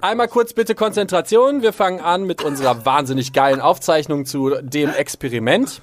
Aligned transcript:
Einmal 0.00 0.26
kurz 0.26 0.52
bitte 0.54 0.74
Konzentration. 0.74 1.62
Wir 1.62 1.72
fangen 1.72 2.00
an 2.00 2.24
mit 2.24 2.42
unserer 2.42 2.84
wahnsinnig 2.84 3.32
geilen 3.32 3.60
Aufzeichnung 3.60 4.26
zu 4.26 4.50
dem 4.60 4.90
Experiment. 4.92 5.80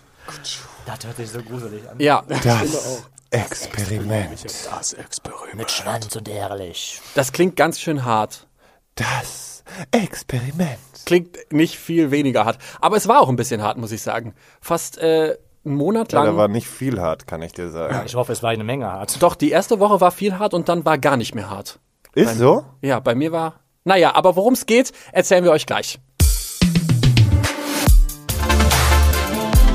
Das 0.86 1.06
hört 1.06 1.16
sich 1.16 1.30
so 1.30 1.42
gruselig 1.42 1.90
an. 1.90 1.98
Ja, 1.98 2.24
Das 2.44 3.04
Experiment. 3.30 4.44
Das 4.70 4.92
Experiment. 4.94 5.56
Mit 5.56 5.72
Schwanz 5.72 6.14
und 6.16 6.28
ehrlich. 6.28 7.02
das 7.16 7.32
klingt 7.32 7.56
ganz 7.56 7.80
schön 7.80 8.04
hart. 8.04 8.48
Das 8.96 9.64
Experiment. 9.92 10.78
Klingt 11.06 11.38
nicht 11.54 11.78
viel 11.78 12.12
weniger 12.12 12.44
hart. 12.44 12.58
Aber 12.82 12.98
es 12.98 13.08
war 13.08 13.22
auch 13.22 13.30
ein 13.30 13.38
bisschen 13.38 13.62
hart, 13.62 13.78
muss 13.78 13.94
ich 13.94 14.02
sagen. 14.02 14.36
Fast 14.60 14.98
äh, 14.98 15.38
einen 15.64 15.76
Monat 15.76 16.12
Ja, 16.12 16.20
lang. 16.24 16.34
da 16.34 16.38
war 16.38 16.48
nicht 16.50 16.68
viel 16.68 17.00
hart, 17.00 17.28
kann 17.28 17.42
ich 17.42 17.54
dir 17.54 17.70
sagen. 17.70 18.02
Ich 18.06 18.16
hoffe, 18.16 18.34
es 18.34 18.44
war 18.44 18.50
eine 18.50 18.66
Menge 18.66 18.92
hart. 18.92 19.24
Doch, 19.24 19.36
die 19.36 19.52
erste 19.52 19.80
Woche 19.80 20.02
war 20.02 20.12
viel 20.12 20.38
hart 20.38 20.54
und 20.54 20.68
dann 20.68 20.84
war 20.84 20.98
gar 20.98 21.16
nicht 21.16 21.34
mehr 21.34 21.50
hart. 21.50 21.80
Ist 22.14 22.38
so? 22.40 22.66
Ja, 22.82 23.00
bei 23.00 23.16
mir 23.16 23.32
war. 23.32 23.61
Naja, 23.84 24.14
aber 24.14 24.36
worum 24.36 24.54
es 24.54 24.66
geht, 24.66 24.92
erzählen 25.12 25.44
wir 25.44 25.52
euch 25.52 25.66
gleich. 25.66 26.00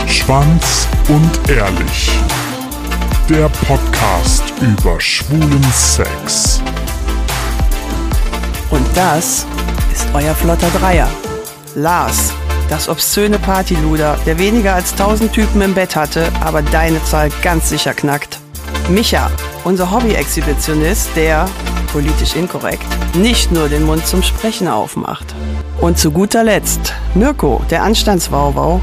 Schwanz 0.06 0.86
und 1.08 1.50
Ehrlich. 1.50 2.10
Der 3.28 3.48
Podcast 3.66 4.44
über 4.60 5.00
schwulen 5.00 5.62
Sex. 5.72 6.62
Und 8.70 8.86
das 8.96 9.44
ist 9.92 10.06
euer 10.14 10.34
flotter 10.34 10.70
Dreier. 10.70 11.08
Lars, 11.74 12.32
das 12.70 12.88
obszöne 12.88 13.40
Partyluder, 13.40 14.18
der 14.24 14.38
weniger 14.38 14.74
als 14.74 14.92
1000 14.92 15.32
Typen 15.32 15.60
im 15.62 15.74
Bett 15.74 15.96
hatte, 15.96 16.30
aber 16.44 16.62
deine 16.62 17.02
Zahl 17.04 17.30
ganz 17.42 17.68
sicher 17.68 17.92
knackt. 17.92 18.38
Micha, 18.88 19.30
unser 19.64 19.90
Hobby-Exhibitionist, 19.90 21.10
der, 21.16 21.48
politisch 21.92 22.36
inkorrekt, 22.36 22.86
nicht 23.14 23.52
nur 23.52 23.68
den 23.68 23.84
Mund 23.84 24.06
zum 24.06 24.22
Sprechen 24.22 24.68
aufmacht. 24.68 25.34
Und 25.80 25.98
zu 25.98 26.10
guter 26.10 26.44
Letzt 26.44 26.92
Mirko, 27.14 27.62
der 27.70 27.82
Anstandswauwau 27.82 28.80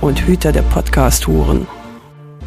und 0.00 0.20
Hüter 0.26 0.52
der 0.52 0.62
Podcast-Huren. 0.62 1.66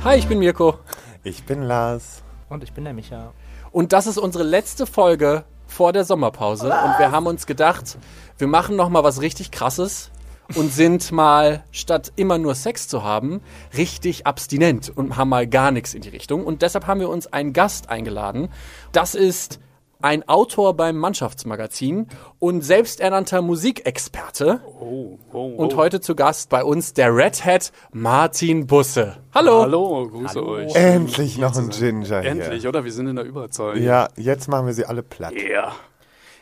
Hi, 0.04 0.18
ich 0.18 0.28
bin 0.28 0.40
Mirko. 0.40 0.80
Ich 1.24 1.44
bin 1.44 1.64
Lars. 1.64 2.22
Und 2.50 2.64
ich 2.64 2.74
bin 2.74 2.84
der 2.84 2.94
Micha. 2.94 3.34
Und 3.72 3.94
das 3.94 4.06
ist 4.08 4.18
unsere 4.18 4.44
letzte 4.44 4.86
Folge 4.86 5.44
vor 5.68 5.94
der 5.94 6.04
Sommerpause. 6.04 6.68
Und 6.68 7.00
wir 7.00 7.12
haben 7.12 7.26
uns 7.26 7.46
gedacht, 7.46 7.98
wir 8.38 8.48
machen 8.48 8.76
noch 8.76 8.90
mal 8.90 9.04
was 9.04 9.22
richtig 9.22 9.52
Krasses 9.52 10.12
und 10.56 10.72
sind 10.72 11.12
mal, 11.12 11.64
statt 11.72 12.12
immer 12.16 12.38
nur 12.38 12.56
Sex 12.56 12.88
zu 12.88 13.04
haben, 13.04 13.42
richtig 13.78 14.28
abstinent 14.28 14.92
und 14.96 15.18
haben 15.18 15.30
mal 15.30 15.48
gar 15.48 15.72
nichts 15.72 15.94
in 15.94 16.02
die 16.02 16.10
Richtung. 16.10 16.46
Und 16.46 16.62
deshalb 16.62 16.88
haben 16.88 17.00
wir 17.00 17.10
uns 17.10 17.28
einen 17.28 17.54
Gast 17.54 17.90
eingeladen. 17.90 18.50
Das 18.92 19.16
ist 19.16 19.60
ein 20.04 20.28
Autor 20.28 20.76
beim 20.76 20.98
Mannschaftsmagazin 20.98 22.08
und 22.38 22.62
selbsternannter 22.62 23.42
Musikexperte. 23.42 24.60
Oh, 24.66 25.18
oh, 25.32 25.38
oh. 25.38 25.56
Und 25.56 25.78
heute 25.78 26.02
zu 26.02 26.14
Gast 26.14 26.50
bei 26.50 26.64
uns 26.64 26.94
der 26.94 27.16
Red 27.16 27.46
Hat 27.46 27.72
Martin 27.94 28.68
Busse. 28.68 29.18
Hallo. 29.34 29.62
Hallo, 29.62 30.10
grüße 30.10 30.46
euch. 30.46 30.76
Endlich 30.76 31.38
noch 31.38 31.56
ein 31.56 31.70
Ginger 31.70 32.20
hier. 32.20 32.32
Endlich, 32.32 32.68
oder? 32.68 32.84
Wir 32.84 32.92
sind 32.92 33.08
in 33.08 33.16
der 33.16 33.26
Überzahl. 33.26 33.78
Ja, 33.80 34.10
jetzt 34.18 34.50
machen 34.50 34.68
wir 34.68 34.74
sie 34.74 34.86
alle 34.86 35.04
platt. 35.04 35.34
Ja. 35.34 35.74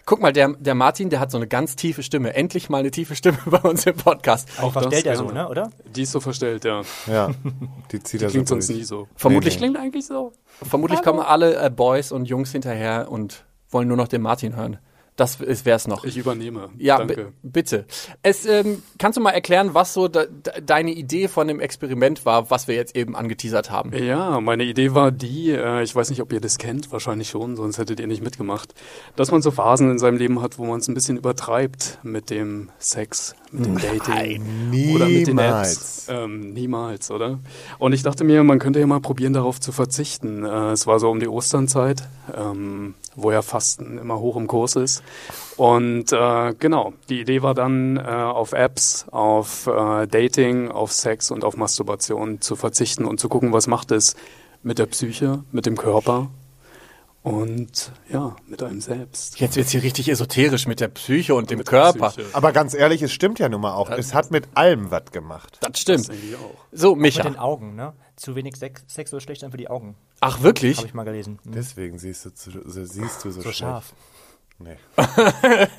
Guck 0.06 0.22
mal, 0.22 0.34
der, 0.34 0.50
der 0.60 0.76
Martin, 0.76 1.10
der 1.10 1.20
hat 1.20 1.32
so 1.32 1.38
eine 1.38 1.48
ganz 1.48 1.76
tiefe 1.76 2.04
Stimme. 2.04 2.34
Endlich 2.34 2.70
mal 2.70 2.80
eine 2.80 2.92
tiefe 2.92 3.16
Stimme 3.16 3.38
bei 3.46 3.60
uns 3.60 3.86
im 3.86 3.96
Podcast. 3.96 4.50
Auch 4.60 4.74
verstellt 4.74 5.06
er 5.06 5.16
so, 5.16 5.26
ne, 5.32 5.48
oder? 5.48 5.70
Die 5.96 6.04
ist 6.04 6.12
so 6.12 6.20
verstellt, 6.20 6.66
ja. 6.66 6.82
Ja, 7.08 7.30
die 7.92 8.02
zieht 8.02 8.22
er 8.22 8.30
so 8.30 8.34
Klingt 8.34 8.48
sonst 8.48 8.68
durch. 8.70 8.80
nie 8.80 8.84
so. 8.86 9.08
Vermutlich, 9.16 9.56
Nee, 9.56 9.60
Klingt 9.60 9.78
eigentlich 9.78 10.06
so. 10.06 10.34
vermutlich 10.62 11.02
kommen 11.02 11.20
alle 11.20 11.56
äh, 11.56 11.70
Boys 11.70 12.12
und 12.12 12.26
Jungs 12.26 12.52
hinterher 12.52 13.08
und 13.12 13.46
wollen 13.70 13.88
nur 13.88 13.98
noch 13.98 14.08
den 14.08 14.22
Martin 14.22 14.56
hören. 14.56 14.78
Das 15.18 15.40
wäre 15.40 15.76
es 15.76 15.88
noch. 15.88 16.04
Ich 16.06 16.18
übernehme. 16.18 16.70
ja, 16.78 16.98
Danke. 16.98 17.16
bi- 17.44 17.50
bitte. 17.50 17.86
Es, 18.24 18.46
ähm, 18.46 18.82
kannst 18.98 19.18
du 19.18 19.22
mal 19.22 19.32
erklären, 19.32 19.74
was 19.74 19.94
so 19.94 20.08
de 20.08 20.28
deine 20.66 20.92
Idee 20.92 21.28
von 21.28 21.48
dem 21.48 21.60
Experiment 21.60 22.26
war, 22.26 22.50
was 22.50 22.68
wir 22.68 22.76
jetzt 22.76 22.96
eben 22.96 23.16
angeteasert 23.16 23.70
haben? 23.70 23.92
Ja, 23.96 24.40
meine 24.40 24.64
Idee 24.64 24.94
war 24.96 25.12
die, 25.12 25.52
äh, 25.52 25.84
ich 25.84 25.94
weiß 25.96 26.10
nicht, 26.10 26.22
ob 26.22 26.32
ihr 26.34 26.40
das 26.42 26.58
kennt, 26.58 26.92
wahrscheinlich 26.92 27.30
schon, 27.30 27.56
sonst 27.56 27.78
hättet 27.78 28.00
ihr 28.00 28.08
nicht 28.08 28.24
mitgemacht, 28.24 28.74
dass 29.16 29.32
man 29.32 29.42
so 29.42 29.52
Phasen 29.52 29.92
in 29.92 30.00
seinem 30.00 30.18
Leben 30.18 30.42
hat, 30.42 30.58
wo 30.58 30.66
man 30.66 30.80
es 30.80 30.88
ein 30.88 30.94
bisschen 30.96 31.18
übertreibt 31.18 32.00
mit 32.04 32.30
dem 32.30 32.70
Sex, 32.80 33.36
mit 33.52 33.66
dem 33.66 33.78
Dating 33.78 34.96
oder 34.96 35.08
mit 35.08 35.28
den 35.28 35.38
Apps. 35.38 36.08
Niemals. 36.08 36.08
Ähm, 36.10 36.54
niemals, 36.54 37.12
oder? 37.12 37.40
Und 37.80 37.94
ich 37.94 38.04
dachte 38.04 38.24
mir, 38.24 38.44
man 38.44 38.60
könnte 38.60 38.80
ja 38.80 38.88
mal 38.88 39.00
probieren, 39.00 39.34
darauf 39.34 39.60
zu 39.60 39.72
verzichten. 39.72 40.46
Äh, 40.46 40.72
es 40.72 40.88
war 40.88 41.00
so 41.00 41.10
um 41.10 41.20
die 41.20 41.28
Osternzeit, 41.28 42.04
ähm, 42.36 42.94
wo 43.16 43.32
ja 43.32 43.42
Fasten 43.42 43.98
immer 43.98 44.20
hoch 44.20 44.38
im 44.38 44.48
Kurs 44.48 44.76
ist. 44.76 45.04
Und 45.58 46.12
äh, 46.12 46.54
genau, 46.58 46.94
die 47.10 47.22
Idee 47.22 47.42
war 47.42 47.54
dann, 47.54 47.98
äh, 47.98 48.02
auf 48.02 48.54
Apps, 48.54 49.06
auf 49.12 49.68
äh, 49.68 50.08
Dating, 50.08 50.70
auf 50.70 50.92
Sex 50.92 51.32
und 51.32 51.44
auf 51.44 51.58
Masturbation 51.58 52.42
zu 52.42 52.56
verzichten 52.56 53.06
und 53.06 53.20
zu 53.20 53.30
gucken, 53.30 53.54
was 53.54 53.68
macht 53.68 53.92
es 53.92 54.16
mit 54.64 54.80
der 54.80 54.86
Psyche, 54.86 55.44
mit 55.52 55.66
dem 55.66 55.78
Körper 55.78 56.30
und 57.24 57.92
ja, 58.10 58.36
mit 58.48 58.64
einem 58.64 58.82
selbst. 58.82 59.40
Jetzt 59.40 59.56
wird's 59.56 59.72
hier 59.72 59.84
richtig 59.84 60.10
esoterisch 60.10 60.66
mit 60.66 60.80
der 60.80 60.88
Psyche 60.88 61.36
und 61.36 61.50
dem 61.52 61.60
Mit 61.60 61.68
der 61.68 61.80
Körper. 61.80 62.10
Psyche. 62.10 62.28
Aber 62.34 62.52
ganz 62.52 62.74
ehrlich, 62.74 63.02
es 63.04 63.12
stimmt 63.12 63.38
ja 63.40 63.48
nun 63.50 63.62
mal 63.62 63.74
auch. 63.74 63.90
Es 63.92 64.14
hat 64.14 64.32
mit 64.32 64.48
allem 64.56 64.90
was 64.92 65.12
gemacht. 65.12 65.58
Das 65.62 65.80
stimmt. 65.80 66.00
Das 66.10 66.16
denke 66.16 66.26
ich 66.28 66.36
auch. 66.36 66.66
So, 66.72 66.96
Mit 66.96 67.16
den 67.16 67.24
Micha. 67.32 67.40
Augen, 67.42 67.76
ne? 67.76 67.94
Zu 68.16 68.36
wenig 68.36 68.56
Sex, 68.56 68.84
Sex 68.88 69.12
soll 69.12 69.22
schlecht 69.22 69.42
sein 69.42 69.52
für 69.52 69.58
die 69.58 69.70
Augen. 69.70 69.96
Ach, 70.20 70.42
wirklich? 70.42 70.78
Habe 70.78 70.88
ich 70.88 70.94
mal 70.94 71.04
gelesen. 71.04 71.40
Hm. 71.44 71.52
Deswegen 71.54 72.00
siehst 72.00 72.26
du, 72.26 72.34
zu, 72.34 72.52
so, 72.52 72.86
siehst 72.86 73.24
du 73.24 73.32
so, 73.32 73.38
So 73.38 73.42
schlecht. 73.44 73.60
scharf. 73.60 73.94
Nee. 74.60 74.78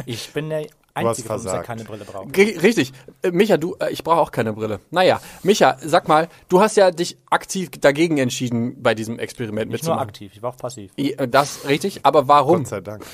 Ich 0.07 0.33
bin 0.33 0.49
der 0.49 0.67
Einzige, 0.95 1.29
von 1.29 1.37
uns, 1.37 1.45
der 1.45 1.63
keine 1.63 1.85
Brille 1.85 2.05
braucht. 2.05 2.29
Ri- 2.37 2.61
Richtig. 2.63 2.93
Äh, 3.23 3.31
Micha, 3.31 3.57
du, 3.57 3.77
äh, 3.81 3.91
ich 3.91 4.05
brauche 4.05 4.21
auch 4.21 4.31
keine 4.31 4.53
Brille. 4.53 4.81
Naja, 4.91 5.21
Micha, 5.43 5.77
sag 5.81 6.07
mal, 6.09 6.29
du 6.49 6.61
hast 6.61 6.77
ja 6.77 6.91
dich 6.91 7.17
aktiv 7.31 7.71
dagegen 7.81 8.19
entschieden, 8.19 8.83
bei 8.83 8.95
diesem 8.95 9.19
Experiment 9.19 9.71
Nicht 9.71 9.83
mitzumachen. 9.83 10.09
aktiv, 10.09 10.33
ich 10.35 10.43
war 10.43 10.51
auch 10.51 10.57
passiv. 10.57 10.93
Äh, 10.97 11.27
Das 11.29 11.67
richtig, 11.67 12.05
aber 12.05 12.29
warum? 12.29 12.59
Gott 12.59 12.67
sei 12.69 12.81
Dank. 12.81 13.05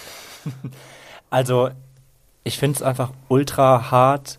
Also, 1.31 1.69
ich 2.43 2.59
finde 2.59 2.77
es 2.77 2.83
einfach 2.83 3.11
ultra 3.29 3.91
hart. 3.91 4.39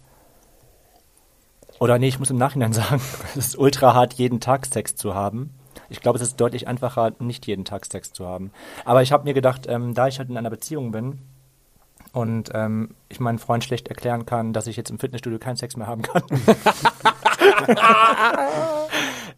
Oder 1.80 1.98
nee, 2.00 2.08
ich 2.08 2.20
muss 2.20 2.30
im 2.30 2.38
Nachhinein 2.38 2.74
sagen, 2.74 3.02
es 3.36 3.48
ist 3.48 3.58
ultra 3.58 3.94
hart, 3.94 4.14
jeden 4.16 4.40
Tag 4.40 4.66
Sex 4.66 4.96
zu 4.96 5.14
haben. 5.16 5.54
Ich 5.90 6.02
glaube, 6.02 6.18
es 6.18 6.24
ist 6.24 6.40
deutlich 6.42 6.68
einfacher, 6.68 7.12
nicht 7.20 7.48
jeden 7.48 7.66
Tag 7.66 7.86
Sex 7.86 8.12
zu 8.12 8.26
haben. 8.28 8.52
Aber 8.86 9.02
ich 9.02 9.12
habe 9.12 9.24
mir 9.24 9.34
gedacht, 9.34 9.66
ähm, 9.68 9.94
da 9.94 10.08
ich 10.08 10.20
halt 10.20 10.30
in 10.30 10.38
einer 10.38 10.50
Beziehung 10.50 10.92
bin 10.92 11.20
und 12.12 12.50
ähm, 12.54 12.96
ich 13.08 13.20
meinen 13.20 13.40
Freund 13.40 13.64
schlecht 13.64 13.88
erklären 13.88 14.26
kann, 14.26 14.54
dass 14.54 14.68
ich 14.68 14.78
jetzt 14.78 14.90
im 14.90 15.00
Fitnessstudio 15.00 15.40
keinen 15.40 15.58
Sex 15.58 15.78
mehr 15.78 15.88
haben 15.88 16.02
kann, 16.02 16.24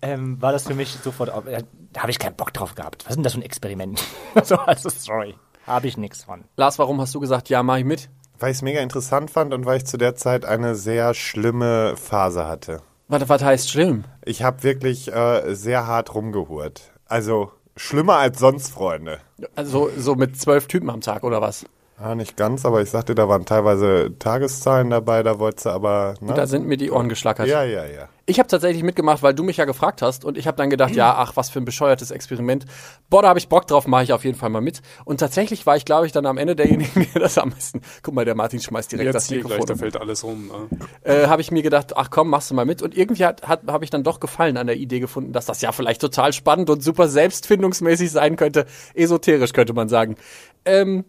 ähm, 0.02 0.42
war 0.42 0.52
das 0.52 0.68
für 0.68 0.74
mich 0.74 0.92
sofort, 1.04 1.30
äh, 1.48 1.64
da 1.94 2.02
habe 2.02 2.12
ich 2.12 2.20
keinen 2.20 2.36
Bock 2.36 2.54
drauf 2.54 2.76
gehabt. 2.76 3.06
Was 3.06 3.12
ist 3.12 3.16
denn 3.18 3.24
das 3.24 3.34
für 3.34 3.40
ein 3.40 3.44
Experiment? 3.44 4.04
so, 4.44 4.56
also, 4.58 4.90
sorry, 4.90 5.36
habe 5.68 5.88
ich 5.88 5.98
nichts 5.98 6.24
von. 6.24 6.46
Lars, 6.56 6.80
warum 6.80 7.00
hast 7.02 7.14
du 7.16 7.20
gesagt, 7.20 7.50
ja, 7.50 7.64
mach 7.64 7.78
ich 7.78 7.86
mit? 7.86 8.10
Weil 8.40 8.52
ich 8.52 8.58
es 8.58 8.62
mega 8.62 8.80
interessant 8.82 9.30
fand 9.30 9.54
und 9.54 9.66
weil 9.66 9.78
ich 9.78 9.86
zu 9.86 9.98
der 9.98 10.16
Zeit 10.16 10.46
eine 10.46 10.76
sehr 10.76 11.14
schlimme 11.14 11.96
Phase 11.96 12.48
hatte. 12.48 12.82
Was, 13.08 13.28
was 13.30 13.44
heißt 13.44 13.70
schlimm? 13.70 14.06
Ich 14.26 14.42
habe 14.42 14.64
wirklich 14.64 15.12
äh, 15.14 15.54
sehr 15.54 15.86
hart 15.86 16.16
rumgehurt. 16.16 16.92
Also 17.06 17.52
schlimmer 17.76 18.16
als 18.16 18.40
sonst, 18.40 18.72
Freunde. 18.72 19.20
Also 19.56 19.92
so 19.98 20.16
mit 20.16 20.40
zwölf 20.40 20.68
Typen 20.68 20.90
am 20.90 21.02
Tag 21.02 21.24
oder 21.24 21.42
was? 21.42 21.66
Ah, 22.02 22.16
nicht 22.16 22.36
ganz, 22.36 22.66
aber 22.66 22.82
ich 22.82 22.90
sagte, 22.90 23.14
da 23.14 23.30
waren 23.30 23.46
teilweise 23.46 24.14
Tageszahlen 24.18 24.90
dabei, 24.90 25.22
da 25.22 25.38
wolltest 25.38 25.68
du 25.68 25.70
aber. 25.70 26.16
Ne? 26.20 26.34
Da 26.34 26.48
sind 26.48 26.66
mir 26.66 26.78
die 26.78 26.90
Ohren 26.90 27.10
geschlackert. 27.10 27.48
ja, 27.48 27.64
ja, 27.64 27.86
ja. 27.86 28.10
Ich 28.28 28.40
habe 28.40 28.48
tatsächlich 28.48 28.84
mitgemacht, 28.84 29.24
weil 29.24 29.34
du 29.34 29.44
mich 29.44 29.58
ja 29.58 29.66
gefragt 29.66 30.02
hast 30.02 30.24
und 30.24 30.38
ich 30.38 30.48
habe 30.48 30.56
dann 30.56 30.70
gedacht, 30.70 30.96
ja, 30.96 31.16
ach, 31.16 31.36
was 31.36 31.50
für 31.50 31.60
ein 31.60 31.66
bescheuertes 31.66 32.12
Experiment. 32.12 32.66
Boah, 33.10 33.24
da 33.24 33.28
habe 33.30 33.40
ich 33.40 33.50
Bock 33.50 33.68
drauf, 33.68 33.88
mache 33.88 34.04
ich 34.04 34.14
auf 34.14 34.24
jeden 34.24 34.38
Fall 34.38 34.50
mal 34.50 34.62
mit. 34.62 34.82
Und 35.04 35.20
tatsächlich 35.20 35.66
war 35.66 35.76
ich, 35.76 35.86
glaube 35.86 36.06
ich, 36.06 36.12
dann 36.12 36.26
am 36.26 36.38
Ende 36.38 36.56
derjenige, 36.56 37.06
der 37.14 37.22
das 37.22 37.38
am 37.38 37.50
besten. 37.50 37.82
Guck 38.04 38.14
mal, 38.14 38.24
der 38.24 38.36
Martin 38.36 38.62
schmeißt 38.62 38.92
direkt 38.92 39.08
Jetzt 39.08 39.16
das 39.16 39.26
hier 39.26 39.42
gleich, 39.42 39.60
Mikrofon. 39.60 39.76
da 39.76 39.80
fällt 39.80 39.98
alles 39.98 40.24
rum. 40.24 40.48
Ne? 40.48 40.80
äh, 41.04 41.28
habe 41.28 41.42
ich 41.42 41.52
mir 41.52 41.62
gedacht, 41.62 41.98
ach 41.98 42.10
komm, 42.10 42.30
machst 42.30 42.50
du 42.50 42.56
mal 42.56 42.66
mit. 42.66 42.82
Und 42.82 42.96
irgendwie 42.96 43.26
hat, 43.26 43.48
hat, 43.48 43.62
habe 43.68 43.84
ich 43.84 43.90
dann 43.90 44.04
doch 44.04 44.20
Gefallen 44.20 44.56
an 44.56 44.68
der 44.68 44.78
Idee 44.78 45.00
gefunden, 45.02 45.34
dass 45.34 45.46
das 45.46 45.62
ja 45.62 45.72
vielleicht 45.72 46.00
total 46.00 46.32
spannend 46.32 46.70
und 46.70 46.82
super 46.82 47.10
selbstfindungsmäßig 47.10 48.12
sein 48.12 48.38
könnte. 48.38 48.66
Esoterisch 48.94 49.52
könnte 49.52 49.74
man 49.74 49.90
sagen. 49.90 50.16
Ähm, 50.64 51.06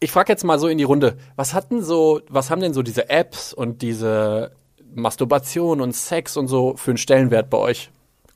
ich 0.00 0.12
frage 0.12 0.32
jetzt 0.32 0.44
mal 0.44 0.58
so 0.58 0.68
in 0.68 0.78
die 0.78 0.84
Runde, 0.84 1.16
was 1.36 1.54
hatten 1.54 1.82
so, 1.82 2.20
was 2.28 2.50
haben 2.50 2.60
denn 2.60 2.74
so 2.74 2.82
diese 2.82 3.10
Apps 3.10 3.52
und 3.52 3.82
diese 3.82 4.52
Masturbation 4.94 5.80
und 5.80 5.94
Sex 5.94 6.36
und 6.36 6.48
so 6.48 6.76
für 6.76 6.92
einen 6.92 6.98
Stellenwert 6.98 7.50
bei 7.50 7.58
euch? 7.58 7.90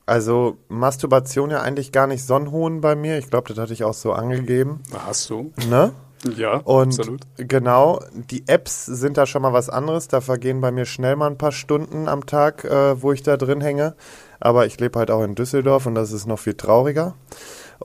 Also 0.05 0.57
Masturbation 0.67 1.49
ja 1.49 1.61
eigentlich 1.61 1.91
gar 1.93 2.07
nicht 2.07 2.25
so 2.25 2.35
einen 2.35 2.51
hohen 2.51 2.81
bei 2.81 2.95
mir. 2.95 3.17
Ich 3.17 3.29
glaube, 3.29 3.47
das 3.49 3.57
hatte 3.57 3.73
ich 3.73 3.83
auch 3.85 3.93
so 3.93 4.11
angegeben. 4.11 4.81
Hast 5.05 5.29
du? 5.29 5.53
Ne? 5.69 5.93
Ja, 6.35 6.57
Und 6.57 6.99
absolut. 6.99 7.21
genau, 7.37 8.01
die 8.13 8.47
Apps 8.47 8.85
sind 8.85 9.17
da 9.17 9.25
schon 9.25 9.41
mal 9.41 9.53
was 9.53 9.69
anderes. 9.69 10.07
Da 10.07 10.21
vergehen 10.21 10.61
bei 10.61 10.71
mir 10.71 10.85
schnell 10.85 11.15
mal 11.15 11.27
ein 11.27 11.37
paar 11.37 11.51
Stunden 11.51 12.07
am 12.07 12.25
Tag, 12.25 12.63
äh, 12.63 13.01
wo 13.01 13.11
ich 13.11 13.23
da 13.23 13.37
drin 13.37 13.61
hänge. 13.61 13.95
Aber 14.39 14.65
ich 14.65 14.79
lebe 14.79 14.99
halt 14.99 15.11
auch 15.11 15.23
in 15.23 15.35
Düsseldorf 15.35 15.85
und 15.85 15.95
das 15.95 16.11
ist 16.11 16.25
noch 16.25 16.39
viel 16.39 16.53
trauriger. 16.53 17.15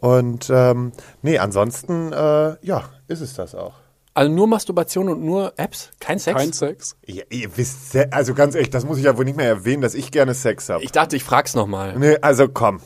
Und 0.00 0.50
ähm, 0.50 0.92
nee, 1.22 1.38
ansonsten, 1.38 2.12
äh, 2.12 2.56
ja, 2.62 2.84
ist 3.08 3.20
es 3.20 3.34
das 3.34 3.54
auch. 3.54 3.74
Also 4.14 4.32
nur 4.32 4.48
Masturbation 4.48 5.08
und 5.08 5.22
nur 5.22 5.52
Apps? 5.56 5.90
Kein 6.00 6.18
Sex? 6.18 6.36
Kein 6.36 6.52
Sex? 6.52 6.96
Ja, 7.06 7.22
ihr 7.30 7.56
wisst, 7.56 7.96
also 8.10 8.34
ganz 8.34 8.56
ehrlich, 8.56 8.70
das 8.70 8.84
muss 8.84 8.98
ich 8.98 9.04
ja 9.04 9.16
wohl 9.16 9.24
nicht 9.24 9.36
mehr 9.36 9.46
erwähnen, 9.46 9.80
dass 9.80 9.94
ich 9.94 10.10
gerne 10.10 10.34
Sex 10.34 10.68
habe. 10.68 10.82
Ich 10.82 10.90
dachte, 10.90 11.14
ich 11.14 11.22
frag's 11.22 11.54
nochmal. 11.54 11.96
Nee, 11.96 12.16
also 12.20 12.48
komm. 12.48 12.80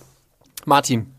Martin, 0.67 1.14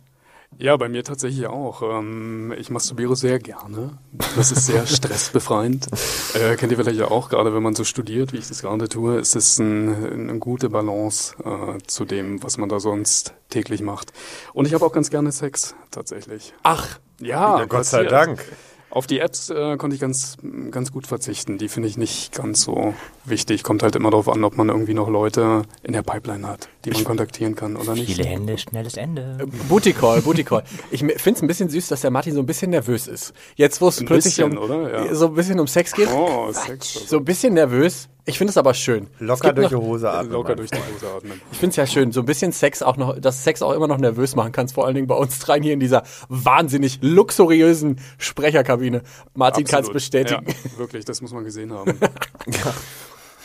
Ja, 0.58 0.78
bei 0.78 0.90
mir 0.90 1.04
tatsächlich 1.04 1.48
auch. 1.48 1.82
Ähm, 1.82 2.54
ich 2.58 2.70
masturbiere 2.70 3.16
sehr 3.16 3.40
gerne. 3.40 3.98
Das 4.36 4.52
ist 4.52 4.66
sehr 4.66 4.86
stressbefreiend. 4.88 5.88
Äh, 6.34 6.56
kennt 6.56 6.72
ihr 6.72 6.78
vielleicht 6.78 7.00
ja 7.00 7.10
auch, 7.12 7.30
gerade 7.30 7.54
wenn 7.54 7.64
man 7.64 7.76
so 7.76 7.84
studiert, 7.84 8.34
wie 8.34 8.38
ich 8.38 8.48
das 8.48 8.62
gerade 8.62 8.88
tue, 8.90 9.18
ist 9.20 9.36
es 9.36 9.60
ein, 9.60 10.30
eine 10.30 10.40
gute 10.40 10.70
Balance 10.70 11.36
äh, 11.44 11.78
zu 11.88 12.06
dem, 12.06 12.42
was 12.44 12.58
man 12.58 12.70
da 12.70 12.80
sonst 12.80 13.34
täglich 13.50 13.82
macht. 13.82 14.14
Und 14.54 14.66
ich 14.68 14.74
habe 14.74 14.86
auch 14.86 14.94
ganz 14.94 15.10
gerne 15.10 15.32
Sex, 15.32 15.76
tatsächlich. 15.92 16.54
ach, 16.64 17.00
Ja, 17.20 17.60
Ja, 17.60 17.66
Gott 17.66 17.86
sei 17.86 18.04
passiert. 18.04 18.12
Dank. 18.12 18.46
Auf 18.94 19.08
die 19.08 19.18
Apps 19.20 19.50
äh, 19.50 19.76
konnte 19.78 19.96
ich 19.96 20.00
ganz, 20.00 20.38
ganz 20.70 20.92
gut 20.92 21.08
verzichten. 21.08 21.58
Die 21.58 21.68
finde 21.68 21.90
ich 21.90 21.98
nicht 21.98 22.32
ganz 22.36 22.62
so 22.62 22.94
wichtig. 23.26 23.64
Kommt 23.64 23.82
halt 23.82 23.96
immer 23.96 24.12
darauf 24.12 24.30
an, 24.30 24.44
ob 24.44 24.56
man 24.56 24.70
irgendwie 24.70 24.94
noch 24.94 25.10
Leute 25.10 25.64
in 25.82 25.94
der 25.94 26.04
Pipeline 26.04 26.48
hat, 26.48 26.70
die 26.86 26.92
man 26.92 27.04
kontaktieren 27.04 27.56
kann 27.56 27.76
oder 27.76 27.94
nicht. 27.94 28.06
Viele 28.06 28.24
Hände, 28.26 28.56
schnelles 28.56 28.96
Ende. 28.96 29.48
Booty 29.68 29.94
Call, 29.94 30.22
Booty 30.22 30.44
Call. 30.44 30.64
Ich 30.92 31.00
finde 31.00 31.16
es 31.18 31.42
ein 31.42 31.48
bisschen 31.48 31.70
süß, 31.70 31.88
dass 31.88 32.02
der 32.02 32.12
Martin 32.12 32.36
so 32.36 32.42
ein 32.42 32.46
bisschen 32.46 32.70
nervös 32.70 33.08
ist. 33.08 33.34
Jetzt, 33.56 33.82
wo 33.82 33.88
es 33.88 33.98
plötzlich 33.98 34.36
bisschen, 34.36 34.56
um, 34.60 34.64
oder? 34.64 35.06
Ja. 35.08 35.16
so 35.16 35.26
ein 35.26 35.34
bisschen 35.34 35.60
um 35.60 35.66
Sex 35.66 35.94
geht, 35.94 36.10
Oh, 36.14 36.52
Sex. 36.52 36.96
Also 36.96 37.08
so 37.08 37.18
ein 37.18 37.26
bisschen 37.26 37.56
nervös. 37.56 38.10
Ich 38.26 38.38
finde 38.38 38.52
es 38.52 38.58
aber 38.58 38.74
schön. 38.74 39.08
Locker 39.20 39.52
durch 39.52 39.68
die 39.68 39.74
noch, 39.74 39.82
Hose 39.82 40.10
atmen. 40.10 40.32
Locker 40.32 40.56
durch 40.56 40.72
die 40.72 40.78
Hose 40.78 41.14
atmen. 41.14 41.42
Ich 41.52 41.58
finde 41.58 41.72
es 41.72 41.76
ja 41.76 41.86
schön, 41.86 42.12
so 42.14 42.22
ein 42.22 42.26
bisschen 42.26 42.54
Sex 42.54 42.82
auch 42.82 42.96
noch, 42.96 43.20
dass 43.20 43.44
Sex 43.44 43.62
auch 43.62 43.74
immer 43.74 43.88
noch 43.88 43.98
nervös 43.98 44.36
machen 44.36 44.54
kannst, 44.54 44.76
vor 44.76 44.86
allen 44.86 44.96
Dingen 44.96 45.08
bei 45.08 45.16
uns 45.16 45.40
dreien 45.40 45.62
hier 45.62 45.74
in 45.74 45.82
dieser 45.82 46.04
wahnsinnig 46.30 47.00
luxuriösen 47.02 48.00
Sprecherkabine. 48.18 49.02
Martin 49.34 49.66
kann 49.66 49.84
es 49.84 49.92
bestätigen. 49.92 50.46
Ja, 50.48 50.78
wirklich, 50.78 51.04
das 51.04 51.22
muss 51.22 51.34
man 51.34 51.44
gesehen 51.44 51.74
haben. 51.74 52.00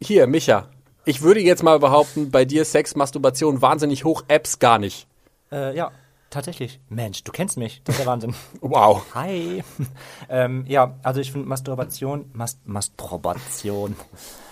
Hier, 0.00 0.26
Micha. 0.26 0.68
Ich 1.04 1.22
würde 1.22 1.40
jetzt 1.40 1.62
mal 1.62 1.78
behaupten, 1.78 2.30
bei 2.30 2.44
dir 2.44 2.64
Sex, 2.64 2.96
Masturbation 2.96 3.62
wahnsinnig 3.62 4.04
hoch, 4.04 4.24
Apps 4.28 4.58
gar 4.58 4.78
nicht. 4.78 5.06
Äh, 5.52 5.76
ja, 5.76 5.92
tatsächlich. 6.30 6.80
Mensch, 6.88 7.22
du 7.24 7.32
kennst 7.32 7.56
mich. 7.56 7.82
Das 7.84 7.94
ist 7.96 8.00
der 8.00 8.06
Wahnsinn. 8.06 8.34
Wow. 8.60 9.02
Hi. 9.14 9.62
ähm, 10.28 10.64
ja, 10.68 10.94
also 11.02 11.20
ich 11.20 11.32
finde 11.32 11.48
Masturbation, 11.48 12.30
Mas 12.32 12.58
Masturbation. 12.64 13.96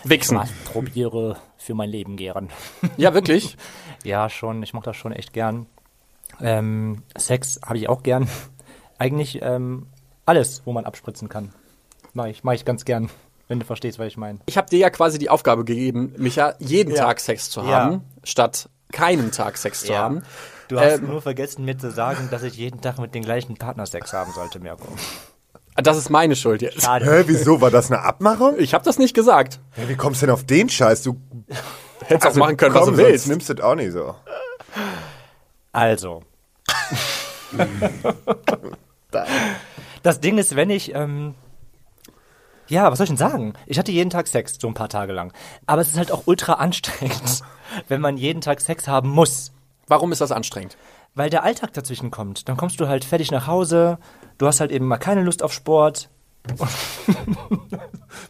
Wichsen. 0.05 0.37
Masturbiere 0.37 1.37
für 1.57 1.75
mein 1.75 1.91
Leben 1.91 2.17
gern. 2.17 2.51
Ja, 2.97 3.15
wirklich? 3.15 3.57
Ja, 4.05 4.29
schon. 4.29 4.63
Ich 4.63 4.73
mache 4.75 4.85
das 4.85 4.97
schon 4.97 5.13
echt 5.13 5.33
gern. 5.33 5.67
Ähm, 6.41 7.03
Sex 7.17 7.61
habe 7.65 7.79
ich 7.79 7.89
auch 7.89 8.03
gern. 8.03 8.29
Eigentlich 8.99 9.41
ähm, 9.43 9.87
alles, 10.27 10.63
wo 10.65 10.73
man 10.73 10.85
abspritzen 10.85 11.29
kann. 11.29 11.53
Mache 12.13 12.31
ich, 12.31 12.45
mach 12.45 12.53
ich 12.53 12.65
ganz 12.65 12.85
gern, 12.85 13.11
wenn 13.49 13.59
du 13.61 13.67
verstehst, 13.67 13.99
was 13.99 14.07
ich 14.09 14.17
meine. 14.17 14.39
Ich 14.47 14.57
habe 14.57 14.69
dir 14.71 14.79
ja 14.79 14.91
quasi 14.91 15.19
die 15.19 15.31
Aufgabe 15.31 15.65
gegeben, 15.65 16.15
Micha, 16.17 16.55
jeden 16.59 16.95
Ja. 16.95 17.05
Tag 17.05 17.21
Sex 17.21 17.51
zu 17.51 17.61
Ja. 17.61 17.67
haben, 17.67 18.03
statt 18.23 18.69
keinen 18.93 19.33
Tag 19.33 19.57
Sex 19.57 19.85
zu 19.85 19.97
haben. 19.97 20.23
Du 20.69 20.81
hast 20.81 20.99
Ähm, 21.01 21.09
nur 21.09 21.21
vergessen, 21.23 21.65
mir 21.65 21.77
zu 21.77 21.91
sagen, 21.91 22.29
dass 22.31 22.43
ich 22.43 22.57
jeden 22.57 22.81
Tag 22.81 22.99
mit 22.99 23.15
dem 23.15 23.23
gleichen 23.23 23.57
Partner 23.57 23.87
Sex 23.87 24.13
haben 24.13 24.33
sollte, 24.33 24.61
Mirko. 24.61 24.89
Das 25.77 25.97
ist 25.97 26.09
meine 26.09 26.37
Schuld 26.37 26.63
jetzt. 26.63 26.83
Schade. 26.83 27.05
Hä, 27.05 27.25
wieso? 27.27 27.61
War 27.61 27.71
das 27.71 27.91
eine 27.91 28.01
Abmachung? 28.03 28.55
Ich 28.59 28.75
habe 28.75 28.85
das 28.85 28.99
nicht 28.99 29.13
gesagt. 29.15 29.61
Ja, 29.77 29.89
wie 29.89 29.97
kommst 29.97 30.23
du 30.23 30.27
denn 30.27 30.33
auf 30.35 30.45
den 30.45 30.69
Scheiß? 30.69 31.03
Du 31.03 31.17
Hättest 32.07 32.27
auch 32.33 32.35
machen 32.37 32.57
können, 32.57 32.75
was 32.75 32.83
komm, 32.85 32.91
du 32.93 32.97
sonst 32.97 33.09
willst. 33.09 33.29
nimmst 33.29 33.49
du 33.49 33.55
das 33.55 33.65
auch 33.65 33.75
nicht 33.75 33.93
so. 33.93 34.15
Also. 35.73 36.23
das 40.03 40.21
Ding 40.21 40.39
ist, 40.39 40.55
wenn 40.57 40.71
ich, 40.71 40.95
ähm, 40.95 41.35
ja, 42.69 42.91
was 42.91 42.99
soll 42.99 43.05
ich 43.05 43.11
denn 43.11 43.17
sagen? 43.17 43.55
Ich 43.67 43.79
hatte 43.79 43.93
jeden 43.93 44.11
Tag 44.11 44.29
Sex, 44.29 44.57
so 44.61 44.69
ein 44.69 44.75
paar 44.75 44.89
Tage 44.89 45.13
lang. 45.13 45.33
Aber 45.67 45.83
es 45.83 45.89
ist 45.89 45.99
halt 45.99 46.13
auch 46.13 46.23
ultra 46.27 46.55
anstrengend, 46.55 47.43
wenn 47.89 48.01
man 48.01 48.17
jeden 48.17 48.41
Tag 48.41 48.61
Sex 48.61 48.87
haben 48.87 49.09
muss. 49.09 49.53
Warum 49.87 50.13
ist 50.13 50.21
das 50.21 50.33
anstrengend? 50.33 50.77
Weil 51.15 51.31
der 51.31 51.43
Alltag 51.45 51.73
dazwischen 51.73 52.11
kommt. 52.11 52.49
Dann 52.49 52.57
kommst 52.57 52.81
du 52.81 52.89
halt 52.89 53.05
fertig 53.05 53.31
nach 53.31 53.47
Hause, 53.47 53.99
du 54.39 54.47
hast 54.47 54.61
halt 54.61 54.73
eben 54.73 54.87
mal 54.87 54.99
keine 54.99 55.23
Lust 55.23 55.43
auf 55.43 55.53
Sport. 55.53 56.11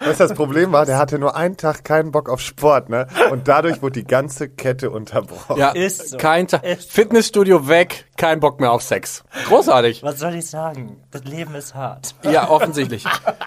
Weißt 0.01 0.21
du, 0.21 0.25
das 0.25 0.35
Problem 0.35 0.71
war, 0.73 0.87
der 0.87 0.99
hatte 0.99 1.19
nur 1.19 1.35
einen 1.35 1.57
Tag 1.57 1.85
keinen 1.85 2.13
Bock 2.13 2.29
auf 2.29 2.41
Sport, 2.41 2.89
ne? 2.89 3.07
Und 3.31 3.49
dadurch 3.49 3.83
wurde 3.83 4.01
die 4.01 4.07
ganze 4.07 4.49
Kette 4.49 4.91
unterbrochen. 4.91 5.57
Ja, 5.59 5.71
Ist 5.71 6.11
so. 6.11 6.17
kein 6.17 6.47
Tag. 6.47 6.63
So. 6.65 6.89
Fitnessstudio 6.89 7.67
weg, 7.69 8.07
kein 8.17 8.41
Bock 8.41 8.61
mehr 8.61 8.71
auf 8.73 8.83
Sex. 8.83 9.25
Großartig. 9.47 10.03
Was 10.03 10.19
soll 10.19 10.35
ich 10.35 10.47
sagen? 10.49 11.03
Das 11.11 11.25
Leben 11.25 11.55
ist 11.55 11.75
hart. 11.75 12.15
Ja, 12.23 12.51
offensichtlich. 12.51 13.05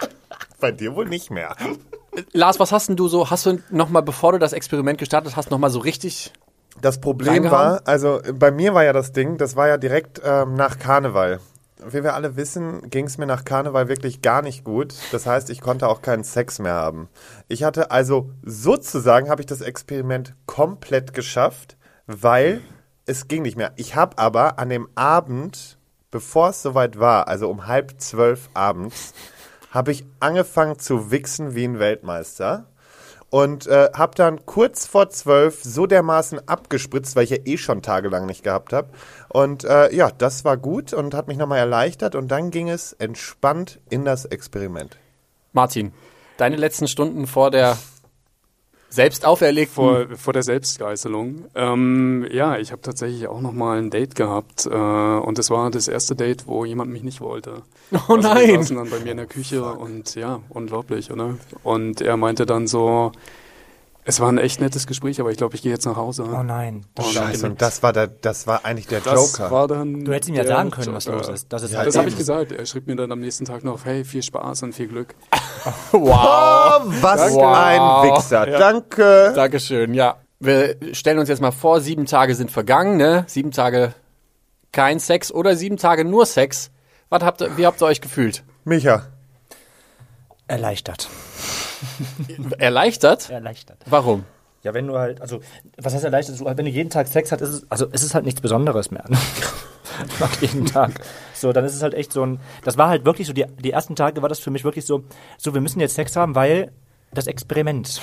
Bei 0.60 0.72
dir 0.72 0.96
wohl 0.96 1.06
nicht 1.08 1.32
mehr. 1.32 1.56
Lars, 2.34 2.60
was 2.60 2.72
hast 2.72 2.90
denn 2.90 2.96
du 2.96 3.08
so, 3.08 3.30
hast 3.30 3.46
du 3.46 3.60
noch 3.70 3.90
mal, 3.90 4.02
bevor 4.02 4.32
du 4.32 4.40
das 4.40 4.52
Experiment 4.54 4.98
gestartet 4.98 5.36
hast, 5.36 5.52
noch 5.52 5.60
mal 5.60 5.70
so 5.70 5.80
richtig 5.80 6.34
Das 6.82 7.00
Problem 7.02 7.50
war, 7.50 7.82
also 7.86 8.22
äh, 8.22 8.34
bei 8.34 8.52
mir 8.52 8.74
war 8.74 8.84
ja 8.84 8.94
das 8.94 9.12
Ding, 9.12 9.38
das 9.38 9.56
war 9.56 9.68
ja 9.68 9.78
direkt 9.78 10.22
ähm, 10.24 10.56
nach 10.56 10.80
Karneval. 10.80 11.40
Wie 11.86 12.04
wir 12.04 12.16
alle 12.16 12.36
wissen, 12.36 12.90
ging 12.90 13.06
es 13.06 13.18
mir 13.18 13.28
nach 13.28 13.46
Karneval 13.46 13.88
wirklich 13.88 14.22
gar 14.22 14.42
nicht 14.42 14.64
gut. 14.64 14.96
Das 15.12 15.26
heißt, 15.26 15.50
ich 15.50 15.62
konnte 15.62 15.88
auch 15.88 16.02
keinen 16.02 16.24
Sex 16.24 16.60
mehr 16.60 16.74
haben. 16.74 17.08
Ich 17.48 17.64
hatte 17.64 17.92
also 17.92 18.32
sozusagen, 18.44 19.30
habe 19.30 19.42
ich 19.42 19.46
das 19.46 19.62
Experiment 19.62 20.36
komplett 20.48 21.14
geschafft, 21.14 21.78
weil 22.08 22.62
es 23.06 23.28
ging 23.28 23.44
nicht 23.44 23.58
mehr. 23.58 23.74
Ich 23.76 23.96
habe 23.96 24.18
aber 24.18 24.60
an 24.60 24.70
dem 24.70 24.90
Abend, 24.96 25.78
bevor 26.10 26.50
es 26.50 26.62
soweit 26.62 27.00
war, 27.00 27.28
also 27.28 27.50
um 27.50 27.68
halb 27.68 28.02
zwölf 28.02 28.50
abends, 28.54 29.14
habe 29.72 29.92
ich 29.92 30.06
angefangen 30.20 30.80
zu 30.80 31.12
wichsen 31.12 31.54
wie 31.54 31.66
ein 31.66 31.80
Weltmeister 31.80 32.66
und 33.30 33.68
äh, 33.68 33.90
habe 33.94 34.16
dann 34.16 34.46
kurz 34.46 34.88
vor 34.88 35.10
zwölf 35.10 35.64
so 35.64 35.86
dermaßen 35.86 36.48
abgespritzt, 36.48 37.16
weil 37.16 37.26
ich 37.26 37.30
ja 37.32 37.38
eh 37.46 37.58
schon 37.58 37.82
tagelang 37.82 38.26
nicht 38.26 38.44
gehabt 38.44 38.74
habe. 38.74 38.90
Und 39.30 39.64
äh, 39.64 39.94
ja, 39.94 40.12
das 40.18 40.46
war 40.46 40.58
gut 40.58 40.94
und 40.94 41.14
hat 41.14 41.28
mich 41.28 41.38
nochmal 41.38 41.60
erleichtert 41.60 42.16
und 42.16 42.30
dann 42.30 42.52
ging 42.52 42.70
es 42.70 42.94
entspannt 42.94 43.80
in 43.90 44.06
das 44.06 44.26
Experiment. 44.26 44.98
Martin, 45.52 45.92
deine 46.38 46.56
letzten 46.56 46.88
Stunden 46.88 47.28
vor 47.28 47.52
der 47.52 47.78
selbst 48.90 49.26
auferlegten 49.26 49.74
vor, 49.76 50.08
vor 50.16 50.34
der 50.34 50.44
Selbstgeißelung. 50.44 51.46
Ähm, 51.56 52.26
ja, 52.32 52.58
ich 52.58 52.72
habe 52.72 52.82
tatsächlich 52.82 53.28
auch 53.28 53.42
noch 53.42 53.52
mal 53.52 53.78
ein 53.78 53.90
Date 53.90 54.16
gehabt 54.16 54.66
äh, 54.66 54.70
und 54.70 55.38
es 55.40 55.50
war 55.50 55.70
das 55.72 55.88
erste 55.88 56.16
Date, 56.16 56.48
wo 56.48 56.66
jemand 56.66 56.92
mich 56.92 57.04
nicht 57.04 57.22
wollte. 57.22 57.64
Oh 58.10 58.16
Also 58.16 58.28
nein. 58.28 58.48
Wir 58.48 58.58
saßen 58.58 58.76
dann 58.78 58.90
bei 58.90 59.00
mir 59.00 59.12
in 59.12 59.18
der 59.18 59.26
Küche 59.28 59.64
und 59.64 60.16
ja, 60.16 60.42
unglaublich, 60.50 61.12
oder? 61.12 61.38
Und 61.64 62.02
er 62.02 62.18
meinte 62.18 62.46
dann 62.46 62.68
so, 62.68 63.12
es 64.08 64.20
war 64.22 64.30
ein 64.32 64.38
echt 64.38 64.62
nettes 64.62 64.88
Gespräch, 64.88 65.20
aber 65.20 65.32
ich 65.32 65.38
glaube, 65.38 65.56
ich 65.56 65.62
gehe 65.62 65.72
jetzt 65.72 65.86
nach 65.86 65.98
Hause. 65.98 66.24
Oh 66.34 66.42
nein. 66.42 66.86
Und 66.98 67.06
Scheiße, 67.08 67.46
und 67.46 67.62
das 67.62 67.84
war, 67.84 67.92
der, 67.94 68.08
das 68.08 68.48
war 68.48 68.64
eigentlich 68.66 68.88
der 68.88 69.02
das 69.02 69.14
Joker. 69.14 69.52
war 69.52 69.68
dann. 69.68 70.06
Du 70.06 70.14
hättest 70.14 70.30
ihm 70.30 70.36
ja 70.36 70.46
sagen 70.46 70.72
können, 70.72 70.94
was 70.94 71.06
Joker. 71.06 71.18
los 71.18 71.28
ist. 71.30 71.52
Das 71.52 71.62
ist 71.62 71.72
Ja, 71.72 71.80
halt 71.80 71.88
Das 71.90 71.98
habe 71.98 72.08
ich 72.08 72.18
gesagt. 72.18 72.54
Er 72.54 72.66
schrieb 72.66 72.88
mir 72.88 72.96
dann 72.96 73.12
am 73.12 73.20
nächsten 73.20 73.44
Tag 73.46 73.64
noch, 73.66 73.84
hey, 73.86 74.06
viel 74.06 74.24
Spaß 74.24 74.64
und 74.64 74.74
viel 74.74 74.88
Glück. 74.88 75.14
Wow. 75.92 76.82
Oh, 76.86 76.92
was 77.02 77.34
Wow. 77.34 77.56
ein 77.56 77.82
Wichser. 78.10 78.46
Danke. 78.46 79.34
Dankeschön, 79.36 79.94
ja. 79.94 80.16
Wir 80.40 80.78
stellen 80.94 81.20
uns 81.20 81.28
jetzt 81.30 81.42
mal 81.42 81.52
vor, 81.52 81.82
sieben 81.82 82.06
Tage 82.06 82.36
sind 82.36 82.50
vergangen, 82.52 82.96
ne? 82.98 83.26
Sieben 83.28 83.52
Tage 83.52 83.94
kein 84.72 85.00
Sex 85.00 85.32
oder 85.32 85.56
sieben 85.56 85.78
Tage 85.78 86.06
nur 86.06 86.26
Sex. 86.26 86.72
Was 87.10 87.24
habt 87.24 87.42
ihr, 87.42 87.58
wie 87.58 87.66
habt 87.66 87.82
ihr 87.82 87.86
euch 87.86 88.00
gefühlt? 88.02 88.44
Micha, 88.64 89.04
erleichtert. 90.48 91.10
Erleichtert? 92.58 93.30
Erleichtert. 93.30 93.78
Warum? 93.86 94.26
Ja, 94.64 94.74
wenn 94.74 94.88
du 94.88 94.98
halt, 94.98 95.22
also, 95.22 95.40
was 95.78 95.94
heißt 95.94 96.04
erleichtert? 96.04 96.40
Wenn 96.44 96.66
du 96.66 96.72
jeden 96.72 96.90
Tag 96.90 97.08
Sex 97.08 97.32
hast, 97.32 97.42
ist 97.42 97.50
es, 97.50 97.72
also, 97.72 97.88
es 97.92 98.04
ist 98.04 98.16
halt 98.16 98.26
nichts 98.26 98.42
Besonderes 98.42 98.92
mehr. 98.92 99.06
Ne? 99.08 99.18
Nach 100.20 100.42
jeden 100.42 100.66
Tag. 100.66 100.92
So, 101.34 101.54
dann 101.54 101.64
ist 101.64 101.76
es 101.76 101.82
halt 101.82 101.94
echt 101.94 102.12
so 102.12 102.26
ein, 102.26 102.40
das 102.64 102.78
war 102.78 102.90
halt 102.90 103.06
wirklich 103.06 103.28
so, 103.28 103.34
die, 103.34 103.46
die 103.60 103.72
ersten 103.72 103.96
Tage 103.96 104.22
war 104.22 104.30
das 104.30 104.40
für 104.40 104.52
mich 104.52 104.64
wirklich 104.64 104.86
so, 104.86 105.04
so, 105.38 105.54
wir 105.54 105.62
müssen 105.62 105.80
jetzt 105.80 105.96
Sex 105.96 106.16
haben, 106.16 106.36
weil 106.36 106.72
das 107.14 107.28
Experiment. 107.28 108.02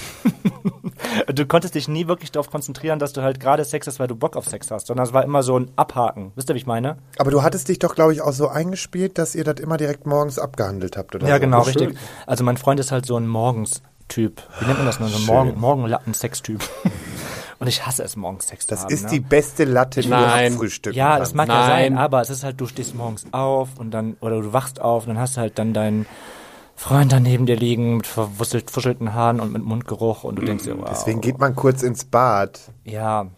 du 1.32 1.46
konntest 1.46 1.74
dich 1.74 1.88
nie 1.88 2.06
wirklich 2.08 2.32
darauf 2.32 2.50
konzentrieren, 2.50 2.98
dass 2.98 3.12
du 3.12 3.22
halt 3.22 3.38
gerade 3.40 3.64
Sex 3.64 3.86
hast, 3.86 3.98
weil 4.00 4.08
du 4.08 4.16
Bock 4.16 4.36
auf 4.36 4.46
Sex 4.48 4.70
hast, 4.70 4.86
sondern 4.86 5.06
es 5.06 5.12
war 5.12 5.24
immer 5.24 5.42
so 5.42 5.58
ein 5.58 5.70
Abhaken. 5.76 6.32
Wisst 6.34 6.50
ihr, 6.50 6.54
wie 6.54 6.58
ich 6.58 6.66
meine? 6.66 6.96
aber 7.18 7.30
du 7.30 7.42
hattest 7.42 7.68
dich 7.68 7.78
doch, 7.78 7.94
glaube 7.94 8.12
ich, 8.12 8.22
auch 8.22 8.32
so 8.32 8.48
eingespielt, 8.48 9.18
dass 9.18 9.34
ihr 9.34 9.44
das 9.44 9.60
immer 9.60 9.76
direkt 9.76 10.06
morgens 10.06 10.38
abgehandelt 10.38 10.96
habt, 10.96 11.14
oder? 11.14 11.28
Ja, 11.28 11.34
so. 11.36 11.40
genau, 11.40 11.60
Oh, 11.60 11.64
schön. 11.64 11.82
richtig. 11.82 11.98
Also 12.26 12.44
mein 12.44 12.56
Freund 12.56 12.80
ist 12.80 12.92
halt 12.92 13.06
so 13.06 13.16
ein 13.16 13.26
Morgens-Typ. 13.28 14.42
Wie 14.60 14.64
nennt 14.66 14.78
man 14.78 14.86
das? 14.86 15.00
noch? 15.00 15.08
So 15.08 15.18
ein. 15.18 15.26
Morgen, 15.26 15.60
Morgenlatten-Sex-Typ. 15.60 16.60
Und 17.60 17.68
ich 17.68 17.86
hasse 17.86 18.02
es, 18.02 18.16
morgens 18.16 18.48
Sex 18.48 18.66
zu 18.66 18.70
Das 18.74 18.82
haben. 18.84 18.92
ist 18.92 19.04
ne? 19.04 19.10
die 19.10 19.20
beste 19.20 19.64
Latte, 19.64 20.00
die 20.00 20.08
Nein. 20.08 20.48
du 20.50 20.54
abfrühstücken 20.56 20.98
Ja, 20.98 21.18
das 21.18 21.34
mag 21.34 21.48
ja 21.48 21.54
Nein. 21.54 21.92
sein, 21.94 21.98
aber 21.98 22.20
es 22.20 22.28
ist 22.28 22.42
halt, 22.42 22.60
du 22.60 22.66
stehst 22.66 22.94
morgens 22.94 23.26
auf 23.32 23.68
und 23.78 23.92
dann, 23.92 24.16
oder 24.20 24.40
du 24.40 24.52
wachst 24.52 24.80
auf 24.80 25.04
und 25.04 25.10
dann 25.14 25.18
hast 25.18 25.36
du 25.36 25.40
halt 25.40 25.58
dann 25.58 25.72
deinen 25.72 26.06
Freund 26.76 27.12
da 27.12 27.20
neben 27.20 27.46
dir 27.46 27.56
liegen 27.56 27.98
mit 27.98 28.06
verwuschelt, 28.06 28.70
verwuschelten 28.70 29.14
Haaren 29.14 29.40
und 29.40 29.52
mit 29.52 29.62
Mundgeruch 29.64 30.24
und 30.24 30.36
du 30.36 30.42
denkst 30.44 30.64
dir, 30.64 30.76
wow. 30.78 30.88
Deswegen 30.88 31.20
geht 31.20 31.38
man 31.38 31.54
kurz 31.54 31.82
ins 31.82 32.04
Bad. 32.04 32.60
Ja, 32.84 33.28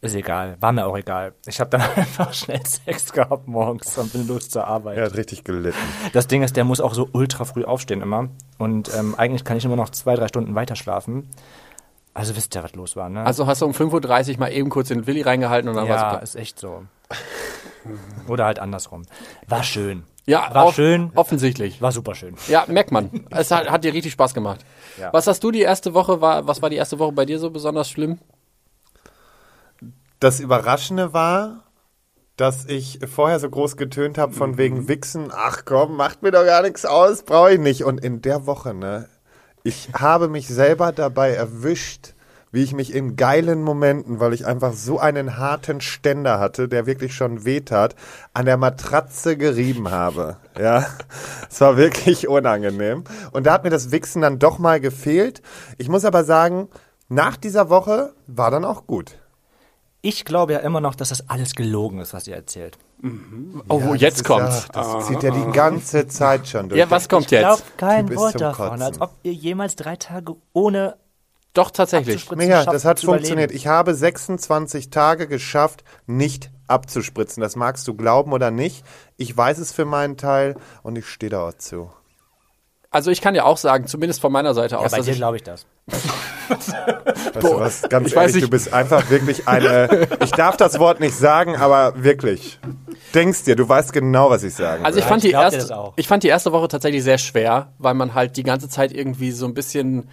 Ist 0.00 0.14
egal, 0.14 0.56
war 0.60 0.72
mir 0.72 0.86
auch 0.86 0.96
egal. 0.96 1.34
Ich 1.46 1.60
habe 1.60 1.70
dann 1.70 1.80
einfach 1.96 2.32
schnell 2.32 2.64
Sex 2.64 3.12
gehabt 3.12 3.48
morgens 3.48 3.96
und 3.98 4.12
bin 4.12 4.26
los 4.28 4.48
zur 4.48 4.66
Arbeit. 4.66 4.96
Er 4.98 5.06
hat 5.06 5.16
richtig 5.16 5.44
gelitten. 5.44 5.78
Das 6.12 6.26
Ding 6.26 6.42
ist, 6.42 6.56
der 6.56 6.64
muss 6.64 6.80
auch 6.80 6.94
so 6.94 7.08
ultra 7.12 7.44
früh 7.44 7.64
aufstehen 7.64 8.02
immer. 8.02 8.28
Und 8.58 8.94
ähm, 8.94 9.14
eigentlich 9.16 9.44
kann 9.44 9.56
ich 9.56 9.64
immer 9.64 9.76
noch 9.76 9.90
zwei, 9.90 10.14
drei 10.14 10.28
Stunden 10.28 10.54
weiter 10.54 10.76
schlafen. 10.76 11.28
Also 12.14 12.34
wisst 12.36 12.54
ihr, 12.56 12.62
was 12.64 12.74
los 12.74 12.96
war, 12.96 13.08
ne? 13.08 13.24
Also 13.24 13.46
hast 13.46 13.62
du 13.62 13.66
um 13.66 13.72
5.30 13.72 14.32
Uhr 14.34 14.38
mal 14.40 14.52
eben 14.52 14.70
kurz 14.70 14.88
den 14.88 15.06
Willi 15.06 15.22
reingehalten 15.22 15.68
und 15.68 15.76
dann 15.76 15.86
ja, 15.86 16.12
war's 16.12 16.34
ist 16.34 16.36
echt 16.36 16.58
so. 16.58 16.82
Oder 18.26 18.44
halt 18.44 18.58
andersrum. 18.58 19.02
War 19.46 19.62
schön. 19.62 20.02
Ja, 20.28 20.54
war 20.54 20.66
off- 20.66 20.74
schön. 20.74 21.10
Offensichtlich. 21.14 21.80
War 21.80 21.90
super 21.90 22.14
schön. 22.14 22.34
Ja, 22.48 22.64
merkt 22.68 22.92
man. 22.92 23.26
Es 23.30 23.50
hat, 23.50 23.70
hat 23.70 23.82
dir 23.84 23.94
richtig 23.94 24.12
Spaß 24.12 24.34
gemacht. 24.34 24.60
Ja. 25.00 25.12
Was 25.12 25.26
hast 25.26 25.42
du 25.42 25.50
die 25.50 25.62
erste 25.62 25.94
Woche, 25.94 26.20
war, 26.20 26.46
was 26.46 26.60
war 26.60 26.70
die 26.70 26.76
erste 26.76 26.98
Woche 26.98 27.12
bei 27.12 27.24
dir 27.24 27.38
so 27.38 27.50
besonders 27.50 27.88
schlimm? 27.88 28.18
Das 30.20 30.40
Überraschende 30.40 31.12
war, 31.12 31.64
dass 32.36 32.66
ich 32.66 33.00
vorher 33.12 33.40
so 33.40 33.48
groß 33.48 33.76
getönt 33.76 34.18
habe 34.18 34.32
von 34.32 34.58
wegen 34.58 34.86
Wichsen. 34.88 35.30
Ach 35.32 35.62
komm, 35.64 35.96
macht 35.96 36.22
mir 36.22 36.30
doch 36.30 36.44
gar 36.44 36.62
nichts 36.62 36.84
aus, 36.84 37.22
brauche 37.22 37.54
ich 37.54 37.58
nicht. 37.60 37.84
Und 37.84 38.04
in 38.04 38.20
der 38.22 38.46
Woche, 38.46 38.74
ne, 38.74 39.08
ich 39.64 39.88
habe 39.94 40.28
mich 40.28 40.46
selber 40.48 40.92
dabei 40.92 41.30
erwischt, 41.30 42.14
wie 42.52 42.62
ich 42.62 42.72
mich 42.72 42.94
in 42.94 43.16
geilen 43.16 43.62
Momenten, 43.62 44.20
weil 44.20 44.32
ich 44.32 44.46
einfach 44.46 44.72
so 44.72 44.98
einen 44.98 45.36
harten 45.36 45.80
Ständer 45.80 46.38
hatte, 46.40 46.68
der 46.68 46.86
wirklich 46.86 47.14
schon 47.14 47.44
wehtat, 47.44 47.94
an 48.34 48.46
der 48.46 48.56
Matratze 48.56 49.36
gerieben 49.36 49.90
habe. 49.90 50.36
Ja, 50.58 50.86
es 51.50 51.60
war 51.60 51.76
wirklich 51.76 52.28
unangenehm. 52.28 53.04
Und 53.32 53.46
da 53.46 53.52
hat 53.52 53.64
mir 53.64 53.70
das 53.70 53.90
Wichsen 53.90 54.22
dann 54.22 54.38
doch 54.38 54.58
mal 54.58 54.80
gefehlt. 54.80 55.42
Ich 55.76 55.88
muss 55.88 56.04
aber 56.04 56.24
sagen, 56.24 56.68
nach 57.08 57.36
dieser 57.36 57.70
Woche 57.70 58.12
war 58.26 58.50
dann 58.50 58.64
auch 58.64 58.86
gut. 58.86 59.18
Ich 60.00 60.24
glaube 60.24 60.52
ja 60.52 60.60
immer 60.60 60.80
noch, 60.80 60.94
dass 60.94 61.08
das 61.08 61.28
alles 61.28 61.54
gelogen 61.54 61.98
ist, 61.98 62.14
was 62.14 62.26
ihr 62.28 62.36
erzählt. 62.36 62.78
Oh, 63.68 63.80
Ja, 63.80 63.94
jetzt 63.94 64.24
kommt's. 64.24 64.68
Ja, 64.74 64.82
das 64.82 65.06
zieht 65.06 65.22
ja 65.22 65.30
die 65.30 65.50
ganze 65.52 66.06
Zeit 66.08 66.46
schon 66.48 66.68
durch. 66.68 66.78
Ja, 66.78 66.90
was 66.90 67.08
kommt 67.08 67.30
Ich 67.32 67.38
glaube 67.38 67.56
jetzt? 67.58 67.78
kein 67.78 68.06
Du 68.06 68.10
bist 68.10 68.20
Wort 68.20 68.40
davon, 68.40 68.68
Kotzen. 68.70 68.82
als 68.82 69.00
ob 69.00 69.12
ihr 69.22 69.32
jemals 69.32 69.76
drei 69.76 69.96
Tage 69.96 70.36
ohne 70.52 70.96
Doch, 71.54 71.70
tatsächlich. 71.70 72.30
Micha, 72.32 72.62
schafft 72.62 72.74
das 72.74 72.84
hat 72.84 73.00
funktioniert. 73.00 73.50
überleben. 73.50 73.56
Ich 73.56 73.66
habe 73.66 73.94
26 73.94 74.90
Tage 74.90 75.26
geschafft, 75.26 75.82
nicht 76.06 76.50
abzuspritzen. 76.68 77.40
Das 77.40 77.56
magst 77.56 77.88
du 77.88 77.94
glauben 77.94 78.32
oder 78.32 78.50
nicht. 78.50 78.84
Ich 79.16 79.36
weiß 79.36 79.58
es 79.58 79.72
für 79.72 79.84
meinen 79.84 80.16
Teil 80.16 80.56
und 80.82 80.96
ich 80.96 81.06
stehe 81.06 81.30
da 81.30 81.48
auch 81.48 81.54
zu. 81.54 81.90
Also 82.90 83.10
ich 83.10 83.20
kann 83.20 83.34
ja 83.34 83.44
auch 83.44 83.58
sagen, 83.58 83.86
zumindest 83.86 84.20
von 84.20 84.32
meiner 84.32 84.54
Seite 84.54 84.76
Ja, 84.76 84.80
aus, 84.80 84.92
bei 84.92 84.98
dass 84.98 85.06
dir 85.06 85.12
ich, 85.12 85.18
glaube 85.18 85.36
ich 85.36 85.42
das. 85.42 85.66
Weißt 86.48 86.72
du 87.42 87.60
was? 87.60 87.82
Ganz 87.82 88.08
ich 88.08 88.16
weiß 88.16 88.30
ehrlich, 88.30 88.44
du 88.44 88.50
bist 88.50 88.72
einfach 88.72 89.10
wirklich 89.10 89.46
eine. 89.46 90.08
Ich 90.22 90.30
darf 90.30 90.56
das 90.56 90.78
Wort 90.78 91.00
nicht 91.00 91.14
sagen, 91.16 91.56
aber 91.56 92.02
wirklich. 92.02 92.58
Denkst 93.14 93.44
dir, 93.44 93.56
du 93.56 93.68
weißt 93.68 93.92
genau, 93.92 94.30
was 94.30 94.42
ich 94.42 94.54
sagen 94.54 94.84
also 94.84 94.98
ich 94.98 95.04
fand 95.04 95.24
ich 95.24 95.30
die 95.30 95.34
erste, 95.34 95.92
ich 95.96 96.08
fand 96.08 96.22
die 96.22 96.28
erste 96.28 96.52
Woche 96.52 96.68
tatsächlich 96.68 97.02
sehr 97.02 97.18
schwer, 97.18 97.72
weil 97.78 97.94
man 97.94 98.14
halt 98.14 98.36
die 98.36 98.42
ganze 98.42 98.68
Zeit 98.68 98.92
irgendwie 98.92 99.32
so 99.32 99.46
ein 99.46 99.54
bisschen 99.54 100.08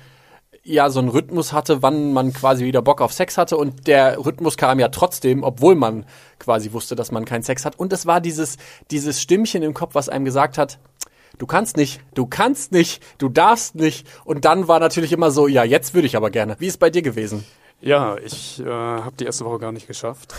ja 0.68 0.90
so 0.90 1.00
einen 1.00 1.10
Rhythmus 1.10 1.54
hatte, 1.54 1.84
wann 1.84 2.12
man 2.12 2.34
quasi 2.34 2.66
wieder 2.66 2.82
Bock 2.82 3.00
auf 3.00 3.14
Sex 3.14 3.38
hatte 3.38 3.56
und 3.56 3.86
der 3.88 4.18
Rhythmus 4.26 4.58
kam 4.58 4.80
ja 4.80 4.88
trotzdem, 4.90 5.44
obwohl 5.44 5.76
man 5.76 6.06
quasi 6.40 6.74
wusste, 6.74 6.96
dass 6.96 7.12
man 7.12 7.24
keinen 7.24 7.44
Sex 7.44 7.66
hat 7.66 7.78
und 7.78 7.94
es 7.94 8.06
war 8.08 8.20
dieses 8.20 8.58
dieses 8.90 9.22
Stimmchen 9.22 9.62
im 9.62 9.76
Kopf, 9.76 9.94
was 9.94 10.10
einem 10.10 10.26
gesagt 10.26 10.58
hat, 10.58 10.80
du 11.38 11.46
kannst 11.46 11.78
nicht, 11.78 12.02
du 12.16 12.26
kannst 12.26 12.72
nicht, 12.72 13.04
du 13.20 13.30
darfst 13.30 13.76
nicht 13.76 14.08
und 14.26 14.44
dann 14.44 14.68
war 14.68 14.80
natürlich 14.80 15.14
immer 15.14 15.30
so, 15.30 15.48
ja, 15.48 15.64
jetzt 15.64 15.94
würde 15.94 16.08
ich 16.08 16.18
aber 16.18 16.32
gerne. 16.32 16.56
Wie 16.58 16.68
ist 16.68 16.80
bei 16.80 16.90
dir 16.90 17.04
gewesen? 17.04 17.46
Ja, 17.82 18.16
ich 18.26 18.60
äh, 18.62 18.66
habe 18.70 19.16
die 19.20 19.26
erste 19.26 19.46
Woche 19.46 19.60
gar 19.60 19.72
nicht 19.74 19.86
geschafft. 19.86 20.34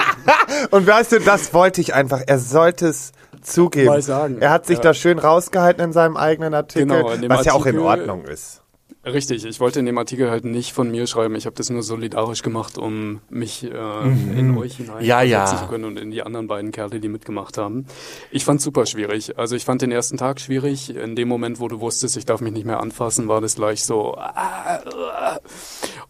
Und 0.70 0.86
weißt 0.86 1.12
du, 1.12 1.20
das 1.20 1.54
wollte 1.54 1.80
ich 1.80 1.94
einfach. 1.94 2.20
Er 2.26 2.38
sollte 2.38 2.86
es 2.88 3.12
zugeben. 3.42 3.86
Mal 3.86 4.02
sagen. 4.02 4.38
Er 4.40 4.50
hat 4.50 4.66
sich 4.66 4.76
Ja. 4.76 4.82
da 4.82 4.94
schön 4.94 5.18
rausgehalten 5.18 5.82
in 5.82 5.92
seinem 5.92 6.16
eigenen 6.18 6.52
Artikel, 6.54 6.86
Genau, 6.86 7.06
was 7.34 7.46
ja 7.46 7.54
auch 7.54 7.64
in 7.66 7.76
Artikel- 7.78 7.80
Ordnung 8.10 8.24
ist. 8.26 8.62
Richtig, 9.06 9.44
ich 9.44 9.60
wollte 9.60 9.78
in 9.78 9.86
dem 9.86 9.98
Artikel 9.98 10.30
halt 10.30 10.44
nicht 10.44 10.72
von 10.72 10.90
mir 10.90 11.06
schreiben. 11.06 11.36
Ich 11.36 11.46
habe 11.46 11.54
das 11.54 11.70
nur 11.70 11.84
solidarisch 11.84 12.42
gemacht, 12.42 12.76
um 12.76 13.20
mich 13.30 13.62
äh, 13.62 13.68
Mhm. 14.04 14.36
in 14.36 14.58
euch 14.58 14.78
hinein 14.78 15.04
Ja, 15.04 15.22
ja. 15.22 15.46
zu 15.46 15.56
können 15.68 15.84
und 15.84 15.96
in 15.96 16.10
die 16.10 16.22
anderen 16.22 16.48
beiden 16.48 16.72
Kerle, 16.72 16.98
die 16.98 17.08
mitgemacht 17.08 17.56
haben. 17.56 17.86
Ich 18.32 18.44
fand 18.44 18.60
super 18.60 18.84
schwierig. 18.84 19.38
Also 19.38 19.54
ich 19.54 19.64
fand 19.64 19.80
den 19.82 19.92
ersten 19.92 20.16
Tag 20.16 20.40
schwierig. 20.40 20.94
In 20.96 21.14
dem 21.14 21.28
Moment, 21.28 21.60
wo 21.60 21.68
du 21.68 21.78
wusstest, 21.80 22.16
ich 22.16 22.26
darf 22.26 22.40
mich 22.40 22.52
nicht 22.52 22.66
mehr 22.66 22.80
anfassen, 22.80 23.28
war 23.28 23.40
das 23.40 23.54
gleich 23.54 23.84
so. 23.84 24.16
ah. 24.16 25.38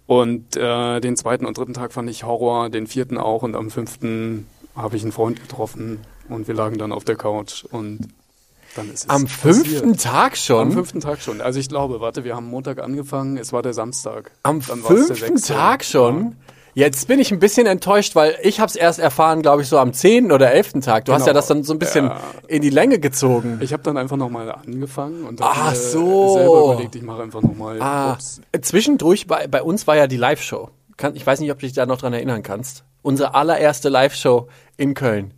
Und 0.07 0.57
äh, 0.57 1.01
den 1.01 1.17
zweiten 1.17 1.45
und 1.47 1.59
dritten 1.59 1.75
Tag 1.75 1.93
fand 1.93 2.09
ich 2.09 2.25
Horror, 2.25 2.71
den 2.71 2.87
vierten 2.87 3.19
auch 3.19 3.43
und 3.43 3.57
am 3.57 3.71
fünften 3.71 4.47
habe 4.75 4.97
ich 4.97 5.03
einen 5.03 5.13
Freund 5.13 5.41
getroffen 5.41 6.01
und 6.29 6.49
wir 6.49 6.55
lagen 6.55 6.79
dann 6.79 6.93
auf 6.93 7.05
der 7.05 7.17
Couch 7.17 7.65
und 7.71 8.09
dann 8.77 8.87
ist 8.93 9.05
es 9.05 9.09
Am 9.11 9.25
passiert. 9.25 9.67
fünften 9.67 9.97
Tag 9.97 10.37
schon? 10.37 10.63
Am 10.69 10.73
fünften 10.73 11.01
Tag 11.01 11.21
schon. 11.21 11.41
Also 11.41 11.59
ich 11.61 11.69
glaube, 11.69 12.01
warte, 12.01 12.25
wir 12.25 12.37
haben 12.37 12.47
Montag 12.49 12.81
angefangen, 12.83 13.37
es 13.37 13.53
war 13.53 13.63
der 13.63 13.75
Samstag. 13.75 14.31
Am 14.43 14.61
Dann 14.67 14.81
fünften. 14.81 15.37
Tag 15.43 15.85
schon? 15.85 16.37
Jetzt 16.75 17.09
bin 17.09 17.19
ich 17.21 17.33
ein 17.33 17.39
bisschen 17.39 17.67
enttäuscht, 17.67 18.15
weil 18.17 18.37
ich 18.43 18.61
habe 18.61 18.69
es 18.69 18.77
erst 18.77 18.99
erfahren, 18.99 19.41
glaube 19.41 19.63
ich, 19.63 19.69
so 19.69 19.79
am 19.79 19.95
zehnten 19.95 20.31
oder 20.31 20.53
elften 20.53 20.83
Tag. 20.83 21.07
Du 21.07 21.13
hast 21.15 21.21
Genau. 21.23 21.29
ja 21.29 21.33
das 21.33 21.47
dann 21.47 21.63
so 21.65 21.73
ein 21.73 21.79
bisschen 21.79 22.05
Ja. 22.05 22.21
in 22.49 22.61
die 22.61 22.69
Länge 22.69 22.99
gezogen. 22.99 23.59
Ich 23.63 23.73
habe 23.73 23.83
dann 23.83 23.97
einfach 23.97 24.19
nochmal 24.19 24.51
angefangen 24.53 25.25
und 25.25 25.41
hab 25.41 25.53
Ach 25.57 25.75
so. 25.75 26.35
selber 26.35 26.65
überlegt, 26.75 26.95
ich 26.97 27.03
mache 27.03 27.23
einfach 27.23 27.41
nochmal. 27.41 27.81
ah, 27.81 28.19
zwischendurch, 28.61 29.27
bei, 29.27 29.47
bei 29.49 29.63
uns 29.63 29.87
war 29.87 29.97
ja 29.97 30.07
die 30.07 30.19
Live-Show. 30.19 30.69
Ich 31.15 31.27
weiß 31.27 31.41
nicht, 31.41 31.51
ob 31.51 31.59
du 31.59 31.67
dich 31.67 31.75
da 31.75 31.87
noch 31.87 31.99
dran 31.99 32.13
erinnern 32.13 32.43
kannst. 32.43 32.85
Unsere 33.03 33.35
allererste 33.35 33.89
Live-Show 33.89 34.49
in 34.77 34.93
Köln. 34.95 35.33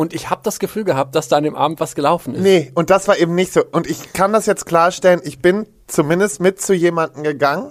Und 0.00 0.14
ich 0.14 0.30
habe 0.30 0.40
das 0.42 0.58
Gefühl 0.58 0.84
gehabt, 0.84 1.14
dass 1.14 1.28
da 1.28 1.36
an 1.36 1.44
dem 1.44 1.54
Abend 1.54 1.78
was 1.78 1.94
gelaufen 1.94 2.34
ist. 2.34 2.40
Nee, 2.40 2.72
und 2.74 2.88
das 2.88 3.06
war 3.06 3.18
eben 3.18 3.34
nicht 3.34 3.52
so. 3.52 3.62
Und 3.70 3.86
ich 3.86 4.14
kann 4.14 4.32
das 4.32 4.46
jetzt 4.46 4.64
klarstellen, 4.64 5.20
ich 5.24 5.40
bin 5.40 5.66
zumindest 5.88 6.40
mit 6.40 6.58
zu 6.58 6.72
jemandem 6.72 7.22
gegangen. 7.22 7.70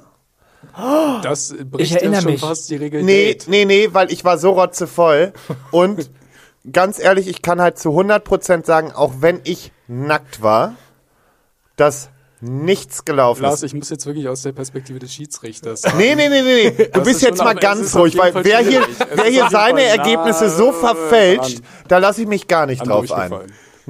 Das 1.23 1.55
bricht 1.71 1.89
Ich 1.89 1.95
erinnere 1.95 2.21
schon 2.21 2.33
mich. 2.33 2.41
fast 2.41 2.69
die 2.69 2.75
Regel 2.75 3.01
Nee, 3.01 3.35
nee, 3.47 3.65
nee, 3.65 3.89
weil 3.93 4.13
ich 4.13 4.25
war 4.25 4.37
so 4.37 4.51
rotzevoll. 4.51 5.33
Und 5.71 6.11
ganz 6.71 6.99
ehrlich, 6.99 7.27
ich 7.27 7.41
kann 7.41 7.59
halt 7.59 7.79
zu 7.79 7.99
100% 7.99 8.63
sagen, 8.63 8.91
auch 8.91 9.13
wenn 9.21 9.41
ich 9.43 9.71
nackt 9.87 10.43
war, 10.43 10.75
dass 11.77 12.11
nichts 12.41 13.05
gelaufen 13.05 13.43
Lars, 13.43 13.55
ist. 13.55 13.63
ich 13.63 13.73
muss 13.73 13.89
jetzt 13.89 14.05
wirklich 14.05 14.27
aus 14.27 14.41
der 14.41 14.53
Perspektive 14.53 14.99
des 14.99 15.13
Schiedsrichters. 15.13 15.83
Nee, 15.97 16.15
nee, 16.15 16.29
nee, 16.29 16.41
nee, 16.41 16.73
nee. 16.77 16.85
Du 16.85 16.91
Das 16.91 17.03
bist 17.03 17.17
ist 17.17 17.21
jetzt 17.23 17.43
mal 17.43 17.55
ganz 17.55 17.95
ruhig, 17.95 18.17
weil 18.17 18.33
wer 18.43 18.59
hier, 18.59 18.81
wer 19.13 19.25
hier 19.25 19.47
seine 19.49 19.83
Ergebnisse 19.83 20.49
so 20.49 20.71
verfälscht, 20.71 21.59
da 21.87 21.97
lasse 21.97 22.21
ich 22.21 22.27
mich 22.27 22.47
gar 22.47 22.65
nicht 22.65 22.87
drauf 22.87 23.11
ein. 23.11 23.31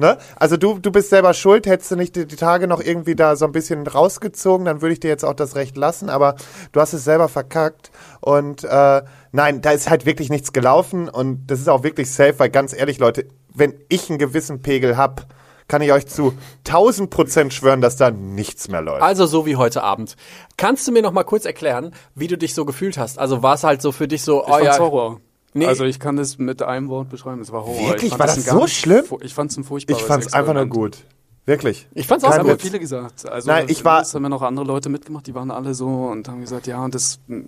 Ne? 0.00 0.16
Also 0.36 0.56
du, 0.56 0.78
du 0.78 0.90
bist 0.90 1.10
selber 1.10 1.34
schuld, 1.34 1.66
hättest 1.66 1.90
du 1.90 1.96
nicht 1.96 2.16
die, 2.16 2.26
die 2.26 2.36
Tage 2.36 2.66
noch 2.66 2.80
irgendwie 2.80 3.14
da 3.14 3.36
so 3.36 3.44
ein 3.44 3.52
bisschen 3.52 3.86
rausgezogen, 3.86 4.64
dann 4.64 4.80
würde 4.80 4.94
ich 4.94 5.00
dir 5.00 5.08
jetzt 5.08 5.26
auch 5.26 5.34
das 5.34 5.56
Recht 5.56 5.76
lassen, 5.76 6.08
aber 6.08 6.36
du 6.72 6.80
hast 6.80 6.94
es 6.94 7.04
selber 7.04 7.28
verkackt 7.28 7.90
und 8.20 8.64
äh, 8.64 9.02
nein, 9.32 9.60
da 9.60 9.72
ist 9.72 9.90
halt 9.90 10.06
wirklich 10.06 10.30
nichts 10.30 10.54
gelaufen 10.54 11.10
und 11.10 11.46
das 11.48 11.60
ist 11.60 11.68
auch 11.68 11.82
wirklich 11.82 12.10
safe, 12.10 12.38
weil 12.38 12.48
ganz 12.48 12.72
ehrlich 12.72 12.98
Leute, 12.98 13.26
wenn 13.52 13.74
ich 13.90 14.08
einen 14.08 14.18
gewissen 14.18 14.62
Pegel 14.62 14.96
hab, 14.96 15.26
kann 15.70 15.82
ich 15.82 15.92
euch 15.92 16.08
zu 16.08 16.34
1000 16.66 17.10
Prozent 17.10 17.54
schwören, 17.54 17.80
dass 17.80 17.96
da 17.96 18.10
nichts 18.10 18.68
mehr 18.68 18.82
läuft. 18.82 19.02
Also 19.02 19.24
so 19.26 19.46
wie 19.46 19.54
heute 19.54 19.84
Abend. 19.84 20.16
Kannst 20.56 20.86
du 20.88 20.92
mir 20.92 21.00
noch 21.00 21.12
mal 21.12 21.22
kurz 21.22 21.44
erklären, 21.44 21.94
wie 22.16 22.26
du 22.26 22.36
dich 22.36 22.54
so 22.54 22.64
gefühlt 22.64 22.98
hast? 22.98 23.20
Also 23.20 23.44
war 23.44 23.54
es 23.54 23.62
halt 23.62 23.80
so 23.80 23.92
für 23.92 24.08
dich 24.08 24.22
so, 24.22 24.42
Ich 24.42 24.52
oh 24.52 24.58
ja, 24.58 24.76
Horror. 24.78 25.20
Nee. 25.52 25.66
Also 25.66 25.84
ich 25.84 26.00
kann 26.00 26.16
das 26.16 26.38
mit 26.38 26.60
einem 26.62 26.88
Wort 26.88 27.08
beschreiben, 27.08 27.40
es 27.40 27.52
war 27.52 27.64
Horror. 27.64 27.88
Wirklich? 27.88 28.10
Ich 28.12 28.18
fand 28.18 28.20
War 28.20 28.26
das 28.26 28.44
so 28.44 28.66
schlimm? 28.66 29.04
Ich 29.22 29.32
fand's 29.32 29.56
ein 29.56 29.62
furchtbares 29.64 30.00
ich 30.02 30.06
fand's 30.06 30.32
einfach 30.32 30.54
nur 30.54 30.66
gut. 30.66 30.98
Wirklich. 31.46 31.88
ich 31.94 32.08
fand's 32.08 32.24
auch 32.24 32.30
Kein 32.30 32.38
Das 32.38 32.46
gut. 32.46 32.52
haben 32.52 32.60
viele 32.60 32.80
gesagt. 32.80 33.28
Also 33.28 33.48
Nein, 33.48 33.66
ich 33.68 33.84
war- 33.84 34.00
Das 34.00 34.12
haben 34.12 34.24
ja 34.24 34.28
noch 34.28 34.42
andere 34.42 34.66
Leute 34.66 34.88
mitgemacht, 34.88 35.28
die 35.28 35.34
waren 35.36 35.52
alle 35.52 35.74
so 35.74 35.86
und 35.86 36.28
haben 36.28 36.40
gesagt, 36.40 36.66
ja, 36.66 36.86
das 36.88 37.20
mm, 37.28 37.42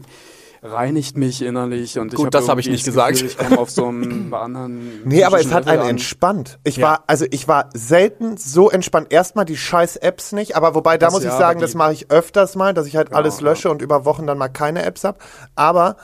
reinigt 0.62 1.16
mich 1.16 1.42
innerlich 1.42 1.98
und 1.98 2.12
ich 2.12 2.16
Gut, 2.16 2.26
hab 2.26 2.30
das 2.32 2.48
hab 2.48 2.58
ich 2.58 2.68
nicht 2.68 2.84
gesagt. 2.84 3.12
Gefühl, 3.14 3.28
Ich 3.28 3.36
komme 3.36 3.58
auf 3.58 3.70
so 3.70 3.86
einem 3.88 4.32
anderen. 4.34 5.02
Nee, 5.04 5.24
aber 5.24 5.40
es 5.40 5.52
hat 5.52 5.66
einen 5.66 5.82
an. 5.82 5.88
entspannt. 5.88 6.60
Ich 6.62 6.76
Ja. 6.76 6.86
war, 6.86 7.04
also 7.08 7.26
ich 7.30 7.48
war 7.48 7.68
selten 7.74 8.36
so 8.36 8.70
entspannt. 8.70 9.12
Erstmal 9.12 9.44
die 9.44 9.56
scheiß 9.56 9.96
Apps 9.96 10.30
nicht, 10.32 10.54
aber 10.56 10.74
wobei, 10.76 10.98
da 10.98 11.06
Das 11.06 11.14
muss 11.14 11.24
ja, 11.24 11.32
ich 11.32 11.36
sagen, 11.38 11.60
das 11.60 11.74
mache 11.74 11.92
ich 11.94 12.10
öfters 12.12 12.54
mal, 12.54 12.74
dass 12.74 12.86
ich 12.86 12.94
halt 12.96 13.08
Genau, 13.08 13.18
alles 13.18 13.40
ja. 13.40 13.46
lösche 13.46 13.70
und 13.70 13.82
über 13.82 14.04
Wochen 14.04 14.26
dann 14.26 14.38
mal 14.38 14.48
keine 14.48 14.84
Apps 14.84 15.02
hab. 15.02 15.20
Aber 15.56 15.96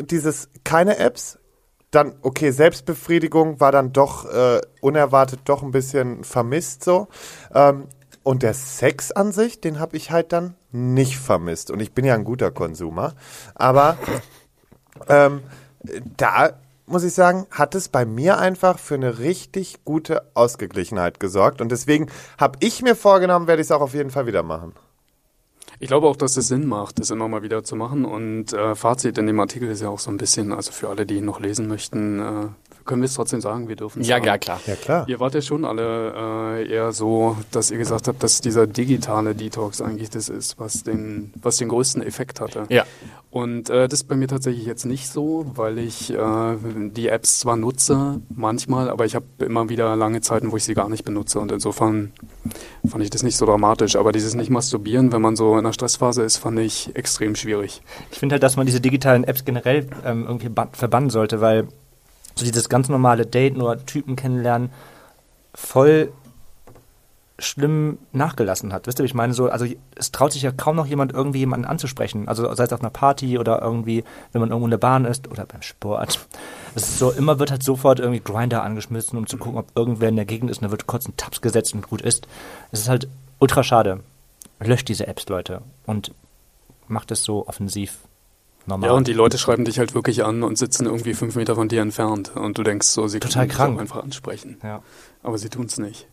dieses 0.00 0.48
keine 0.64 0.98
Apps, 0.98 1.38
dann, 1.90 2.14
okay, 2.22 2.50
Selbstbefriedigung 2.50 3.60
war 3.60 3.70
dann 3.70 3.92
doch 3.92 4.24
äh, 4.24 4.60
unerwartet 4.80 5.40
doch 5.44 5.62
ein 5.62 5.70
bisschen 5.70 6.24
vermisst 6.24 6.82
so. 6.82 7.06
Ähm, 7.54 7.84
und 8.24 8.42
der 8.42 8.54
Sex 8.54 9.12
an 9.12 9.30
sich, 9.30 9.60
den 9.60 9.78
habe 9.78 9.96
ich 9.96 10.10
halt 10.10 10.32
dann 10.32 10.54
nicht 10.72 11.18
vermisst. 11.18 11.70
Und 11.70 11.80
ich 11.80 11.92
bin 11.92 12.04
ja 12.04 12.14
ein 12.14 12.24
guter 12.24 12.50
Konsumer. 12.50 13.14
Aber 13.54 13.96
ähm, 15.08 15.42
da 16.16 16.54
muss 16.86 17.04
ich 17.04 17.12
sagen, 17.12 17.46
hat 17.50 17.74
es 17.74 17.88
bei 17.88 18.04
mir 18.04 18.38
einfach 18.38 18.78
für 18.78 18.94
eine 18.94 19.18
richtig 19.18 19.84
gute 19.84 20.22
Ausgeglichenheit 20.34 21.20
gesorgt. 21.20 21.60
Und 21.60 21.70
deswegen 21.70 22.08
habe 22.38 22.58
ich 22.60 22.82
mir 22.82 22.96
vorgenommen, 22.96 23.46
werde 23.46 23.62
ich 23.62 23.68
es 23.68 23.72
auch 23.72 23.80
auf 23.82 23.94
jeden 23.94 24.10
Fall 24.10 24.26
wieder 24.26 24.42
machen. 24.42 24.72
Ich 25.78 25.88
glaube 25.88 26.06
auch, 26.06 26.16
dass 26.16 26.36
es 26.36 26.48
Sinn 26.48 26.66
macht, 26.66 27.00
das 27.00 27.10
immer 27.10 27.28
mal 27.28 27.42
wieder 27.42 27.62
zu 27.62 27.76
machen. 27.76 28.06
Und 28.06 28.54
äh, 28.54 28.74
Fazit 28.74 29.18
in 29.18 29.26
dem 29.26 29.40
Artikel 29.40 29.68
ist 29.68 29.82
ja 29.82 29.88
auch 29.88 29.98
so 29.98 30.10
ein 30.10 30.16
bisschen, 30.16 30.52
also 30.52 30.72
für 30.72 30.88
alle, 30.88 31.04
die 31.04 31.16
ihn 31.16 31.24
noch 31.24 31.40
lesen 31.40 31.68
möchten, 31.68 32.20
äh, 32.20 32.46
können 32.84 33.02
wir 33.02 33.06
es 33.06 33.14
trotzdem 33.14 33.40
sagen, 33.40 33.68
wir 33.68 33.76
dürfen 33.76 34.02
es 34.02 34.08
Ja, 34.08 34.16
sagen. 34.16 34.26
ja, 34.26 34.38
klar. 34.38 34.60
Ja, 34.66 34.74
klar. 34.76 35.08
Ihr 35.08 35.20
wart 35.20 35.34
ja 35.34 35.40
schon 35.42 35.64
alle 35.64 36.58
äh, 36.62 36.70
eher 36.72 36.92
so, 36.92 37.36
dass 37.50 37.70
ihr 37.70 37.78
gesagt 37.78 38.08
habt, 38.08 38.22
dass 38.22 38.40
dieser 38.40 38.66
digitale 38.66 39.34
Detox 39.34 39.80
eigentlich 39.80 40.10
das 40.10 40.28
ist, 40.28 40.58
was 40.58 40.82
den, 40.82 41.32
was 41.40 41.56
den 41.56 41.68
größten 41.68 42.02
Effekt 42.02 42.40
hatte. 42.40 42.64
Ja. 42.68 42.84
Und 43.30 43.68
äh, 43.68 43.88
das 43.88 44.00
ist 44.00 44.04
bei 44.08 44.14
mir 44.14 44.28
tatsächlich 44.28 44.64
jetzt 44.64 44.84
nicht 44.84 45.08
so, 45.08 45.46
weil 45.56 45.78
ich 45.78 46.12
äh, 46.12 46.16
die 46.90 47.08
Apps 47.08 47.40
zwar 47.40 47.56
nutze, 47.56 48.20
manchmal, 48.28 48.88
aber 48.88 49.06
ich 49.06 49.16
habe 49.16 49.24
immer 49.38 49.68
wieder 49.68 49.96
lange 49.96 50.20
Zeiten, 50.20 50.52
wo 50.52 50.56
ich 50.56 50.62
sie 50.64 50.74
gar 50.74 50.88
nicht 50.88 51.04
benutze. 51.04 51.40
Und 51.40 51.50
insofern 51.50 52.12
fand 52.86 53.02
ich 53.02 53.10
das 53.10 53.24
nicht 53.24 53.36
so 53.36 53.44
dramatisch. 53.44 53.96
Aber 53.96 54.12
dieses 54.12 54.34
nicht 54.34 54.50
masturbieren, 54.50 55.10
wenn 55.12 55.20
man 55.22 55.34
so 55.34 55.52
in 55.54 55.60
einer 55.60 55.72
Stressphase 55.72 56.22
ist, 56.22 56.36
fand 56.36 56.60
ich 56.60 56.94
extrem 56.94 57.34
schwierig. 57.34 57.82
Ich 58.12 58.18
finde 58.20 58.34
halt, 58.34 58.42
dass 58.44 58.56
man 58.56 58.66
diese 58.66 58.80
digitalen 58.80 59.24
Apps 59.24 59.44
generell 59.44 59.88
ähm, 60.04 60.24
irgendwie 60.28 60.48
ban- 60.50 60.68
verbannen 60.72 61.10
sollte, 61.10 61.40
weil 61.40 61.66
so 62.34 62.44
dieses 62.44 62.68
ganz 62.68 62.88
normale 62.88 63.26
Date, 63.26 63.56
nur 63.56 63.84
Typen 63.86 64.16
kennenlernen, 64.16 64.70
voll 65.54 66.12
schlimm 67.38 67.98
nachgelassen 68.12 68.72
hat. 68.72 68.86
Wisst 68.86 69.00
ihr, 69.00 69.04
ich 69.04 69.14
meine? 69.14 69.34
So, 69.34 69.48
also 69.48 69.66
es 69.96 70.12
traut 70.12 70.32
sich 70.32 70.42
ja 70.42 70.52
kaum 70.52 70.76
noch 70.76 70.86
jemand 70.86 71.12
irgendwie 71.12 71.40
jemanden 71.40 71.66
anzusprechen. 71.66 72.28
Also 72.28 72.52
sei 72.54 72.64
es 72.64 72.72
auf 72.72 72.80
einer 72.80 72.90
Party 72.90 73.38
oder 73.38 73.60
irgendwie, 73.60 74.04
wenn 74.32 74.40
man 74.40 74.50
irgendwo 74.50 74.66
in 74.66 74.70
der 74.70 74.78
Bahn 74.78 75.04
ist 75.04 75.28
oder 75.28 75.44
beim 75.44 75.62
Sport. 75.62 76.26
Es 76.76 76.88
ist 76.88 76.98
so, 76.98 77.10
immer 77.10 77.38
wird 77.38 77.50
halt 77.50 77.62
sofort 77.62 77.98
irgendwie 77.98 78.20
Grinder 78.20 78.62
angeschmissen, 78.62 79.18
um 79.18 79.26
zu 79.26 79.36
gucken, 79.36 79.58
ob 79.58 79.66
irgendwer 79.74 80.08
in 80.08 80.16
der 80.16 80.24
Gegend 80.24 80.50
ist 80.50 80.58
und 80.58 80.64
da 80.64 80.70
wird 80.70 80.86
kurz 80.86 81.08
ein 81.08 81.16
Tabs 81.16 81.40
gesetzt 81.40 81.74
und 81.74 81.88
gut 81.88 82.02
ist. 82.02 82.26
Es 82.70 82.80
ist 82.80 82.88
halt 82.88 83.08
ultra 83.40 83.62
schade. 83.64 84.00
Löscht 84.60 84.88
diese 84.88 85.06
Apps, 85.06 85.28
Leute. 85.28 85.62
Und 85.86 86.12
macht 86.86 87.10
es 87.10 87.24
so 87.24 87.48
offensiv 87.48 87.98
normal. 88.66 88.90
Ja, 88.90 88.94
und 88.96 89.06
die 89.08 89.12
Leute 89.12 89.38
schreiben 89.38 89.64
dich 89.64 89.78
halt 89.78 89.94
wirklich 89.94 90.24
an 90.24 90.42
und 90.42 90.56
sitzen 90.58 90.86
irgendwie 90.86 91.14
fünf 91.14 91.36
Meter 91.36 91.54
von 91.54 91.68
dir 91.68 91.82
entfernt. 91.82 92.32
Und 92.34 92.58
du 92.58 92.62
denkst 92.62 92.86
so, 92.88 93.08
sie 93.08 93.20
Total 93.20 93.34
können 93.42 93.48
dich 93.48 93.56
krank. 93.56 93.76
auch 93.76 93.80
einfach 93.80 94.02
ansprechen. 94.02 94.58
ja. 94.62 94.82
Aber 95.22 95.38
sie 95.38 95.48
tun's 95.48 95.78
nicht. 95.78 96.06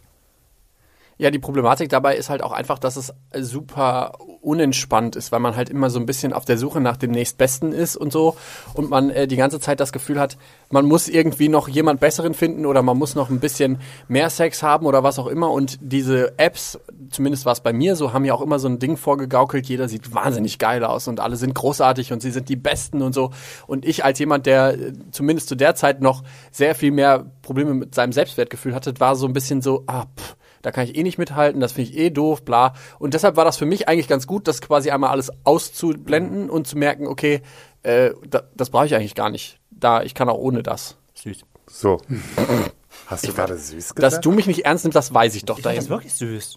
Ja, 1.21 1.29
die 1.29 1.37
Problematik 1.37 1.89
dabei 1.89 2.15
ist 2.17 2.31
halt 2.31 2.41
auch 2.41 2.51
einfach, 2.51 2.79
dass 2.79 2.95
es 2.95 3.13
super 3.35 4.13
unentspannt 4.41 5.15
ist, 5.15 5.31
weil 5.31 5.39
man 5.39 5.55
halt 5.55 5.69
immer 5.69 5.91
so 5.91 5.99
ein 5.99 6.07
bisschen 6.07 6.33
auf 6.33 6.45
der 6.45 6.57
Suche 6.57 6.81
nach 6.81 6.97
dem 6.97 7.11
nächstbesten 7.11 7.73
ist 7.73 7.95
und 7.95 8.11
so. 8.11 8.35
Und 8.73 8.89
man 8.89 9.11
äh, 9.11 9.27
die 9.27 9.35
ganze 9.35 9.59
Zeit 9.59 9.79
das 9.79 9.91
Gefühl 9.91 10.19
hat, 10.19 10.39
man 10.71 10.87
muss 10.87 11.07
irgendwie 11.07 11.47
noch 11.47 11.67
jemand 11.67 11.99
besseren 11.99 12.33
finden 12.33 12.65
oder 12.65 12.81
man 12.81 12.97
muss 12.97 13.13
noch 13.13 13.29
ein 13.29 13.39
bisschen 13.39 13.77
mehr 14.07 14.31
Sex 14.31 14.63
haben 14.63 14.87
oder 14.87 15.03
was 15.03 15.19
auch 15.19 15.27
immer. 15.27 15.51
Und 15.51 15.77
diese 15.79 16.39
Apps, 16.39 16.79
zumindest 17.11 17.45
war 17.45 17.53
es 17.53 17.59
bei 17.61 17.71
mir 17.71 17.95
so, 17.95 18.13
haben 18.13 18.25
ja 18.25 18.33
auch 18.33 18.41
immer 18.41 18.57
so 18.57 18.67
ein 18.67 18.79
Ding 18.79 18.97
vorgegaukelt, 18.97 19.67
jeder 19.67 19.87
sieht 19.87 20.15
wahnsinnig 20.15 20.57
geil 20.57 20.83
aus 20.83 21.07
und 21.07 21.19
alle 21.19 21.35
sind 21.35 21.53
großartig 21.53 22.11
und 22.11 22.23
sie 22.23 22.31
sind 22.31 22.49
die 22.49 22.55
Besten 22.55 23.03
und 23.03 23.13
so. 23.13 23.29
Und 23.67 23.85
ich 23.85 24.03
als 24.03 24.17
jemand, 24.17 24.47
der 24.47 24.73
äh, 24.73 24.93
zumindest 25.11 25.49
zu 25.49 25.55
der 25.55 25.75
Zeit 25.75 26.01
noch 26.01 26.23
sehr 26.49 26.73
viel 26.73 26.89
mehr 26.89 27.25
Probleme 27.43 27.75
mit 27.75 27.93
seinem 27.93 28.11
Selbstwertgefühl 28.11 28.73
hatte, 28.73 28.99
war 28.99 29.15
so 29.15 29.27
ein 29.27 29.33
bisschen 29.33 29.61
so, 29.61 29.83
ah, 29.85 30.05
pff, 30.17 30.35
da 30.61 30.71
kann 30.71 30.85
ich 30.85 30.95
eh 30.95 31.03
nicht 31.03 31.17
mithalten, 31.17 31.59
das 31.61 31.73
finde 31.73 31.91
ich 31.91 31.97
eh 31.97 32.09
doof, 32.09 32.43
bla. 32.43 32.73
Und 32.99 33.13
deshalb 33.13 33.35
war 33.35 33.45
das 33.45 33.57
für 33.57 33.65
mich 33.65 33.87
eigentlich 33.87 34.07
ganz 34.07 34.27
gut, 34.27 34.47
das 34.47 34.61
quasi 34.61 34.91
einmal 34.91 35.09
alles 35.09 35.31
auszublenden 35.43 36.49
und 36.49 36.67
zu 36.67 36.77
merken, 36.77 37.07
okay, 37.07 37.41
äh, 37.83 38.11
da, 38.27 38.43
das 38.55 38.69
brauche 38.69 38.85
ich 38.85 38.95
eigentlich 38.95 39.15
gar 39.15 39.29
nicht. 39.29 39.59
Da, 39.71 40.03
ich 40.03 40.13
kann 40.13 40.29
auch 40.29 40.37
ohne 40.37 40.63
das. 40.63 40.97
Süß. 41.15 41.39
So. 41.67 41.99
Hast 43.07 43.27
du 43.27 43.33
gerade 43.33 43.57
süß 43.57 43.95
gesagt? 43.95 43.99
Dass 44.03 44.21
du 44.21 44.31
mich 44.31 44.47
nicht 44.47 44.65
ernst 44.65 44.83
nimmst, 44.85 44.95
das 44.95 45.13
weiß 45.13 45.35
ich 45.35 45.45
doch 45.45 45.57
Ich 45.57 45.63
das 45.63 45.73
hinten. 45.73 45.89
wirklich 45.89 46.13
süß. 46.13 46.55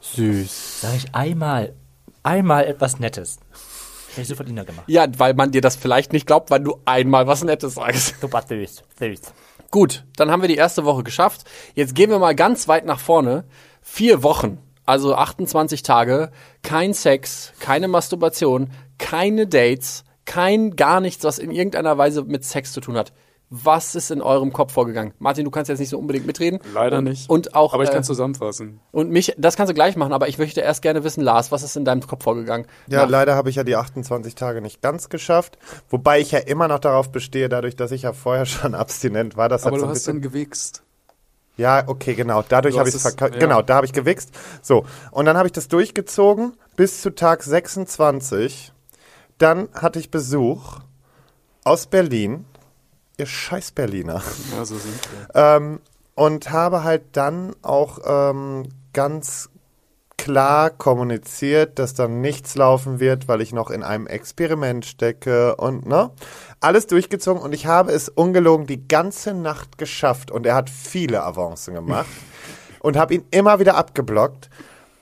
Süß. 0.00 0.80
Sag 0.82 0.94
ich 0.96 1.14
einmal, 1.14 1.74
einmal 2.22 2.66
etwas 2.66 2.98
Nettes. 2.98 3.38
Hätte 4.10 4.22
ich 4.22 4.28
sofort 4.28 4.48
Ina 4.48 4.64
gemacht. 4.64 4.84
Ja, 4.88 5.06
weil 5.18 5.34
man 5.34 5.52
dir 5.52 5.60
das 5.60 5.76
vielleicht 5.76 6.12
nicht 6.12 6.26
glaubt, 6.26 6.50
weil 6.50 6.60
du 6.60 6.80
einmal 6.84 7.26
was 7.26 7.44
Nettes 7.44 7.74
sagst. 7.74 8.20
Super 8.20 8.42
süß, 8.48 8.82
süß. 8.98 9.20
Gut, 9.70 10.04
dann 10.16 10.30
haben 10.30 10.42
wir 10.42 10.48
die 10.48 10.56
erste 10.56 10.84
Woche 10.84 11.04
geschafft. 11.04 11.44
Jetzt 11.74 11.94
gehen 11.94 12.10
wir 12.10 12.18
mal 12.18 12.34
ganz 12.34 12.66
weit 12.66 12.84
nach 12.84 12.98
vorne. 12.98 13.44
Vier 13.80 14.22
Wochen, 14.24 14.58
also 14.84 15.14
28 15.14 15.82
Tage, 15.82 16.32
kein 16.62 16.92
Sex, 16.92 17.52
keine 17.60 17.86
Masturbation, 17.86 18.70
keine 18.98 19.46
Dates, 19.46 20.04
kein 20.24 20.74
gar 20.74 21.00
nichts, 21.00 21.22
was 21.24 21.38
in 21.38 21.52
irgendeiner 21.52 21.96
Weise 21.98 22.24
mit 22.24 22.44
Sex 22.44 22.72
zu 22.72 22.80
tun 22.80 22.96
hat. 22.96 23.12
Was 23.52 23.96
ist 23.96 24.12
in 24.12 24.22
eurem 24.22 24.52
Kopf 24.52 24.72
vorgegangen? 24.72 25.12
Martin, 25.18 25.44
du 25.44 25.50
kannst 25.50 25.68
jetzt 25.68 25.80
nicht 25.80 25.88
so 25.88 25.98
unbedingt 25.98 26.24
mitreden. 26.24 26.60
Leider 26.72 26.98
und, 26.98 27.04
nicht. 27.04 27.28
Und 27.28 27.56
auch 27.56 27.74
Aber 27.74 27.82
ich 27.82 27.90
äh, 27.90 27.94
kann 27.94 28.04
zusammenfassen. 28.04 28.78
und 28.92 29.10
mich, 29.10 29.34
das 29.38 29.56
kannst 29.56 29.70
du 29.70 29.74
gleich 29.74 29.96
machen, 29.96 30.12
aber 30.12 30.28
ich 30.28 30.38
möchte 30.38 30.60
erst 30.60 30.82
gerne 30.82 31.02
wissen, 31.02 31.20
Lars, 31.20 31.50
was 31.50 31.64
ist 31.64 31.76
in 31.76 31.84
deinem 31.84 32.06
Kopf 32.06 32.22
vorgegangen? 32.22 32.66
Ja, 32.86 33.02
Nach- 33.02 33.08
leider 33.10 33.34
habe 33.34 33.50
ich 33.50 33.56
ja 33.56 33.64
die 33.64 33.74
28 33.74 34.36
Tage 34.36 34.60
nicht 34.60 34.82
ganz 34.82 35.08
geschafft. 35.08 35.58
Wobei 35.88 36.20
ich 36.20 36.30
ja 36.30 36.38
immer 36.38 36.68
noch 36.68 36.78
darauf 36.78 37.10
bestehe, 37.10 37.48
dadurch, 37.48 37.74
dass 37.74 37.90
ich 37.90 38.02
ja 38.02 38.12
vorher 38.12 38.46
schon 38.46 38.76
abstinent 38.76 39.36
war. 39.36 39.48
Das 39.48 39.66
Aber 39.66 39.76
so 39.78 39.82
du 39.84 39.88
ein 39.90 39.94
hast 39.96 40.06
dann 40.06 40.20
bisschen 40.20 40.32
gewichst. 40.32 40.82
Ja, 41.56 41.82
okay, 41.88 42.14
genau. 42.14 42.44
Dadurch 42.48 42.74
Du 42.74 42.78
habe 42.78 42.88
ich 42.88 42.94
es- 42.94 43.02
verkauft. 43.02 43.34
ja. 43.34 43.40
Genau, 43.40 43.62
da 43.62 43.74
habe 43.74 43.84
ich 43.86 43.92
gewichst. 43.92 44.30
So, 44.62 44.86
und 45.10 45.24
dann 45.24 45.36
habe 45.36 45.48
ich 45.48 45.52
das 45.52 45.66
durchgezogen 45.66 46.52
bis 46.76 47.02
zu 47.02 47.10
Tag 47.14 47.42
26. 47.42 48.72
Dann 49.38 49.68
hatte 49.74 49.98
ich 49.98 50.12
Besuch 50.12 50.78
aus 51.64 51.88
Berlin. 51.88 52.44
Ihr 53.20 53.26
scheiß 53.26 53.72
Berliner. 53.72 54.22
Ja, 54.56 54.64
so 54.64 54.78
sind 54.78 54.98
wir. 55.12 55.34
Ähm, 55.34 55.80
und 56.14 56.50
habe 56.52 56.84
halt 56.84 57.02
dann 57.12 57.54
auch 57.60 57.98
ähm, 58.02 58.70
ganz 58.94 59.50
klar 60.16 60.70
kommuniziert, 60.70 61.78
dass 61.78 61.92
dann 61.92 62.22
nichts 62.22 62.54
laufen 62.54 62.98
wird, 62.98 63.28
weil 63.28 63.42
ich 63.42 63.52
noch 63.52 63.68
in 63.68 63.82
einem 63.82 64.06
Experiment 64.06 64.86
stecke 64.86 65.54
und 65.56 65.84
ne, 65.84 66.10
alles 66.60 66.86
durchgezogen 66.86 67.42
und 67.42 67.54
ich 67.54 67.66
habe 67.66 67.92
es 67.92 68.08
ungelogen 68.08 68.66
die 68.66 68.88
ganze 68.88 69.34
Nacht 69.34 69.76
geschafft 69.76 70.30
und 70.30 70.46
er 70.46 70.54
hat 70.54 70.70
viele 70.70 71.22
Avancen 71.22 71.74
gemacht 71.74 72.06
und 72.80 72.96
habe 72.96 73.12
ihn 73.12 73.24
immer 73.30 73.60
wieder 73.60 73.74
abgeblockt 73.74 74.48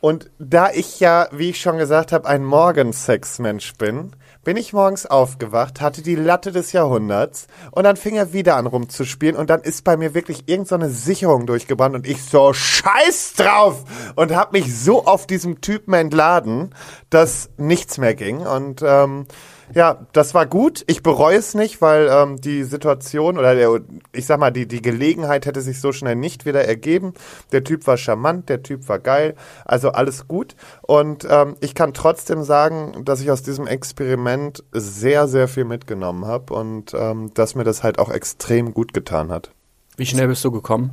und 0.01 0.29
da 0.41 0.73
ich 0.73 0.99
ja, 0.99 1.29
wie 1.31 1.51
ich 1.51 1.61
schon 1.61 1.79
gesagt 1.79 2.11
habe, 2.11 2.29
ein 2.29 2.45
Morgensexmensch 2.45 3.75
bin, 3.75 4.11
bin 4.45 4.57
ich 4.57 4.73
morgens 4.73 5.07
aufgewacht, 5.07 5.81
hatte 5.81 6.03
die 6.03 6.15
Latte 6.15 6.53
des 6.53 6.73
Jahrhunderts 6.73 7.49
und 7.71 7.85
dann 7.85 7.97
fing 7.97 8.17
er 8.17 8.33
wieder 8.33 8.57
an 8.57 8.67
rumzuspielen 8.67 9.37
und 9.37 9.51
dann 9.51 9.61
ist 9.61 9.85
bei 9.85 9.97
mir 9.97 10.15
wirklich 10.15 10.49
irgendeine 10.49 10.89
so 10.89 10.95
Sicherung 10.95 11.47
durchgebrannt 11.47 11.95
und 11.95 12.07
ich 12.07 12.23
so 12.23 12.53
scheiß 12.53 13.35
drauf! 13.37 13.85
und 14.17 14.35
habe 14.35 14.59
mich 14.59 14.77
so 14.79 15.05
auf 15.05 15.27
diesem 15.27 15.61
Typen 15.61 15.95
entladen, 15.95 16.75
dass 17.11 17.51
nichts 17.57 17.99
mehr 17.99 18.15
ging 18.15 18.39
und 18.39 18.83
ähm, 18.85 19.27
ja, 19.75 20.07
das 20.13 20.35
war 20.35 20.47
gut. 20.47 20.85
Ich 20.87 21.03
bereue 21.03 21.37
es 21.37 21.55
nicht, 21.55 21.81
weil 21.81 22.09
ähm, 22.11 22.41
die 22.41 22.65
Situation 22.65 23.39
oder 23.39 23.55
der, 23.55 23.81
ich 24.13 24.27
sag 24.27 24.41
mal, 24.41 24.51
die, 24.51 24.67
die 24.67 24.83
Gelegenheit 24.83 25.47
hätte 25.47 25.61
sich 25.61 25.81
so 25.81 25.93
schnell 25.93 26.17
nicht 26.17 26.47
wieder 26.47 26.65
ergeben. 26.65 27.15
Der 27.53 27.65
Typ 27.65 27.87
war 27.87 27.97
charmant, 27.97 28.49
der 28.49 28.63
Typ 28.63 28.89
war 28.89 28.99
geil, 28.99 29.35
also 29.65 29.91
alles 29.91 30.29
gut. 30.29 30.57
Und 30.83 31.27
ähm, 31.29 31.57
ich 31.61 31.75
kann 31.75 31.95
trotzdem 31.95 32.43
sagen, 32.43 33.05
dass 33.05 33.21
ich 33.21 33.31
aus 33.31 33.43
diesem 33.43 33.67
Experiment 33.67 34.65
sehr, 34.73 35.29
sehr 35.29 35.49
viel 35.49 35.65
mitgenommen 35.65 36.25
habe 36.25 36.55
und 36.55 36.95
ähm, 36.95 37.33
dass 37.35 37.55
mir 37.55 37.65
das 37.65 37.83
halt 37.83 37.99
auch 37.99 38.11
extrem 38.11 38.75
gut 38.75 38.93
getan 38.93 39.31
hat. 39.31 39.51
Wie 39.97 40.07
schnell 40.07 40.29
bist 40.29 40.45
du 40.45 40.51
gekommen? 40.51 40.91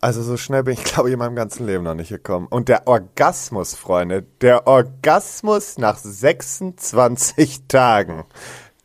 Also 0.00 0.22
so 0.22 0.36
schnell 0.36 0.62
bin 0.62 0.74
ich, 0.74 0.84
glaube 0.92 1.08
ich, 1.08 1.12
in 1.12 1.18
meinem 1.18 1.36
ganzen 1.36 1.66
Leben 1.66 1.84
noch 1.84 1.94
nicht 1.94 2.10
gekommen. 2.10 2.46
Und 2.48 2.68
der 2.68 2.86
Orgasmus, 2.86 3.74
Freunde, 3.74 4.24
der 4.40 4.66
Orgasmus 4.66 5.78
nach 5.78 5.98
26 5.98 7.62
Tagen, 7.68 8.24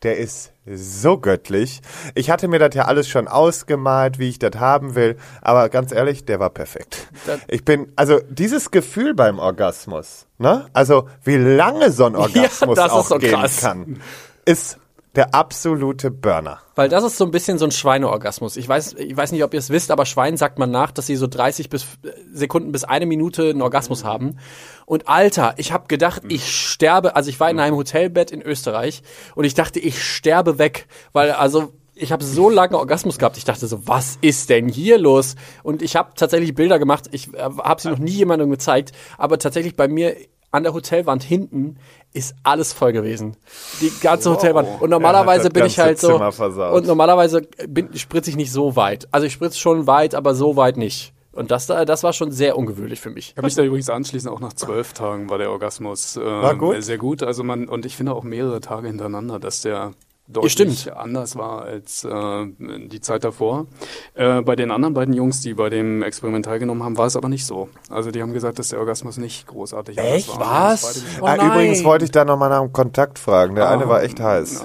der 0.02 0.18
ist 0.18 0.52
so 0.66 1.18
göttlich. 1.18 1.82
Ich 2.14 2.30
hatte 2.30 2.48
mir 2.48 2.58
das 2.58 2.74
ja 2.74 2.86
alles 2.86 3.08
schon 3.08 3.28
ausgemalt, 3.28 4.18
wie 4.18 4.30
ich 4.30 4.38
das 4.38 4.56
haben 4.56 4.94
will, 4.94 5.16
aber 5.42 5.68
ganz 5.68 5.92
ehrlich, 5.92 6.24
der 6.24 6.40
war 6.40 6.50
perfekt. 6.50 7.06
Ich 7.48 7.64
bin, 7.64 7.92
also 7.96 8.20
dieses 8.30 8.70
Gefühl 8.70 9.14
beim 9.14 9.38
Orgasmus, 9.38 10.26
ne? 10.38 10.66
Also 10.72 11.08
wie 11.22 11.36
lange 11.36 11.90
so 11.90 12.06
ein 12.06 12.16
Orgasmus 12.16 12.76
das 12.76 12.86
ist 12.86 12.92
auch 12.92 13.06
so 13.06 13.18
gehen 13.18 13.32
krass. 13.32 13.60
kann, 13.60 14.00
ist 14.46 14.78
der 15.16 15.34
absolute 15.34 16.10
Burner. 16.10 16.60
Weil 16.74 16.88
das 16.88 17.04
ist 17.04 17.16
so 17.16 17.24
ein 17.24 17.30
bisschen 17.30 17.58
so 17.58 17.64
ein 17.64 17.70
Schweineorgasmus. 17.70 18.56
Ich 18.56 18.68
weiß, 18.68 18.94
ich 18.94 19.16
weiß 19.16 19.32
nicht, 19.32 19.44
ob 19.44 19.54
ihr 19.54 19.60
es 19.60 19.70
wisst, 19.70 19.90
aber 19.90 20.06
Schweinen 20.06 20.36
sagt 20.36 20.58
man 20.58 20.70
nach, 20.70 20.90
dass 20.90 21.06
sie 21.06 21.16
so 21.16 21.26
30 21.26 21.68
bis 21.70 21.84
äh, 22.02 22.10
Sekunden 22.32 22.72
bis 22.72 22.84
eine 22.84 23.06
Minute 23.06 23.50
einen 23.50 23.62
Orgasmus 23.62 24.04
haben. 24.04 24.38
Und 24.86 25.08
Alter, 25.08 25.54
ich 25.56 25.72
habe 25.72 25.86
gedacht, 25.86 26.22
ich 26.28 26.50
sterbe. 26.50 27.16
Also 27.16 27.30
ich 27.30 27.38
war 27.38 27.50
in 27.50 27.60
einem 27.60 27.76
Hotelbett 27.76 28.30
in 28.30 28.42
Österreich 28.42 29.02
und 29.34 29.44
ich 29.44 29.54
dachte, 29.54 29.78
ich 29.78 30.02
sterbe 30.02 30.58
weg, 30.58 30.88
weil 31.12 31.30
also 31.32 31.72
ich 31.94 32.12
habe 32.12 32.24
so 32.24 32.50
lange 32.50 32.76
Orgasmus 32.76 33.18
gehabt. 33.18 33.36
Ich 33.36 33.44
dachte 33.44 33.66
so, 33.66 33.86
was 33.86 34.18
ist 34.20 34.50
denn 34.50 34.68
hier 34.68 34.98
los? 34.98 35.36
Und 35.62 35.80
ich 35.80 35.96
habe 35.96 36.10
tatsächlich 36.16 36.54
Bilder 36.54 36.78
gemacht. 36.78 37.08
Ich 37.12 37.32
äh, 37.34 37.38
habe 37.38 37.80
sie 37.80 37.88
noch 37.88 37.98
nie 37.98 38.10
jemandem 38.10 38.50
gezeigt, 38.50 38.92
aber 39.16 39.38
tatsächlich 39.38 39.76
bei 39.76 39.88
mir 39.88 40.16
an 40.54 40.62
der 40.62 40.72
Hotelwand 40.72 41.22
hinten 41.22 41.76
ist 42.12 42.34
alles 42.44 42.72
voll 42.72 42.92
gewesen. 42.92 43.36
Die 43.80 43.90
ganze 44.00 44.30
Hotelwand. 44.30 44.68
Und 44.80 44.88
normalerweise 44.90 45.44
das 45.44 45.52
bin 45.52 45.66
ich 45.66 45.78
halt 45.80 45.98
so. 45.98 46.14
Und 46.14 46.86
normalerweise 46.86 47.42
bin, 47.68 47.88
spritze 47.98 48.30
ich 48.30 48.36
nicht 48.36 48.52
so 48.52 48.76
weit. 48.76 49.08
Also 49.10 49.26
ich 49.26 49.32
spritze 49.32 49.58
schon 49.58 49.86
weit, 49.88 50.14
aber 50.14 50.34
so 50.34 50.56
weit 50.56 50.76
nicht. 50.76 51.12
Und 51.32 51.50
das, 51.50 51.66
da- 51.66 51.84
das 51.84 52.04
war 52.04 52.12
schon 52.12 52.30
sehr 52.30 52.56
ungewöhnlich 52.56 53.00
für 53.00 53.10
mich. 53.10 53.30
Ich 53.30 53.34
kann 53.34 53.44
mich 53.44 53.56
da 53.56 53.64
übrigens 53.64 53.90
anschließen, 53.90 54.30
auch 54.30 54.38
nach 54.38 54.52
zwölf 54.52 54.92
Tagen 54.92 55.28
war 55.28 55.38
der 55.38 55.50
Orgasmus 55.50 56.16
äh, 56.16 56.20
War 56.24 56.54
gut? 56.54 56.80
sehr 56.84 56.98
gut. 56.98 57.24
Also 57.24 57.42
man, 57.42 57.68
und 57.68 57.84
ich 57.84 57.96
finde 57.96 58.14
auch 58.14 58.22
mehrere 58.22 58.60
Tage 58.60 58.86
hintereinander, 58.86 59.40
dass 59.40 59.60
der 59.62 59.90
deutlich 60.26 60.52
stimmt. 60.52 60.96
anders 60.96 61.36
war 61.36 61.62
als 61.62 62.04
äh, 62.04 62.46
die 62.58 63.00
Zeit 63.00 63.24
davor. 63.24 63.66
Äh, 64.14 64.40
bei 64.42 64.56
den 64.56 64.70
anderen 64.70 64.94
beiden 64.94 65.14
Jungs, 65.14 65.40
die 65.40 65.54
bei 65.54 65.68
dem 65.68 66.02
Experiment 66.02 66.46
teilgenommen 66.46 66.82
haben, 66.82 66.96
war 66.96 67.06
es 67.06 67.16
aber 67.16 67.28
nicht 67.28 67.44
so. 67.44 67.68
Also 67.90 68.10
die 68.10 68.22
haben 68.22 68.32
gesagt, 68.32 68.58
dass 68.58 68.68
der 68.68 68.78
Orgasmus 68.78 69.18
nicht 69.18 69.46
großartig 69.46 69.98
Echt? 69.98 70.28
war. 70.38 70.72
Was? 70.72 71.02
Oh 71.20 71.26
ah, 71.26 71.36
übrigens 71.36 71.84
wollte 71.84 72.06
ich 72.06 72.10
da 72.10 72.24
nochmal 72.24 72.48
nach 72.48 72.60
dem 72.60 72.72
Kontakt 72.72 73.18
fragen. 73.18 73.54
Der 73.54 73.68
eine 73.68 73.88
war 73.88 74.02
echt 74.02 74.20
heiß. 74.20 74.64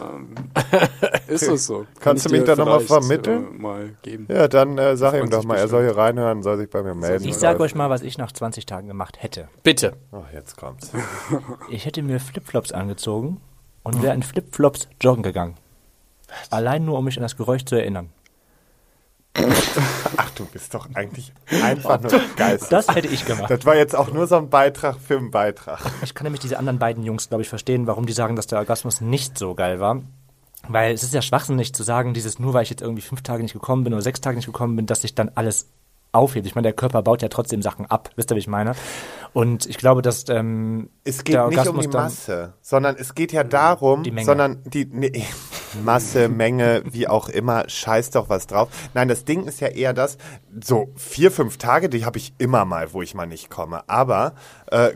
Ist 1.28 1.48
es 1.48 1.66
so? 1.68 1.86
Kannst 2.00 2.24
Kann 2.24 2.32
du 2.32 2.38
ich 2.38 2.42
mich 2.42 2.44
da 2.44 2.56
noch 2.56 2.66
mal 2.66 2.80
vielleicht, 2.80 3.06
vermitteln? 3.06 3.48
Äh, 3.56 3.62
mal 3.62 3.90
geben. 4.02 4.28
Ja, 4.30 4.48
dann 4.48 4.78
äh, 4.78 4.96
sag 4.96 5.14
ihm 5.16 5.30
doch 5.30 5.44
mal, 5.44 5.58
er 5.58 5.68
soll 5.68 5.84
hier 5.84 5.98
reinhören, 5.98 6.42
soll 6.42 6.58
sich 6.58 6.70
bei 6.70 6.82
mir 6.82 6.96
melden. 6.96 7.28
Ich 7.28 7.36
sage 7.36 7.62
euch 7.62 7.76
mal, 7.76 7.90
was 7.90 8.02
ich 8.02 8.18
nach 8.18 8.32
20 8.32 8.66
Tagen 8.66 8.88
gemacht 8.88 9.22
hätte. 9.22 9.50
Bitte. 9.64 9.94
Oh, 10.12 10.24
jetzt 10.34 10.58
kommt's. 10.58 10.92
Ich 11.70 11.86
hätte 11.86 12.02
mir 12.02 12.20
Flipflops 12.20 12.72
angezogen 12.72 13.42
und 13.90 14.04
wäre 14.04 14.14
in 14.14 14.24
Flipflops 14.24 14.88
joggen 15.02 15.24
gegangen. 15.24 15.56
Allein 16.50 16.86
nur, 16.86 16.98
um 16.98 17.06
mich 17.06 17.18
an 17.18 17.24
das 17.24 17.38
Geräusch 17.38 17.66
zu 17.66 17.76
erinnern. 17.76 18.10
Ach, 20.18 20.30
du 20.32 20.46
bist 20.46 20.74
doch 20.74 20.88
eigentlich 20.96 21.34
einfach 21.64 22.02
nur 22.02 22.12
geil. 22.36 22.60
Das 22.70 22.88
hätte 22.94 23.08
ich 23.08 23.26
gemacht. 23.26 23.50
Das 23.50 23.66
war 23.66 23.76
jetzt 23.76 23.96
auch 23.96 24.12
nur 24.12 24.28
so 24.28 24.38
ein 24.38 24.50
Beitrag 24.50 24.98
für 25.00 25.18
einen 25.18 25.32
Beitrag. 25.32 25.80
Ich 26.04 26.14
kann 26.14 26.26
nämlich 26.26 26.42
diese 26.42 26.58
anderen 26.58 26.80
beiden 26.80 27.04
Jungs, 27.04 27.30
glaube 27.30 27.44
ich, 27.44 27.50
verstehen, 27.50 27.88
warum 27.88 28.06
die 28.06 28.14
sagen, 28.14 28.36
dass 28.36 28.48
der 28.48 28.60
Orgasmus 28.60 29.02
nicht 29.02 29.38
so 29.38 29.56
geil 29.56 29.80
war. 29.80 30.02
Weil 30.68 30.94
es 30.94 31.04
ist 31.04 31.14
ja 31.14 31.22
schwachsinnig 31.22 31.74
zu 31.74 31.84
sagen, 31.84 32.14
dieses 32.14 32.38
nur 32.38 32.54
weil 32.54 32.64
ich 32.64 32.70
jetzt 32.70 32.82
irgendwie 32.82 33.02
fünf 33.02 33.22
Tage 33.22 33.44
nicht 33.44 33.54
gekommen 33.54 33.84
bin 33.84 33.94
oder 33.94 34.02
sechs 34.02 34.20
Tage 34.20 34.36
nicht 34.36 34.46
gekommen 34.46 34.76
bin, 34.76 34.88
dass 34.88 35.02
sich 35.02 35.16
dann 35.16 35.32
alles 35.36 35.68
aufhebt. 36.12 36.46
Ich 36.46 36.56
meine, 36.56 36.64
der 36.64 36.74
Körper 36.74 37.02
baut 37.02 37.22
ja 37.22 37.30
trotzdem 37.30 37.62
Sachen 37.62 37.86
ab. 37.86 38.10
Wisst 38.16 38.32
ihr, 38.32 38.36
wie 38.36 38.40
ich 38.40 38.48
meine? 38.48 38.74
Und 39.34 39.66
ich 39.68 39.78
glaube, 39.78 40.02
dass 40.02 40.28
ähm, 40.30 40.90
Es 41.04 41.24
geht 41.24 41.36
der 41.36 41.48
nicht 41.48 41.68
um 41.68 41.80
die 41.80 41.88
Masse, 41.88 42.54
sondern 42.62 42.96
es 42.96 43.14
geht 43.16 43.32
ja 43.32 43.44
darum, 43.44 44.04
Die 44.04 44.12
Menge. 44.12 44.26
sondern 44.26 44.64
die 44.66 44.86
nee, 44.86 45.24
Masse, 45.84 46.30
Menge, 46.30 46.82
wie 46.86 47.08
auch 47.08 47.30
immer, 47.30 47.70
scheiß 47.70 48.12
doch 48.12 48.30
was 48.30 48.48
drauf. 48.48 48.70
Nein, 48.94 49.08
das 49.08 49.26
Ding 49.26 49.46
ist 49.46 49.60
ja 49.60 49.68
eher 49.68 49.94
das, 49.94 50.18
so 50.64 50.90
vier, 50.96 51.32
fünf 51.32 51.58
Tage, 51.58 51.90
die 51.90 52.06
habe 52.06 52.18
ich 52.18 52.34
immer 52.40 52.66
mal, 52.66 52.94
wo 52.94 53.02
ich 53.02 53.14
mal 53.14 53.28
nicht 53.28 53.50
komme. 53.50 53.84
Aber 53.88 54.34
äh, 54.72 54.92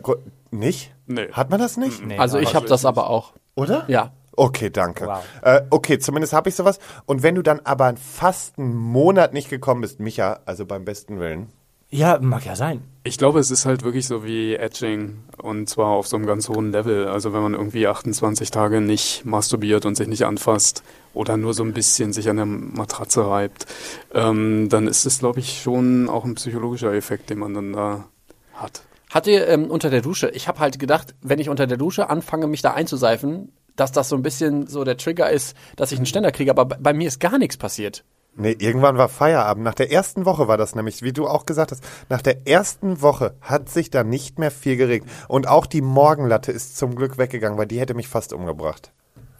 nicht? 0.50 0.94
Nee. 1.06 1.28
Hat 1.32 1.50
man 1.50 1.60
das 1.60 1.76
nicht? 1.76 2.04
Nee, 2.04 2.18
Also 2.18 2.38
ich 2.38 2.54
habe 2.54 2.66
das 2.66 2.84
aber 2.84 3.10
auch. 3.10 3.34
Oder? 3.54 3.84
Ja. 3.88 4.12
Okay, 4.36 4.70
danke. 4.70 5.06
Wow. 5.06 5.24
Äh, 5.42 5.62
okay, 5.70 5.98
zumindest 5.98 6.32
habe 6.32 6.48
ich 6.48 6.56
sowas. 6.56 6.80
Und 7.06 7.22
wenn 7.22 7.36
du 7.36 7.42
dann 7.42 7.60
aber 7.60 7.94
fast 7.96 8.58
einen 8.58 8.74
Monat 8.74 9.32
nicht 9.32 9.48
gekommen 9.48 9.80
bist, 9.82 10.00
Micha, 10.00 10.40
also 10.44 10.66
beim 10.66 10.84
besten 10.84 11.20
Willen. 11.20 11.52
Ja, 11.94 12.18
mag 12.20 12.44
ja 12.44 12.56
sein. 12.56 12.82
Ich 13.04 13.18
glaube, 13.18 13.38
es 13.38 13.52
ist 13.52 13.66
halt 13.66 13.84
wirklich 13.84 14.08
so 14.08 14.24
wie 14.24 14.56
Edging 14.56 15.22
und 15.40 15.68
zwar 15.68 15.90
auf 15.90 16.08
so 16.08 16.16
einem 16.16 16.26
ganz 16.26 16.48
hohen 16.48 16.72
Level. 16.72 17.06
Also 17.06 17.32
wenn 17.32 17.40
man 17.40 17.54
irgendwie 17.54 17.86
28 17.86 18.50
Tage 18.50 18.80
nicht 18.80 19.24
masturbiert 19.24 19.86
und 19.86 19.96
sich 19.96 20.08
nicht 20.08 20.24
anfasst 20.26 20.82
oder 21.12 21.36
nur 21.36 21.54
so 21.54 21.62
ein 21.62 21.72
bisschen 21.72 22.12
sich 22.12 22.28
an 22.28 22.34
der 22.34 22.46
Matratze 22.46 23.24
reibt, 23.24 23.66
ähm, 24.12 24.68
dann 24.70 24.88
ist 24.88 25.06
es, 25.06 25.20
glaube 25.20 25.38
ich, 25.38 25.62
schon 25.62 26.08
auch 26.08 26.24
ein 26.24 26.34
psychologischer 26.34 26.92
Effekt, 26.92 27.30
den 27.30 27.38
man 27.38 27.54
dann 27.54 27.72
da 27.74 28.08
hat. 28.54 28.82
Hat 29.10 29.28
ihr 29.28 29.46
ähm, 29.46 29.70
unter 29.70 29.88
der 29.88 30.00
Dusche, 30.00 30.30
ich 30.30 30.48
habe 30.48 30.58
halt 30.58 30.80
gedacht, 30.80 31.14
wenn 31.22 31.38
ich 31.38 31.48
unter 31.48 31.68
der 31.68 31.76
Dusche 31.76 32.10
anfange, 32.10 32.48
mich 32.48 32.60
da 32.60 32.72
einzuseifen, 32.72 33.52
dass 33.76 33.92
das 33.92 34.08
so 34.08 34.16
ein 34.16 34.22
bisschen 34.22 34.66
so 34.66 34.82
der 34.82 34.96
Trigger 34.96 35.30
ist, 35.30 35.56
dass 35.76 35.92
ich 35.92 35.98
einen 35.98 36.06
Ständer 36.06 36.32
kriege, 36.32 36.50
aber 36.50 36.64
bei, 36.64 36.76
bei 36.76 36.92
mir 36.92 37.06
ist 37.06 37.20
gar 37.20 37.38
nichts 37.38 37.56
passiert. 37.56 38.02
Nee, 38.36 38.56
irgendwann 38.58 38.98
war 38.98 39.08
Feierabend. 39.08 39.64
Nach 39.64 39.74
der 39.74 39.92
ersten 39.92 40.24
Woche 40.24 40.48
war 40.48 40.56
das 40.56 40.74
nämlich, 40.74 41.02
wie 41.02 41.12
du 41.12 41.26
auch 41.28 41.46
gesagt 41.46 41.70
hast, 41.70 41.84
nach 42.08 42.20
der 42.20 42.48
ersten 42.48 43.00
Woche 43.00 43.34
hat 43.40 43.68
sich 43.68 43.90
da 43.90 44.02
nicht 44.02 44.38
mehr 44.38 44.50
viel 44.50 44.76
geregt. 44.76 45.08
Und 45.28 45.46
auch 45.46 45.66
die 45.66 45.82
Morgenlatte 45.82 46.50
ist 46.50 46.76
zum 46.76 46.96
Glück 46.96 47.16
weggegangen, 47.16 47.58
weil 47.58 47.66
die 47.66 47.78
hätte 47.78 47.94
mich 47.94 48.08
fast 48.08 48.32
umgebracht. 48.32 48.92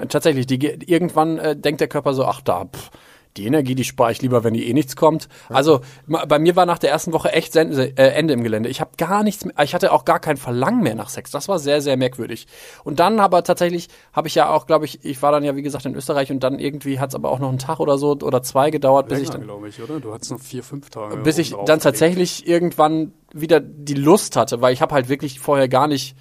Tatsächlich, 0.09 0.47
die, 0.47 0.59
ge- 0.59 0.79
irgendwann 0.87 1.39
äh, 1.39 1.57
denkt 1.57 1.81
der 1.81 1.89
Körper 1.89 2.15
so, 2.15 2.25
ach 2.25 2.41
da, 2.41 2.65
pff, 2.67 2.91
die 3.37 3.47
Energie, 3.47 3.75
die 3.75 3.85
spare 3.85 4.13
ich 4.13 4.23
lieber, 4.23 4.45
wenn 4.45 4.55
die 4.55 4.69
eh 4.69 4.73
nichts 4.73 4.95
kommt. 4.95 5.29
Also 5.49 5.81
bei 6.07 6.39
mir 6.39 6.55
war 6.55 6.67
nach 6.67 6.79
der 6.79 6.91
ersten 6.91 7.13
Woche 7.13 7.33
echt 7.33 7.57
äh, 7.57 7.91
Ende 7.97 8.35
im 8.35 8.43
Gelände. 8.43 8.69
Ich 8.69 8.81
habe 8.81 8.93
gar 8.97 9.25
nichts 9.25 9.45
mehr, 9.45 9.55
ich 9.63 9.75
hatte 9.75 9.93
auch 9.93 10.05
gar 10.05 10.21
kein 10.21 10.37
Verlangen 10.37 10.83
mehr 10.83 10.95
nach 10.95 11.09
Sex. 11.09 11.31
Das 11.33 11.49
war 11.49 11.59
sehr, 11.59 11.81
sehr 11.81 11.97
merkwürdig. 11.97 12.47
Und 12.85 13.01
dann 13.01 13.19
aber 13.19 13.43
tatsächlich 13.43 13.89
habe 14.13 14.29
ich 14.29 14.37
ja 14.37 14.51
auch, 14.51 14.67
glaube 14.67 14.85
ich, 14.85 15.05
ich 15.05 15.21
war 15.21 15.33
dann 15.33 15.43
ja 15.43 15.57
wie 15.57 15.63
gesagt 15.63 15.85
in 15.85 15.95
Österreich 15.95 16.31
und 16.31 16.41
dann 16.41 16.59
irgendwie 16.59 17.01
hat 17.01 17.11
es 17.11 17.15
aber 17.15 17.31
auch 17.31 17.41
noch 17.41 17.49
einen 17.49 17.59
Tag 17.59 17.81
oder 17.81 17.99
so 17.99 18.13
oder 18.13 18.43
zwei 18.43 18.71
gedauert, 18.71 19.09
bis 19.09 19.21
ich 19.21 19.31
dann 19.31 19.43
glaube 19.43 19.69
ich, 19.69 19.83
oder? 19.83 19.99
Du 19.99 20.13
hattest 20.13 20.31
noch 20.31 20.41
vier, 20.41 20.63
fünf 20.63 20.91
Tage. 20.91 21.17
bis 21.17 21.39
ich 21.39 21.55
dann 21.67 21.81
tatsächlich 21.81 22.47
irgendwann 22.47 23.13
wieder 23.33 23.59
die 23.61 23.95
Lust 23.95 24.37
hatte, 24.37 24.61
weil 24.61 24.73
ich 24.73 24.81
habe 24.81 24.95
halt 24.95 25.09
wirklich 25.09 25.41
vorher 25.41 25.69
gar 25.69 25.89
nicht 25.89 26.17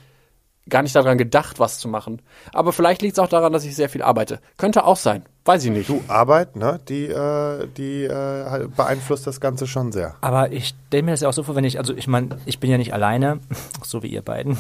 gar 0.69 0.82
nicht 0.82 0.95
daran 0.95 1.17
gedacht, 1.17 1.60
was 1.60 1.80
zu 1.80 1.88
machen. 1.88 2.21
Aber 2.54 2.71
vielleicht 2.71 3.02
liegt 3.02 3.17
es 3.17 3.19
auch 3.19 3.28
daran, 3.28 3.54
dass 3.54 3.65
ich 3.65 3.76
sehr 3.76 3.89
viel 3.89 4.02
arbeite. 4.02 4.39
Könnte 4.58 4.86
auch 4.86 4.95
sein. 4.95 5.26
Weiß 5.45 5.65
ich 5.65 5.71
nicht. 5.71 5.89
Du, 5.89 6.01
Arbeit, 6.08 6.56
ne, 6.56 6.79
die, 6.88 7.06
äh, 7.08 7.67
die 7.75 8.03
äh, 8.06 8.10
halt 8.49 8.75
beeinflusst 8.77 9.27
das 9.27 9.41
Ganze 9.41 9.67
schon 9.67 9.91
sehr. 9.91 10.15
Aber 10.21 10.51
ich 10.53 10.73
stelle 10.88 11.03
mir 11.03 11.12
das 11.12 11.21
ja 11.21 11.27
auch 11.27 11.34
so 11.34 11.43
vor, 11.43 11.56
wenn 11.56 11.65
ich, 11.65 11.79
also 11.79 11.93
ich 11.93 12.08
meine, 12.08 12.38
ich 12.45 12.60
bin 12.60 12.71
ja 12.71 12.77
nicht 12.77 12.93
alleine, 12.93 13.39
so 13.84 14.03
wie 14.03 14.08
ihr 14.08 14.21
beiden, 14.21 14.58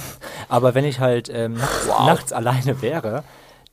aber 0.49 0.75
wenn 0.75 0.83
ich 0.83 0.99
halt 0.99 1.29
ähm, 1.33 1.53
nachts, 1.53 1.87
nachts 1.87 2.33
alleine 2.33 2.81
wäre, 2.81 3.23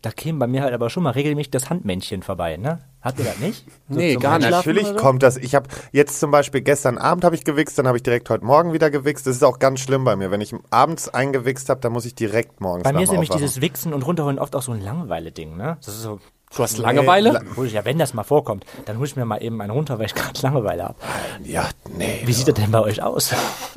da 0.02 0.10
käme 0.10 0.38
bei 0.38 0.46
mir 0.46 0.62
halt 0.62 0.72
aber 0.72 0.88
schon 0.88 1.02
mal 1.02 1.10
regelmäßig 1.10 1.50
das 1.50 1.68
Handmännchen 1.68 2.22
vorbei, 2.22 2.56
ne? 2.56 2.78
Habt 3.02 3.18
ihr 3.18 3.24
das 3.24 3.38
nicht? 3.38 3.66
So 3.88 3.96
Nee, 3.98 4.14
gar 4.16 4.38
nicht. 4.38 4.50
Natürlich 4.50 4.86
so? 4.86 4.94
kommt 4.94 5.22
das. 5.22 5.36
Ich 5.36 5.54
habe 5.54 5.68
jetzt 5.92 6.20
zum 6.20 6.30
Beispiel 6.30 6.62
gestern 6.62 6.96
Abend 6.96 7.24
habe 7.24 7.34
ich 7.34 7.44
gewichst, 7.44 7.78
dann 7.78 7.86
habe 7.86 7.98
ich 7.98 8.02
direkt 8.02 8.30
heute 8.30 8.44
Morgen 8.44 8.72
wieder 8.72 8.90
gewichst. 8.90 9.26
Das 9.26 9.36
ist 9.36 9.42
auch 9.42 9.58
ganz 9.58 9.80
schlimm 9.80 10.04
bei 10.04 10.16
mir. 10.16 10.30
Wenn 10.30 10.40
ich 10.40 10.54
abends 10.70 11.08
eingewichst 11.08 11.68
habe, 11.68 11.80
dann 11.80 11.92
muss 11.92 12.04
ich 12.06 12.14
direkt 12.14 12.60
morgens 12.60 12.84
Bei 12.84 12.92
mir 12.92 13.02
ist 13.02 13.10
nämlich 13.10 13.30
Aufwachen. 13.30 13.46
dieses 13.46 13.60
Wichsen 13.60 13.92
und 13.92 14.06
runterholen 14.06 14.38
oft 14.38 14.54
auch 14.56 14.62
so 14.62 14.72
ein 14.72 14.80
Langeweile-Ding, 14.80 15.56
ne? 15.56 15.76
Das 15.84 15.94
ist 15.94 16.02
so, 16.02 16.18
Du 16.54 16.62
hast 16.64 16.78
Langeweile? 16.78 17.30
la- 17.32 17.42
hol 17.56 17.66
ich 17.66 17.72
ja, 17.74 17.84
wenn 17.84 17.98
das 17.98 18.12
mal 18.12 18.24
vorkommt, 18.24 18.64
dann 18.84 18.96
hole 18.98 19.06
ich 19.06 19.14
mir 19.16 19.24
mal 19.24 19.42
eben 19.42 19.60
einen 19.60 19.70
runter, 19.70 19.98
weil 19.98 20.06
ich 20.06 20.14
gerade 20.14 20.38
Langeweile 20.42 20.84
habe. 20.84 20.96
Ja, 21.44 21.68
nee. 21.96 22.22
Wie 22.24 22.32
sieht 22.32 22.48
das 22.48 22.54
denn 22.54 22.70
bei 22.72 22.80
euch 22.80 23.02
aus? 23.02 23.32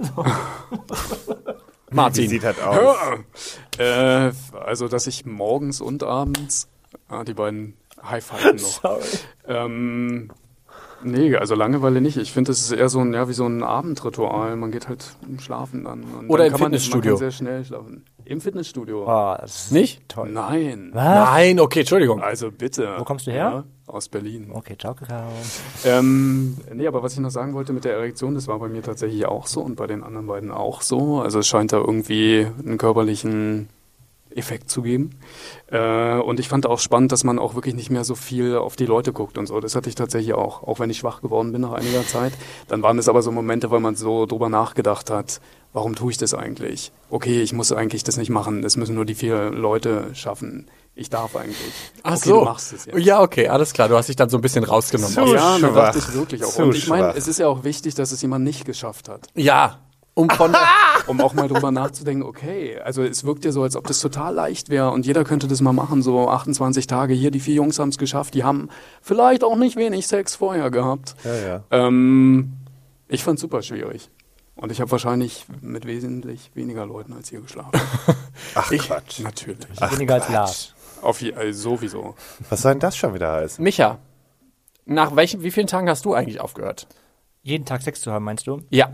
Wie 1.90 1.96
Martin. 1.96 2.28
sieht 2.30 2.44
das 2.44 2.60
aus? 2.60 2.98
Äh, 3.78 4.32
also, 4.66 4.88
dass 4.88 5.06
ich 5.08 5.26
morgens 5.26 5.82
und 5.82 6.02
abends, 6.04 6.68
ah, 7.08 7.24
die 7.24 7.36
beiden 7.36 7.78
High-Fiven 8.04 8.56
noch. 8.56 8.62
Sorry. 8.82 9.04
Ähm, 9.48 10.32
nee, 11.04 11.36
also 11.36 11.56
Langeweile 11.56 12.02
nicht. 12.02 12.18
Ich 12.18 12.32
finde, 12.32 12.50
das 12.52 12.60
ist 12.62 12.72
eher 12.72 12.90
so 12.90 13.00
ein, 13.00 13.14
ja, 13.14 13.28
wie 13.30 13.34
so 13.34 13.46
ein 13.46 13.64
Abendritual. 13.64 14.56
Man 14.56 14.72
geht 14.72 14.88
halt 14.88 15.16
schlafen 15.40 15.84
dann. 15.84 16.04
Und 16.04 16.30
Oder 16.30 16.46
dann 16.46 16.48
im 16.48 16.52
man- 16.54 16.60
Fitnessstudio. 16.72 17.12
Man 17.12 17.20
kann 17.20 17.32
sehr 17.32 17.32
schnell 17.32 17.66
schlafen. 17.66 18.06
Im 18.26 18.40
Fitnessstudio? 18.40 19.06
Das 19.06 19.66
ist 19.66 19.72
Nicht? 19.74 20.08
toll. 20.08 20.30
Nein. 20.32 20.92
Was? 20.94 21.04
Nein, 21.04 21.60
okay, 21.60 21.82
Entschuldigung. 21.82 22.22
Also 22.22 22.52
bitte. 22.52 22.96
Wo 22.98 23.04
kommst 23.04 23.28
du 23.28 23.32
her? 23.32 23.40
Ja, 23.40 23.64
aus 23.86 24.08
Berlin. 24.08 24.50
Okay, 24.54 24.78
ciao, 24.80 24.94
Kakao. 24.94 25.28
Ähm, 25.84 26.56
nee, 26.74 26.88
aber 26.88 27.04
was 27.04 27.14
ich 27.14 27.20
noch 27.20 27.32
sagen 27.32 27.54
wollte 27.54 27.74
mit 27.74 27.84
der 27.84 27.94
Erektion, 27.96 28.34
das 28.36 28.48
war 28.48 28.60
bei 28.60 28.70
mir 28.70 28.82
tatsächlich 28.82 29.26
auch 29.26 29.46
so 29.48 29.60
und 29.62 29.76
bei 29.76 29.88
den 29.88 30.04
anderen 30.04 30.28
beiden 30.28 30.52
auch 30.52 30.82
so. 30.82 31.20
Also 31.20 31.40
es 31.40 31.48
scheint 31.48 31.74
da 31.74 31.78
irgendwie 31.80 32.48
einen 32.66 32.78
körperlichen 32.78 33.68
Effekt 34.36 34.70
zu 34.70 34.82
geben. 34.82 35.12
Äh, 35.68 36.18
und 36.20 36.40
ich 36.40 36.50
fand 36.50 36.66
auch 36.66 36.80
spannend, 36.80 37.12
dass 37.12 37.24
man 37.24 37.40
auch 37.40 37.56
wirklich 37.56 37.76
nicht 37.76 37.90
mehr 37.90 38.04
so 38.04 38.16
viel 38.16 38.58
auf 38.58 38.76
die 38.76 38.86
Leute 38.86 39.14
guckt 39.14 39.38
und 39.38 39.48
so. 39.48 39.60
Das 39.60 39.76
hatte 39.76 39.90
ich 39.90 39.96
tatsächlich 39.96 40.34
auch, 40.34 40.64
auch 40.64 40.80
wenn 40.80 40.90
ich 40.90 41.00
schwach 41.00 41.22
geworden 41.22 41.52
bin 41.52 41.62
nach 41.62 41.74
einiger 41.74 42.06
Zeit. 42.06 42.34
Dann 42.68 42.84
waren 42.84 42.98
es 42.98 43.10
aber 43.10 43.22
so 43.22 43.32
Momente, 43.32 43.72
weil 43.72 43.80
man 43.80 43.96
so 43.96 44.26
drüber 44.26 44.50
nachgedacht 44.50 45.10
hat, 45.10 45.42
warum 45.74 45.96
tue 45.96 46.12
ich 46.12 46.18
das 46.18 46.34
eigentlich? 46.34 46.92
Okay, 47.10 47.42
ich 47.42 47.54
muss 47.54 47.72
eigentlich 47.72 48.04
das 48.04 48.18
nicht 48.18 48.30
machen. 48.30 48.62
Das 48.62 48.78
müssen 48.78 48.96
nur 48.96 49.06
die 49.06 49.16
vier 49.16 49.52
Leute 49.52 50.10
schaffen. 50.14 50.68
Ich 50.96 51.10
darf 51.10 51.36
eigentlich. 51.36 51.58
Ach 52.04 52.12
okay, 52.12 52.30
so. 52.30 52.40
Du 52.40 52.46
machst 52.46 52.74
es 52.74 52.86
jetzt. 52.86 53.00
Ja, 53.00 53.22
okay, 53.22 53.48
alles 53.48 53.74
klar. 53.74 53.90
Du 53.90 53.96
hast 53.96 54.10
dich 54.10 54.16
dann 54.16 54.30
so 54.30 54.38
ein 54.38 54.42
bisschen 54.42 54.64
rausgenommen. 54.64 55.14
So. 55.14 55.34
Ja, 55.34 55.58
schwach. 55.58 55.74
dachte 55.74 55.98
ich 56.00 56.14
wirklich 56.14 56.44
auch. 56.44 56.52
Zu 56.52 56.64
und 56.64 56.76
ich 56.76 56.88
meine, 56.88 57.08
schwach. 57.08 57.16
es 57.16 57.28
ist 57.28 57.40
ja 57.40 57.48
auch 57.48 57.64
wichtig, 57.64 57.96
dass 57.96 58.12
es 58.12 58.22
jemand 58.22 58.44
nicht 58.44 58.66
geschafft 58.66 59.10
hat. 59.10 59.28
Ja, 59.34 59.80
um 60.14 60.30
von 60.30 60.56
Um 61.08 61.20
auch 61.20 61.34
mal 61.34 61.48
drüber 61.48 61.72
nachzudenken, 61.72 62.24
okay, 62.24 62.80
also 62.80 63.04
es 63.04 63.26
wirkt 63.26 63.44
ja 63.44 63.52
so, 63.52 63.64
als 63.64 63.76
ob 63.76 63.88
das 63.88 64.00
total 64.00 64.34
leicht 64.34 64.70
wäre 64.70 64.92
und 64.92 65.06
jeder 65.06 65.24
könnte 65.24 65.48
das 65.48 65.60
mal 65.60 65.74
machen, 65.74 66.02
so 66.02 66.30
28 66.30 66.88
Tage 66.88 67.14
hier, 67.14 67.30
die 67.30 67.40
vier 67.40 67.56
Jungs 67.56 67.78
haben 67.80 67.90
es 67.90 67.98
geschafft, 67.98 68.34
die 68.36 68.44
haben 68.44 68.70
vielleicht 69.02 69.44
auch 69.44 69.58
nicht 69.58 69.76
wenig 69.76 70.08
Sex 70.08 70.36
vorher 70.36 70.72
gehabt. 70.72 71.16
Ja, 71.26 71.36
ja. 71.36 71.64
Ähm, 71.72 72.54
ich 73.10 73.24
fand 73.24 73.40
super 73.40 73.62
schwierig. 73.62 74.10
Und 74.56 74.72
ich 74.72 74.80
habe 74.80 74.92
wahrscheinlich 74.92 75.46
mit 75.62 75.86
wesentlich 75.86 76.52
weniger 76.54 76.86
Leuten 76.86 77.14
als 77.14 77.32
ihr 77.32 77.42
geschlafen. 77.42 77.72
Ach 78.56 78.70
Quatsch. 78.70 79.20
Natürlich. 79.20 79.82
Weniger 79.92 80.16
als 80.16 80.30
Lars. 80.30 80.74
Auf 81.02 81.22
also 81.36 81.72
sowieso. 81.72 82.16
Was 82.50 82.62
soll 82.62 82.74
denn 82.74 82.80
das 82.80 82.96
schon 82.96 83.14
wieder 83.14 83.32
heißen? 83.32 83.64
Micha. 83.64 83.98
Nach 84.86 85.16
welchen, 85.16 85.44
wie 85.44 85.52
vielen 85.52 85.68
Tagen 85.68 85.90
hast 85.90 86.06
du 86.06 86.14
eigentlich 86.14 86.40
aufgehört? 86.40 86.88
Jeden 87.44 87.66
Tag 87.66 87.82
Sex 87.82 88.00
zu 88.00 88.12
haben, 88.12 88.24
meinst 88.24 88.48
du? 88.48 88.62
Ja. 88.70 88.90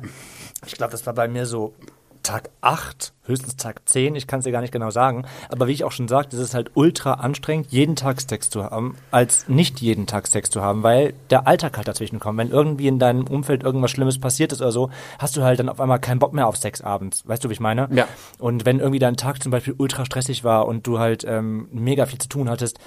Ich 0.65 0.73
glaube, 0.73 0.91
das 0.91 1.05
war 1.05 1.13
bei 1.13 1.27
mir 1.27 1.45
so 1.45 1.75
Tag 2.23 2.49
8, 2.61 3.13
höchstens 3.23 3.57
Tag 3.57 3.87
10, 3.87 4.15
ich 4.15 4.25
kann 4.25 4.39
es 4.39 4.45
dir 4.45 4.51
gar 4.51 4.61
nicht 4.61 4.73
genau 4.73 4.89
sagen. 4.89 5.25
Aber 5.49 5.67
wie 5.67 5.71
ich 5.71 5.83
auch 5.83 5.91
schon 5.91 6.07
sagte, 6.07 6.35
es 6.35 6.41
ist 6.41 6.55
halt 6.55 6.71
ultra 6.73 7.13
anstrengend, 7.13 7.67
jeden 7.71 7.95
Tag 7.95 8.19
Sex 8.21 8.49
zu 8.49 8.63
haben, 8.63 8.97
als 9.11 9.47
nicht 9.47 9.81
jeden 9.81 10.07
Tag 10.07 10.25
Sex 10.25 10.49
zu 10.49 10.61
haben, 10.61 10.81
weil 10.81 11.13
der 11.29 11.47
Alltag 11.47 11.77
halt 11.77 11.87
dazwischen 11.87 12.19
kommt. 12.19 12.39
Wenn 12.39 12.49
irgendwie 12.49 12.87
in 12.87 12.97
deinem 12.97 13.27
Umfeld 13.27 13.61
irgendwas 13.63 13.91
Schlimmes 13.91 14.19
passiert 14.19 14.51
ist 14.51 14.61
oder 14.61 14.71
so, 14.71 14.89
hast 15.19 15.37
du 15.37 15.43
halt 15.43 15.59
dann 15.59 15.69
auf 15.69 15.79
einmal 15.79 15.99
keinen 15.99 16.19
Bock 16.19 16.33
mehr 16.33 16.47
auf 16.47 16.57
Sex 16.57 16.81
abends. 16.81 17.27
Weißt 17.27 17.43
du, 17.43 17.49
wie 17.49 17.53
ich 17.53 17.59
meine? 17.59 17.87
Ja. 17.91 18.07
Und 18.39 18.65
wenn 18.65 18.79
irgendwie 18.79 18.99
dein 18.99 19.15
Tag 19.15 19.43
zum 19.43 19.51
Beispiel 19.51 19.75
ultra 19.77 20.05
stressig 20.05 20.43
war 20.43 20.67
und 20.67 20.87
du 20.87 20.97
halt 20.97 21.23
ähm, 21.23 21.69
mega 21.71 22.07
viel 22.07 22.19
zu 22.19 22.29
tun 22.29 22.49
hattest, 22.49 22.79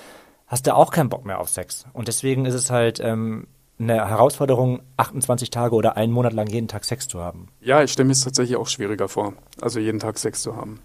hast 0.48 0.66
du 0.66 0.74
auch 0.74 0.90
keinen 0.90 1.08
Bock 1.08 1.24
mehr 1.24 1.38
auf 1.38 1.48
Sex. 1.48 1.86
Und 1.92 2.08
deswegen 2.08 2.46
ist 2.46 2.54
es 2.54 2.70
halt 2.70 2.98
ähm, 3.00 3.46
eine 3.78 4.08
Herausforderung, 4.08 4.80
28 4.96 5.50
Tage 5.50 5.74
oder 5.74 5.96
einen 5.96 6.12
Monat 6.12 6.32
lang 6.32 6.46
jeden 6.48 6.68
Tag 6.68 6.84
Sex 6.84 7.08
zu 7.08 7.20
haben. 7.20 7.48
Ja, 7.60 7.82
ich 7.82 7.92
stelle 7.92 8.06
mir 8.06 8.12
es 8.12 8.22
tatsächlich 8.22 8.56
auch 8.56 8.68
schwieriger 8.68 9.08
vor, 9.08 9.34
also 9.60 9.80
jeden 9.80 9.98
Tag 9.98 10.18
Sex 10.18 10.42
zu 10.42 10.56
haben. 10.56 10.80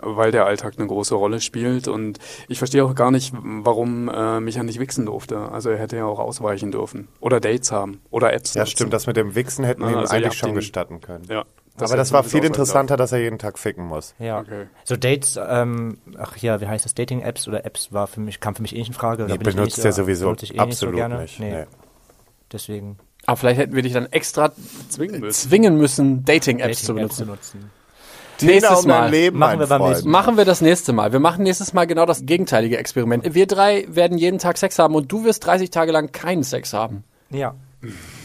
Weil 0.00 0.32
der 0.32 0.44
Alltag 0.44 0.74
eine 0.76 0.86
große 0.86 1.14
Rolle 1.14 1.40
spielt 1.40 1.88
und 1.88 2.18
ich 2.48 2.58
verstehe 2.58 2.84
auch 2.84 2.94
gar 2.94 3.10
nicht, 3.10 3.32
warum 3.42 4.08
äh, 4.10 4.40
Micha 4.40 4.62
nicht 4.62 4.78
wichsen 4.80 5.06
durfte. 5.06 5.38
Also 5.52 5.70
er 5.70 5.78
hätte 5.78 5.96
ja 5.96 6.04
auch 6.04 6.18
ausweichen 6.18 6.72
dürfen. 6.72 7.08
Oder 7.20 7.40
Dates 7.40 7.72
haben. 7.72 8.00
Oder 8.10 8.32
Apps 8.34 8.52
Ja, 8.54 8.62
nutzen. 8.62 8.72
stimmt, 8.72 8.92
das 8.92 9.06
mit 9.06 9.16
dem 9.16 9.34
Wichsen 9.34 9.64
hätten 9.64 9.80
wir 9.82 9.90
ihm 9.90 9.98
also 9.98 10.12
eigentlich 10.14 10.34
schon 10.34 10.50
ihn- 10.50 10.54
gestatten 10.56 11.00
können. 11.00 11.24
Ja. 11.30 11.44
Aber 11.80 11.96
das 11.96 12.12
war 12.12 12.22
viel 12.24 12.44
interessanter, 12.44 12.96
dass 12.96 13.10
er 13.12 13.18
jeden 13.20 13.38
Tag 13.38 13.58
ficken 13.58 13.86
muss. 13.86 14.14
Ja. 14.18 14.40
Okay. 14.40 14.66
So 14.84 14.96
Dates, 14.96 15.38
ähm, 15.48 15.98
ach 16.18 16.36
ja, 16.36 16.60
wie 16.60 16.66
heißt 16.66 16.84
das, 16.84 16.94
Dating-Apps 16.94 17.48
oder 17.48 17.64
Apps 17.64 17.92
war 17.92 18.06
für 18.06 18.20
mich, 18.20 18.38
kam 18.40 18.54
für 18.54 18.62
mich 18.62 18.74
eh 18.74 18.78
nicht 18.78 18.88
in 18.88 18.94
Frage. 18.94 19.24
Nee, 19.24 19.38
benutzt 19.38 19.76
nicht, 19.76 19.84
er 19.84 19.92
so- 19.92 20.02
sowieso 20.02 20.26
eh 20.26 20.58
absolut 20.58 20.64
nicht. 20.66 20.78
So 20.78 20.90
gerne. 20.92 21.22
nicht. 21.22 21.40
Nee, 21.40 21.50
Nee. 21.52 21.64
Deswegen 22.54 22.96
Aber 23.26 23.36
vielleicht 23.36 23.58
hätten 23.60 23.74
wir 23.74 23.82
dich 23.82 23.92
dann 23.92 24.06
extra 24.12 24.52
Zwingen 24.88 25.20
müssen. 25.20 25.48
zwingen 25.50 25.76
müssen, 25.76 26.24
Dating-Apps 26.24 26.84
zu 26.84 26.94
Dating-Apps 26.94 27.16
benutzen. 27.18 27.50
zu 27.50 27.58
nutzen. 27.58 27.70
Nächstes 28.40 28.82
um 28.82 28.88
Mal. 28.88 29.10
Leben, 29.10 29.38
Machen 29.38 29.60
wir 29.60 29.66
beim 29.66 29.82
nächsten 29.82 30.10
Machen 30.10 30.36
wir 30.36 30.44
das 30.44 30.60
nächste 30.60 30.92
Mal. 30.92 31.12
Wir 31.12 31.20
machen 31.20 31.42
nächstes 31.42 31.72
Mal 31.72 31.86
genau 31.86 32.06
das 32.06 32.26
gegenteilige 32.26 32.78
Experiment. 32.78 33.34
Wir 33.34 33.46
drei 33.46 33.86
werden 33.88 34.18
jeden 34.18 34.38
Tag 34.38 34.56
Sex 34.58 34.78
haben 34.78 34.94
und 34.94 35.10
du 35.10 35.24
wirst 35.24 35.44
30 35.46 35.70
Tage 35.70 35.92
lang 35.92 36.12
keinen 36.12 36.42
Sex 36.42 36.72
haben. 36.72 37.04
Ja. 37.30 37.54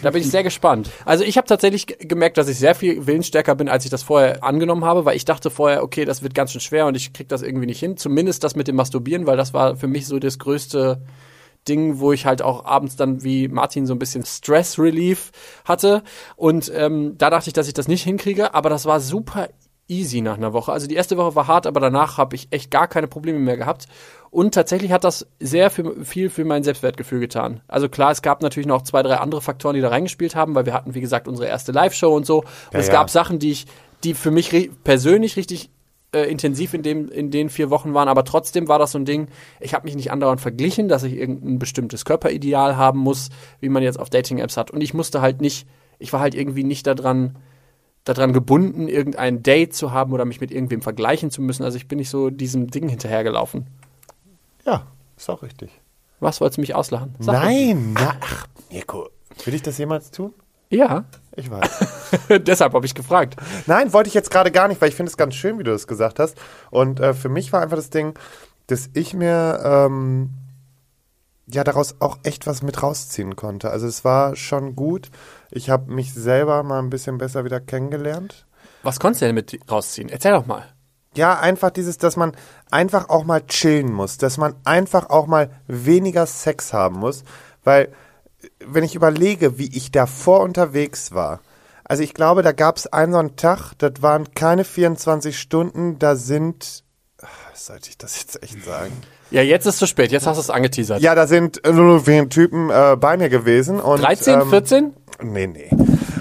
Da 0.02 0.12
bin 0.12 0.22
ich 0.22 0.30
sehr 0.30 0.44
gespannt. 0.44 0.90
Also 1.06 1.24
ich 1.26 1.38
habe 1.38 1.48
tatsächlich 1.48 1.86
gemerkt, 2.00 2.38
dass 2.38 2.48
ich 2.48 2.58
sehr 2.58 2.76
viel 2.76 3.06
willensstärker 3.08 3.56
bin, 3.56 3.68
als 3.68 3.84
ich 3.84 3.92
das 3.92 4.04
vorher 4.04 4.44
angenommen 4.44 4.86
habe, 4.86 5.06
weil 5.06 5.18
ich 5.18 5.26
dachte 5.26 5.50
vorher, 5.50 5.84
okay, 5.84 6.06
das 6.06 6.24
wird 6.24 6.34
ganz 6.34 6.52
schön 6.54 6.62
schwer 6.62 6.86
und 6.86 6.96
ich 6.96 7.12
krieg 7.14 7.28
das 7.28 7.42
irgendwie 7.42 7.66
nicht 7.66 7.80
hin. 7.80 7.98
Zumindest 7.98 8.44
das 8.44 8.56
mit 8.56 8.68
dem 8.68 8.78
Masturbieren, 8.78 9.28
weil 9.28 9.38
das 9.38 9.54
war 9.54 9.76
für 9.76 9.88
mich 9.88 10.08
so 10.08 10.18
das 10.20 10.40
größte 10.40 11.02
Ding, 11.70 12.00
wo 12.00 12.12
ich 12.12 12.26
halt 12.26 12.42
auch 12.42 12.66
abends 12.66 12.96
dann 12.96 13.24
wie 13.24 13.48
Martin 13.48 13.86
so 13.86 13.94
ein 13.94 14.00
bisschen 14.00 14.26
Stress 14.26 14.80
Relief 14.80 15.32
hatte. 15.64 16.04
Und 16.36 16.72
ähm, 16.76 17.16
da 17.18 17.30
dachte 17.30 17.50
ich, 17.50 17.54
dass 17.54 17.68
ich 17.68 17.74
das 17.74 17.88
nicht 17.88 18.04
hinkriege, 18.04 18.54
aber 18.54 18.70
das 18.70 18.86
war 18.86 19.00
super 19.00 19.48
easy 19.90 20.22
nach 20.22 20.38
einer 20.38 20.54
Woche. 20.54 20.72
Also 20.72 20.88
die 20.88 20.96
erste 20.96 21.18
Woche 21.18 21.36
war 21.36 21.48
hart, 21.48 21.68
aber 21.68 21.80
danach 21.80 22.18
habe 22.18 22.36
ich 22.36 22.48
echt 22.52 22.72
gar 22.72 22.88
keine 22.88 23.08
Probleme 23.08 23.40
mehr 23.40 23.58
gehabt. 23.58 23.88
Und 24.32 24.54
tatsächlich 24.54 24.92
hat 24.92 25.04
das 25.04 25.28
sehr 25.40 25.72
für, 25.72 26.06
viel 26.06 26.30
für 26.30 26.46
mein 26.46 26.64
Selbstwertgefühl 26.64 27.20
getan. 27.20 27.62
Also 27.68 27.90
klar, 27.90 28.12
es 28.12 28.22
gab 28.22 28.44
natürlich 28.44 28.68
noch 28.68 28.84
zwei, 28.84 29.02
drei 29.02 29.16
andere 29.16 29.42
Faktoren, 29.42 29.76
die 29.76 29.82
da 29.82 29.90
reingespielt 29.90 30.36
haben, 30.36 30.54
weil 30.54 30.68
wir 30.68 30.74
hatten, 30.74 30.94
wie 30.94 31.02
gesagt, 31.02 31.28
unsere 31.28 31.48
erste 31.48 31.72
Live-Show 31.72 32.16
und 32.16 32.28
so. 32.28 32.40
Und 32.40 32.46
Ja, 32.74 32.80
es 32.80 32.88
ja. 32.88 32.94
gab 32.94 33.10
Sachen, 33.10 33.40
die 33.40 33.52
ich, 33.52 33.66
die 34.04 34.14
für 34.14 34.30
mich 34.30 34.70
persönlich 34.84 35.36
richtig 35.36 35.72
äh, 36.14 36.24
intensiv 36.24 36.74
in, 36.74 36.82
dem, 36.82 37.10
in 37.10 37.32
den 37.32 37.50
vier 37.50 37.70
Wochen 37.70 37.94
waren, 37.94 38.08
aber 38.08 38.24
trotzdem 38.24 38.68
war 38.68 38.80
das 38.80 38.94
so 38.94 39.00
ein 39.00 39.06
Ding, 39.06 39.28
ich 39.60 39.74
habe 39.74 39.86
mich 39.86 39.96
nicht 39.96 40.12
andauernd 40.12 40.42
verglichen, 40.42 40.88
dass 40.88 41.04
ich 41.04 41.14
irgendein 41.14 41.60
bestimmtes 41.60 42.06
Körperideal 42.06 42.78
haben 42.78 43.00
muss, 43.00 43.30
wie 43.60 43.70
man 43.70 43.84
jetzt 43.84 44.00
auf 44.00 44.10
Dating-Apps 44.10 44.58
hat. 44.58 44.72
Und 44.72 44.82
ich 44.82 44.94
musste 44.94 45.22
halt 45.22 45.42
nicht, 45.42 45.68
ich 46.00 46.12
war 46.12 46.20
halt 46.20 46.36
irgendwie 46.36 46.64
nicht 46.64 46.88
daran, 46.88 47.38
daran 48.06 48.34
gebunden, 48.34 48.88
irgendein 48.88 49.44
Date 49.44 49.74
zu 49.74 49.92
haben 49.92 50.14
oder 50.14 50.26
mich 50.26 50.42
mit 50.42 50.52
irgendwem 50.52 50.82
vergleichen 50.82 51.30
zu 51.30 51.42
müssen. 51.42 51.64
Also 51.64 51.78
ich 51.78 51.88
bin 51.88 52.00
nicht 52.00 52.10
so 52.10 52.30
diesem 52.30 52.68
Ding 52.72 52.90
hinterhergelaufen. 52.90 53.68
Ja, 54.66 54.88
ist 55.16 55.30
auch 55.30 55.44
richtig. 55.44 55.70
Was 56.20 56.42
wolltest 56.42 56.58
du 56.58 56.62
mich 56.62 56.76
auslachen? 56.76 57.16
Sag 57.20 57.44
Nein, 57.44 57.94
na, 57.94 58.16
ach, 58.20 58.48
Mirko, 58.72 59.10
will 59.46 59.54
ich 59.54 59.62
das 59.62 59.78
jemals 59.78 60.12
tun? 60.12 60.34
Ja, 60.70 61.06
Ich 61.36 61.50
weiß. 61.50 62.40
deshalb 62.46 62.74
habe 62.74 62.86
ich 62.86 62.94
gefragt. 62.94 63.36
Nein, 63.66 63.92
wollte 63.94 64.08
ich 64.08 64.14
jetzt 64.14 64.30
gerade 64.30 64.52
gar 64.52 64.68
nicht, 64.68 64.80
weil 64.82 64.90
ich 64.90 64.96
finde 64.96 65.10
es 65.10 65.18
ganz 65.18 65.36
schön, 65.36 65.58
wie 65.58 65.64
du 65.64 65.72
das 65.72 65.88
gesagt 65.88 66.20
hast. 66.20 66.38
Und 66.70 67.00
äh, 67.00 67.14
für 67.14 67.30
mich 67.30 67.52
war 67.54 67.62
einfach 67.62 67.78
das 67.78 67.90
Ding, 67.90 68.18
dass 68.68 68.90
ich 68.94 69.14
mir 69.14 69.60
ähm, 69.64 70.30
ja 71.48 71.64
daraus 71.64 71.96
auch 72.00 72.20
echt 72.24 72.46
was 72.46 72.62
mit 72.62 72.84
rausziehen 72.84 73.36
konnte. 73.36 73.72
Also 73.72 73.88
es 73.88 74.06
war 74.06 74.36
schon 74.36 74.76
gut. 74.76 75.10
Ich 75.50 75.70
habe 75.70 75.92
mich 75.92 76.14
selber 76.14 76.62
mal 76.64 76.80
ein 76.80 76.90
bisschen 76.92 77.18
besser 77.18 77.46
wieder 77.46 77.60
kennengelernt. 77.60 78.46
Was 78.84 79.00
konntest 79.00 79.22
du 79.22 79.26
denn 79.26 79.36
mit 79.36 79.60
rausziehen? 79.70 80.10
Erzähl 80.10 80.34
doch 80.34 80.46
mal. 80.46 80.66
Ja, 81.16 81.40
einfach 81.40 81.72
dieses, 81.72 81.98
dass 81.98 82.16
man 82.16 82.34
einfach 82.70 83.10
auch 83.10 83.24
mal 83.24 83.42
chillen 83.48 83.92
muss, 83.92 84.18
dass 84.20 84.38
man 84.38 84.56
einfach 84.64 85.10
auch 85.10 85.26
mal 85.26 85.50
weniger 85.68 86.28
Sex 86.28 86.72
haben 86.72 87.00
muss, 87.00 87.24
weil 87.64 87.92
wenn 88.66 88.84
ich 88.84 88.96
überlege, 88.96 89.58
wie 89.58 89.76
ich 89.76 89.92
davor 89.92 90.42
unterwegs 90.42 91.12
war, 91.14 91.42
also 91.84 92.04
ich 92.04 92.14
glaube, 92.14 92.44
da 92.44 92.52
gab 92.52 92.78
es 92.78 92.88
einen 92.88 93.14
so 93.14 93.18
einen 93.18 93.36
Tag, 93.36 93.74
das 93.80 93.94
waren 94.02 94.34
keine 94.36 94.64
24 94.64 95.40
Stunden, 95.40 95.98
da 95.98 96.16
sind, 96.16 96.84
ah, 97.22 97.28
sollte 97.56 97.90
ich 97.90 97.98
das 97.98 98.20
jetzt 98.20 98.44
echt 98.44 98.64
sagen? 98.64 98.94
Ja, 99.32 99.42
jetzt 99.42 99.66
ist 99.66 99.78
zu 99.78 99.88
spät. 99.88 100.12
Jetzt 100.12 100.26
hast 100.26 100.38
du 100.38 100.42
es 100.42 100.50
angeteasert. 100.50 101.02
Ja, 101.02 101.16
da 101.16 101.28
sind 101.28 101.62
nur 101.66 102.06
wenige 102.08 102.30
Typen 102.30 102.70
äh, 102.70 102.96
bei 103.00 103.18
mir 103.18 103.30
gewesen 103.30 103.80
und 103.80 104.02
13, 104.02 104.42
ähm, 104.42 104.50
14? 104.50 104.94
Nee, 105.22 105.48
nee. 105.48 105.70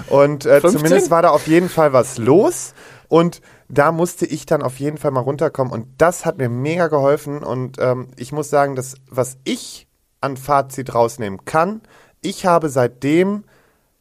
Und 0.09 0.45
äh, 0.45 0.61
15? 0.61 0.71
zumindest 0.71 1.11
war 1.11 1.21
da 1.21 1.29
auf 1.29 1.47
jeden 1.47 1.69
Fall 1.69 1.93
was 1.93 2.17
los. 2.17 2.73
Und 3.07 3.41
da 3.67 3.91
musste 3.91 4.25
ich 4.25 4.45
dann 4.45 4.61
auf 4.61 4.79
jeden 4.79 4.97
Fall 4.97 5.11
mal 5.11 5.21
runterkommen. 5.21 5.73
Und 5.73 5.87
das 5.97 6.25
hat 6.25 6.37
mir 6.37 6.49
mega 6.49 6.87
geholfen. 6.87 7.43
Und 7.43 7.77
ähm, 7.79 8.09
ich 8.17 8.31
muss 8.31 8.49
sagen, 8.49 8.75
dass 8.75 8.95
was 9.09 9.37
ich 9.43 9.87
an 10.21 10.37
Fazit 10.37 10.93
rausnehmen 10.93 11.45
kann, 11.45 11.81
ich 12.21 12.45
habe 12.45 12.69
seitdem 12.69 13.43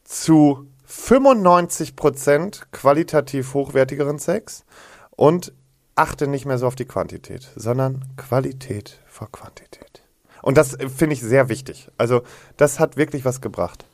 zu 0.04 0.66
95 0.84 1.96
Prozent 1.96 2.66
qualitativ 2.72 3.54
hochwertigeren 3.54 4.18
Sex 4.18 4.64
und 5.10 5.52
achte 5.94 6.28
nicht 6.28 6.46
mehr 6.46 6.58
so 6.58 6.66
auf 6.66 6.76
die 6.76 6.86
Quantität, 6.86 7.50
sondern 7.56 8.04
Qualität 8.16 9.00
vor 9.06 9.30
Quantität. 9.30 10.04
Und 10.42 10.56
das 10.56 10.76
finde 10.96 11.14
ich 11.14 11.20
sehr 11.20 11.48
wichtig. 11.48 11.90
Also 11.98 12.22
das 12.56 12.78
hat 12.78 12.96
wirklich 12.96 13.24
was 13.24 13.40
gebracht. 13.40 13.84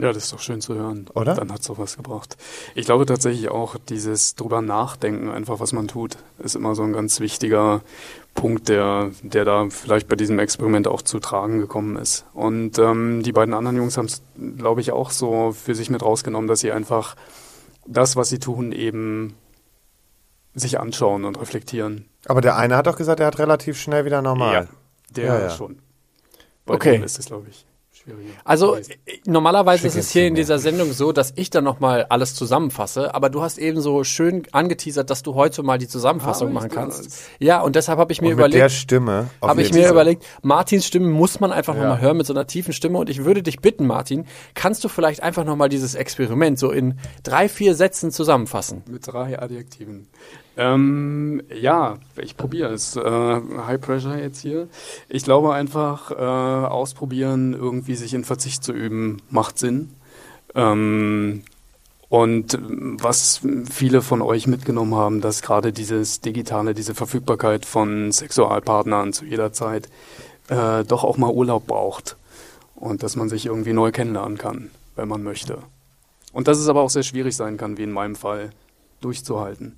Ja, 0.00 0.12
das 0.12 0.24
ist 0.24 0.32
doch 0.32 0.40
schön 0.40 0.60
zu 0.60 0.74
hören. 0.74 1.06
Oder? 1.14 1.34
Dann 1.34 1.52
hat 1.52 1.60
es 1.60 1.66
doch 1.66 1.78
was 1.78 1.96
gebracht. 1.96 2.36
Ich 2.74 2.86
glaube 2.86 3.04
tatsächlich 3.06 3.48
auch, 3.48 3.76
dieses 3.88 4.34
drüber 4.36 4.62
nachdenken, 4.62 5.28
einfach 5.28 5.60
was 5.60 5.72
man 5.72 5.88
tut, 5.88 6.16
ist 6.38 6.54
immer 6.56 6.74
so 6.74 6.82
ein 6.84 6.92
ganz 6.92 7.18
wichtiger 7.20 7.80
Punkt, 8.34 8.68
der, 8.68 9.10
der 9.22 9.44
da 9.44 9.68
vielleicht 9.70 10.06
bei 10.08 10.14
diesem 10.14 10.38
Experiment 10.38 10.86
auch 10.86 11.02
zu 11.02 11.18
tragen 11.18 11.58
gekommen 11.58 11.96
ist. 11.96 12.24
Und 12.32 12.78
ähm, 12.78 13.22
die 13.24 13.32
beiden 13.32 13.54
anderen 13.54 13.76
Jungs 13.76 13.96
haben 13.98 14.06
es, 14.06 14.22
glaube 14.56 14.80
ich, 14.80 14.92
auch 14.92 15.10
so 15.10 15.52
für 15.52 15.74
sich 15.74 15.90
mit 15.90 16.02
rausgenommen, 16.02 16.46
dass 16.46 16.60
sie 16.60 16.70
einfach 16.70 17.16
das, 17.86 18.14
was 18.14 18.28
sie 18.28 18.38
tun, 18.38 18.70
eben 18.72 19.34
sich 20.54 20.78
anschauen 20.78 21.24
und 21.24 21.40
reflektieren. 21.40 22.08
Aber 22.26 22.40
der 22.40 22.56
eine 22.56 22.76
hat 22.76 22.86
doch 22.86 22.96
gesagt, 22.96 23.20
er 23.20 23.26
hat 23.26 23.38
relativ 23.38 23.78
schnell 23.80 24.04
wieder 24.04 24.22
normal. 24.22 24.68
Der 25.10 25.24
Ja, 25.26 25.40
ja. 25.40 25.50
schon. 25.50 25.78
Bei 26.66 26.74
Okay. 26.74 26.92
dem 26.92 27.04
ist 27.04 27.18
es, 27.18 27.26
glaube 27.26 27.46
ich. 27.48 27.64
Also 28.44 28.76
äh, 28.76 28.82
normalerweise 29.26 29.82
Schick 29.82 29.98
ist 29.98 30.06
es 30.06 30.10
hier 30.10 30.26
in 30.26 30.34
dieser 30.34 30.58
Sendung 30.58 30.92
so, 30.92 31.12
dass 31.12 31.32
ich 31.36 31.50
dann 31.50 31.64
nochmal 31.64 32.06
alles 32.08 32.34
zusammenfasse, 32.34 33.14
aber 33.14 33.30
du 33.30 33.42
hast 33.42 33.58
eben 33.58 33.80
so 33.80 34.04
schön 34.04 34.42
angeteasert, 34.52 35.10
dass 35.10 35.22
du 35.22 35.34
heute 35.34 35.62
mal 35.62 35.78
die 35.78 35.88
Zusammenfassung 35.88 36.48
ich 36.48 36.54
machen 36.54 36.70
kannst. 36.70 37.06
das? 37.06 37.20
Ja, 37.38 37.60
und 37.60 37.76
deshalb 37.76 37.98
habe 37.98 38.12
ich 38.12 38.20
mir 38.20 38.28
Und 38.30 38.36
mit 38.36 38.52
der 38.52 38.60
überlegt, 38.60 38.70
Stimme. 38.74 39.28
auf 39.40 39.50
habe 39.50 39.62
ich 39.62 39.72
mir 39.72 39.82
Fall. 39.84 39.92
überlegt, 39.92 40.24
Martins 40.42 40.86
Stimme 40.86 41.08
muss 41.08 41.40
man 41.40 41.52
einfach 41.52 41.74
Ja. 41.74 41.82
nochmal 41.82 42.00
hören 42.00 42.16
mit 42.16 42.26
so 42.26 42.32
einer 42.32 42.46
tiefen 42.46 42.72
Stimme 42.72 42.98
und 42.98 43.10
ich 43.10 43.24
würde 43.24 43.42
dich 43.42 43.60
bitten, 43.60 43.86
Martin, 43.86 44.26
kannst 44.54 44.82
du 44.84 44.88
vielleicht 44.88 45.22
einfach 45.22 45.44
nochmal 45.44 45.68
dieses 45.68 45.94
Experiment 45.94 46.58
so 46.58 46.70
in 46.70 46.98
drei, 47.22 47.48
vier 47.48 47.74
Sätzen 47.74 48.10
zusammenfassen? 48.10 48.82
Mit 48.88 49.06
drei 49.06 49.38
Adjektiven. 49.38 50.08
Ähm, 50.58 51.40
ja, 51.54 51.98
ich 52.20 52.36
probiere 52.36 52.72
es. 52.72 52.96
Äh, 52.96 53.00
High 53.00 53.80
Pressure 53.80 54.18
jetzt 54.18 54.40
hier. 54.40 54.66
Ich 55.08 55.22
glaube 55.22 55.54
einfach, 55.54 56.10
äh, 56.10 56.14
ausprobieren, 56.16 57.54
irgendwie 57.54 57.94
sich 57.94 58.12
in 58.12 58.24
Verzicht 58.24 58.64
zu 58.64 58.72
üben, 58.72 59.22
macht 59.30 59.60
Sinn. 59.60 59.90
Ähm, 60.56 61.44
und 62.08 62.58
was 62.60 63.42
viele 63.70 64.02
von 64.02 64.20
euch 64.20 64.48
mitgenommen 64.48 64.96
haben, 64.96 65.20
dass 65.20 65.42
gerade 65.42 65.72
dieses 65.72 66.22
Digitale, 66.22 66.74
diese 66.74 66.94
Verfügbarkeit 66.96 67.64
von 67.64 68.10
Sexualpartnern 68.10 69.12
zu 69.12 69.26
jeder 69.26 69.52
Zeit 69.52 69.88
äh, 70.48 70.82
doch 70.82 71.04
auch 71.04 71.18
mal 71.18 71.30
Urlaub 71.30 71.68
braucht. 71.68 72.16
Und 72.74 73.04
dass 73.04 73.14
man 73.14 73.28
sich 73.28 73.46
irgendwie 73.46 73.74
neu 73.74 73.92
kennenlernen 73.92 74.38
kann, 74.38 74.72
wenn 74.96 75.06
man 75.06 75.22
möchte. 75.22 75.58
Und 76.32 76.48
dass 76.48 76.58
es 76.58 76.68
aber 76.68 76.80
auch 76.80 76.90
sehr 76.90 77.04
schwierig 77.04 77.36
sein 77.36 77.56
kann, 77.56 77.78
wie 77.78 77.84
in 77.84 77.92
meinem 77.92 78.16
Fall, 78.16 78.50
durchzuhalten. 79.00 79.76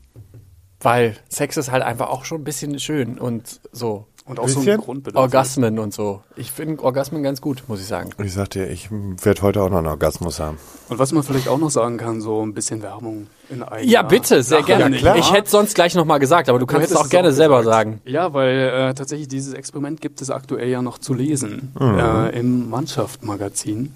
Weil 0.80 1.16
Sex 1.28 1.56
ist 1.56 1.70
halt 1.70 1.82
einfach 1.82 2.08
auch 2.08 2.24
schon 2.24 2.40
ein 2.40 2.44
bisschen 2.44 2.78
schön 2.80 3.18
und 3.18 3.60
so. 3.72 4.06
Und 4.26 4.38
auch 4.38 4.48
so 4.48 4.60
Bisschen? 4.60 4.74
ein 4.74 4.80
Grundbedürfnis. 4.80 5.20
Orgasmen 5.20 5.78
und 5.80 5.92
so. 5.92 6.22
Ich 6.36 6.52
finde 6.52 6.80
Orgasmen 6.84 7.22
ganz 7.24 7.40
gut, 7.40 7.64
muss 7.66 7.80
ich 7.80 7.86
sagen. 7.86 8.10
Ich 8.22 8.32
sag 8.32 8.50
dir, 8.50 8.68
ich 8.70 8.88
werde 8.90 9.42
heute 9.42 9.60
auch 9.60 9.70
noch 9.70 9.78
einen 9.78 9.88
Orgasmus 9.88 10.38
haben. 10.38 10.56
Und 10.88 11.00
was 11.00 11.10
man 11.10 11.24
vielleicht 11.24 11.48
auch 11.48 11.58
noch 11.58 11.70
sagen 11.70 11.96
kann, 11.96 12.20
so 12.20 12.40
ein 12.44 12.54
bisschen 12.54 12.80
Werbung 12.80 13.26
in 13.48 13.62
eigener 13.64 13.90
Ja, 13.90 14.02
bitte, 14.02 14.42
sehr 14.44 14.58
Sache, 14.60 14.66
gerne. 14.78 15.02
wahr? 15.02 15.16
Ich 15.16 15.32
hätte 15.32 15.50
sonst 15.50 15.74
gleich 15.74 15.96
nochmal 15.96 16.20
gesagt, 16.20 16.48
aber 16.48 16.60
du 16.60 16.66
kannst 16.66 16.92
es 16.92 16.96
auch 16.96 17.08
gerne 17.08 17.32
selber 17.32 17.58
gesagt. 17.58 17.74
sagen. 17.74 18.00
Ja, 18.04 18.32
weil 18.32 18.56
äh, 18.90 18.94
tatsächlich 18.94 19.26
dieses 19.26 19.52
Experiment 19.52 20.00
gibt 20.00 20.22
es 20.22 20.30
aktuell 20.30 20.68
ja 20.68 20.80
noch 20.80 20.98
zu 20.98 21.12
lesen 21.12 21.72
Mhm. 21.80 21.98
äh, 21.98 22.28
im 22.38 22.70
Mannschaft-Magazin, 22.70 23.94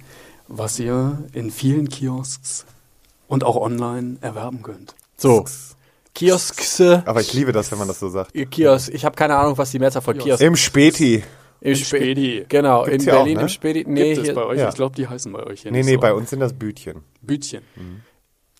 was 0.49 0.79
ihr 0.81 1.19
in 1.33 1.53
vielen 1.53 1.89
Kiosks 1.89 2.65
und 3.29 3.45
auch 3.45 3.57
online 3.57 4.17
erwerben 4.21 4.63
könnt. 4.63 4.95
So. 5.17 5.45
Kiosks. 6.15 6.81
Aber 6.81 7.21
ich 7.21 7.33
liebe 7.33 7.53
das, 7.53 7.71
wenn 7.73 7.79
man 7.79 7.89
das 7.89 7.99
so 8.01 8.09
sagt. 8.09 8.33
Kiosk. 8.51 8.93
Ich 8.95 9.05
habe 9.05 9.17
keine 9.17 9.37
Ahnung, 9.37 9.59
was 9.59 9.71
die 9.73 9.79
Mehrzahl 9.79 10.03
von 10.03 10.17
Kiosk 10.17 10.41
Im 10.43 10.57
Späti. 10.57 11.23
Im 11.61 11.71
Im 11.73 11.77
Späti. 11.77 12.45
Genau, 12.49 12.85
Gibt's 12.85 12.95
in 13.05 13.11
hier 13.11 13.13
auch, 13.15 13.19
Berlin 13.25 13.37
ne? 13.37 13.43
im 13.43 13.49
Späti. 13.49 13.85
Nee, 13.89 14.15
Gibt 14.15 14.29
es 14.29 14.35
bei 14.35 14.45
euch? 14.45 14.59
ja. 14.59 14.69
Ich 14.69 14.75
glaube, 14.75 14.95
die 14.97 15.09
heißen 15.09 15.33
bei 15.33 15.43
euch 15.45 15.63
hier 15.63 15.73
Nee, 15.73 15.79
nicht 15.79 15.87
nee, 15.87 15.95
so. 15.95 16.01
bei 16.01 16.13
uns 16.15 16.31
sind 16.31 16.41
das 16.41 16.53
Bütchen. 16.53 17.03
Bütchen. 17.23 17.63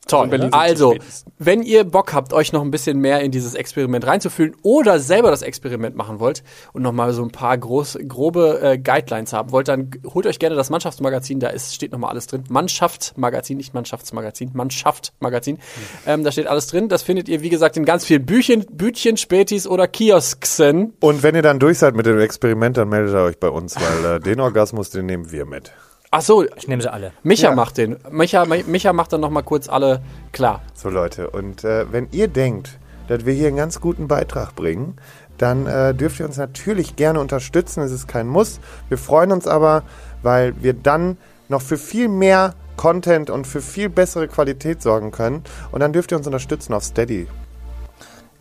Toll. 0.07 0.25
In 0.25 0.31
Berlin 0.31 0.47
sind 0.47 0.55
Also, 0.55 0.95
wenn 1.39 1.63
ihr 1.63 1.85
Bock 1.85 2.13
habt, 2.13 2.33
euch 2.33 2.53
noch 2.53 2.63
ein 2.63 2.71
bisschen 2.71 2.99
mehr 2.99 3.21
in 3.21 3.31
dieses 3.31 3.55
Experiment 3.55 4.07
reinzufühlen 4.07 4.55
oder 4.63 5.01
selber 5.01 5.31
das 5.31 5.43
Experiment 5.43 5.97
machen 5.97 6.21
wollt 6.21 6.43
und 6.73 6.83
nochmal 6.83 7.13
so 7.13 7.23
ein 7.23 7.31
paar 7.31 7.57
groß, 7.57 7.99
grobe 8.07 8.61
äh, 8.63 8.79
Guidelines 8.79 9.33
haben 9.33 9.51
wollt, 9.51 9.69
dann 9.69 9.91
holt 10.13 10.27
euch 10.27 10.39
gerne 10.39 10.57
das 10.57 10.71
Mannschaftsmagazin, 10.71 11.41
da 11.41 11.49
ist, 11.49 11.75
steht 11.75 11.93
nochmal 11.93 12.11
alles 12.11 12.27
drin. 12.27 12.45
Mannschaftsmagazin, 12.49 13.57
nicht 13.57 13.73
Mannschaftsmagazin, 13.75 14.51
Mannschaftmagazin. 14.53 15.59
Ähm, 16.07 16.25
da 16.25 16.33
steht 16.33 16.47
alles 16.47 16.67
drin. 16.67 16.89
Das 16.89 17.03
findet 17.03 17.29
ihr, 17.29 17.41
wie 17.43 17.49
gesagt, 17.49 17.77
in 17.77 17.85
ganz 17.85 18.05
vielen 18.05 18.27
Büchchen, 18.27 18.67
Bütchen, 18.71 19.17
Spätis 19.17 19.67
oder 19.67 19.89
Kiosksen. 19.89 20.93
Und 21.01 21.23
wenn 21.23 21.35
ihr 21.35 21.43
dann 21.43 21.59
durch 21.59 21.79
seid 21.79 21.95
mit 21.95 22.07
dem 22.07 22.21
Experiment, 22.21 22.77
dann 22.77 22.89
meldet 22.89 23.15
ihr 23.15 23.23
euch 23.23 23.39
bei 23.39 23.49
uns, 23.49 23.77
weil 23.77 24.17
äh, 24.17 24.21
den 24.21 24.41
Orgasmus, 24.41 24.91
den 24.91 25.07
nehmen 25.07 25.31
wir 25.33 25.47
mit. 25.47 25.73
Ach 26.17 26.23
so, 26.23 26.45
Ich 26.45 26.69
nehme 26.69 26.81
sie 26.81 26.93
alle. 26.93 27.11
Micha 27.25 27.49
Ja. 27.49 27.55
macht 27.57 27.77
den. 27.77 27.97
Micha, 28.09 28.45
Micha 28.45 28.93
macht 28.93 29.13
dann 29.13 29.21
nochmal 29.21 29.43
kurz 29.43 29.69
alle 29.69 30.01
klar. 30.31 30.63
So 30.73 30.89
Leute, 30.89 31.29
und 31.31 31.65
äh, 31.65 31.91
wenn 31.91 32.07
ihr 32.13 32.29
denkt, 32.29 32.79
dass 33.09 33.27
wir 33.27 33.33
hier 33.35 33.49
einen 33.49 33.57
ganz 33.57 33.81
guten 33.81 34.07
Beitrag 34.07 34.55
bringen, 34.55 34.97
dann 35.39 35.67
äh, 35.67 35.93
dürft 35.93 36.21
ihr 36.21 36.27
uns 36.27 36.37
natürlich 36.37 36.95
gerne 36.95 37.19
unterstützen. 37.19 37.83
Es 37.83 37.91
ist 37.91 38.07
kein 38.07 38.29
Muss. 38.29 38.61
Wir 38.89 38.97
freuen 38.97 39.33
uns 39.33 39.49
aber, 39.49 39.83
weil 40.23 40.55
wir 40.63 40.73
dann 40.73 41.17
noch 41.49 41.63
für 41.63 41.77
viel 41.79 42.07
mehr 42.09 42.55
Content 42.77 43.29
und 43.29 43.45
für 43.45 43.61
viel 43.61 43.89
bessere 43.89 44.29
Qualität 44.29 44.83
sorgen 44.83 45.11
können. 45.11 45.43
Und 45.73 45.81
dann 45.81 45.93
dürft 45.93 46.13
ihr 46.13 46.17
uns 46.17 46.29
unterstützen 46.29 46.75
auf 46.75 46.85
Steady. 46.85 47.27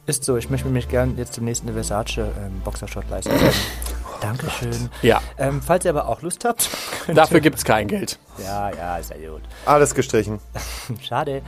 Ist 0.05 0.25
so, 0.25 0.37
ich 0.37 0.51
möchte 0.51 0.67
mich 0.69 0.89
gern 0.89 1.17
jetzt 1.17 1.37
demnächst 1.37 1.63
eine 1.63 1.73
Versace 1.73 2.19
ähm, 2.19 2.61
Boxershot 2.63 3.09
leisten. 3.09 3.31
Dankeschön. 4.23 4.89
Ja. 5.01 5.21
Ähm, 5.37 5.61
falls 5.61 5.83
ihr 5.85 5.91
aber 5.91 6.07
auch 6.07 6.21
Lust 6.21 6.45
habt. 6.45 6.69
Dafür 7.13 7.37
ihr- 7.37 7.41
gibt's 7.41 7.65
kein 7.65 7.87
Geld. 7.87 8.17
Ja, 8.41 8.69
ja, 8.71 8.97
ist 8.97 9.09
ja 9.09 9.29
gut. 9.29 9.41
Alles 9.65 9.93
gestrichen. 9.93 10.39
Schade. 11.01 11.41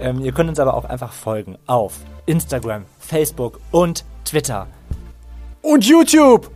Ähm, 0.00 0.20
ihr 0.20 0.32
könnt 0.32 0.48
uns 0.48 0.58
aber 0.58 0.74
auch 0.74 0.84
einfach 0.86 1.12
folgen 1.12 1.58
auf 1.66 1.94
Instagram, 2.26 2.86
Facebook 2.98 3.60
und 3.70 4.04
Twitter. 4.24 4.66
Und 5.60 5.84
YouTube! 5.84 6.50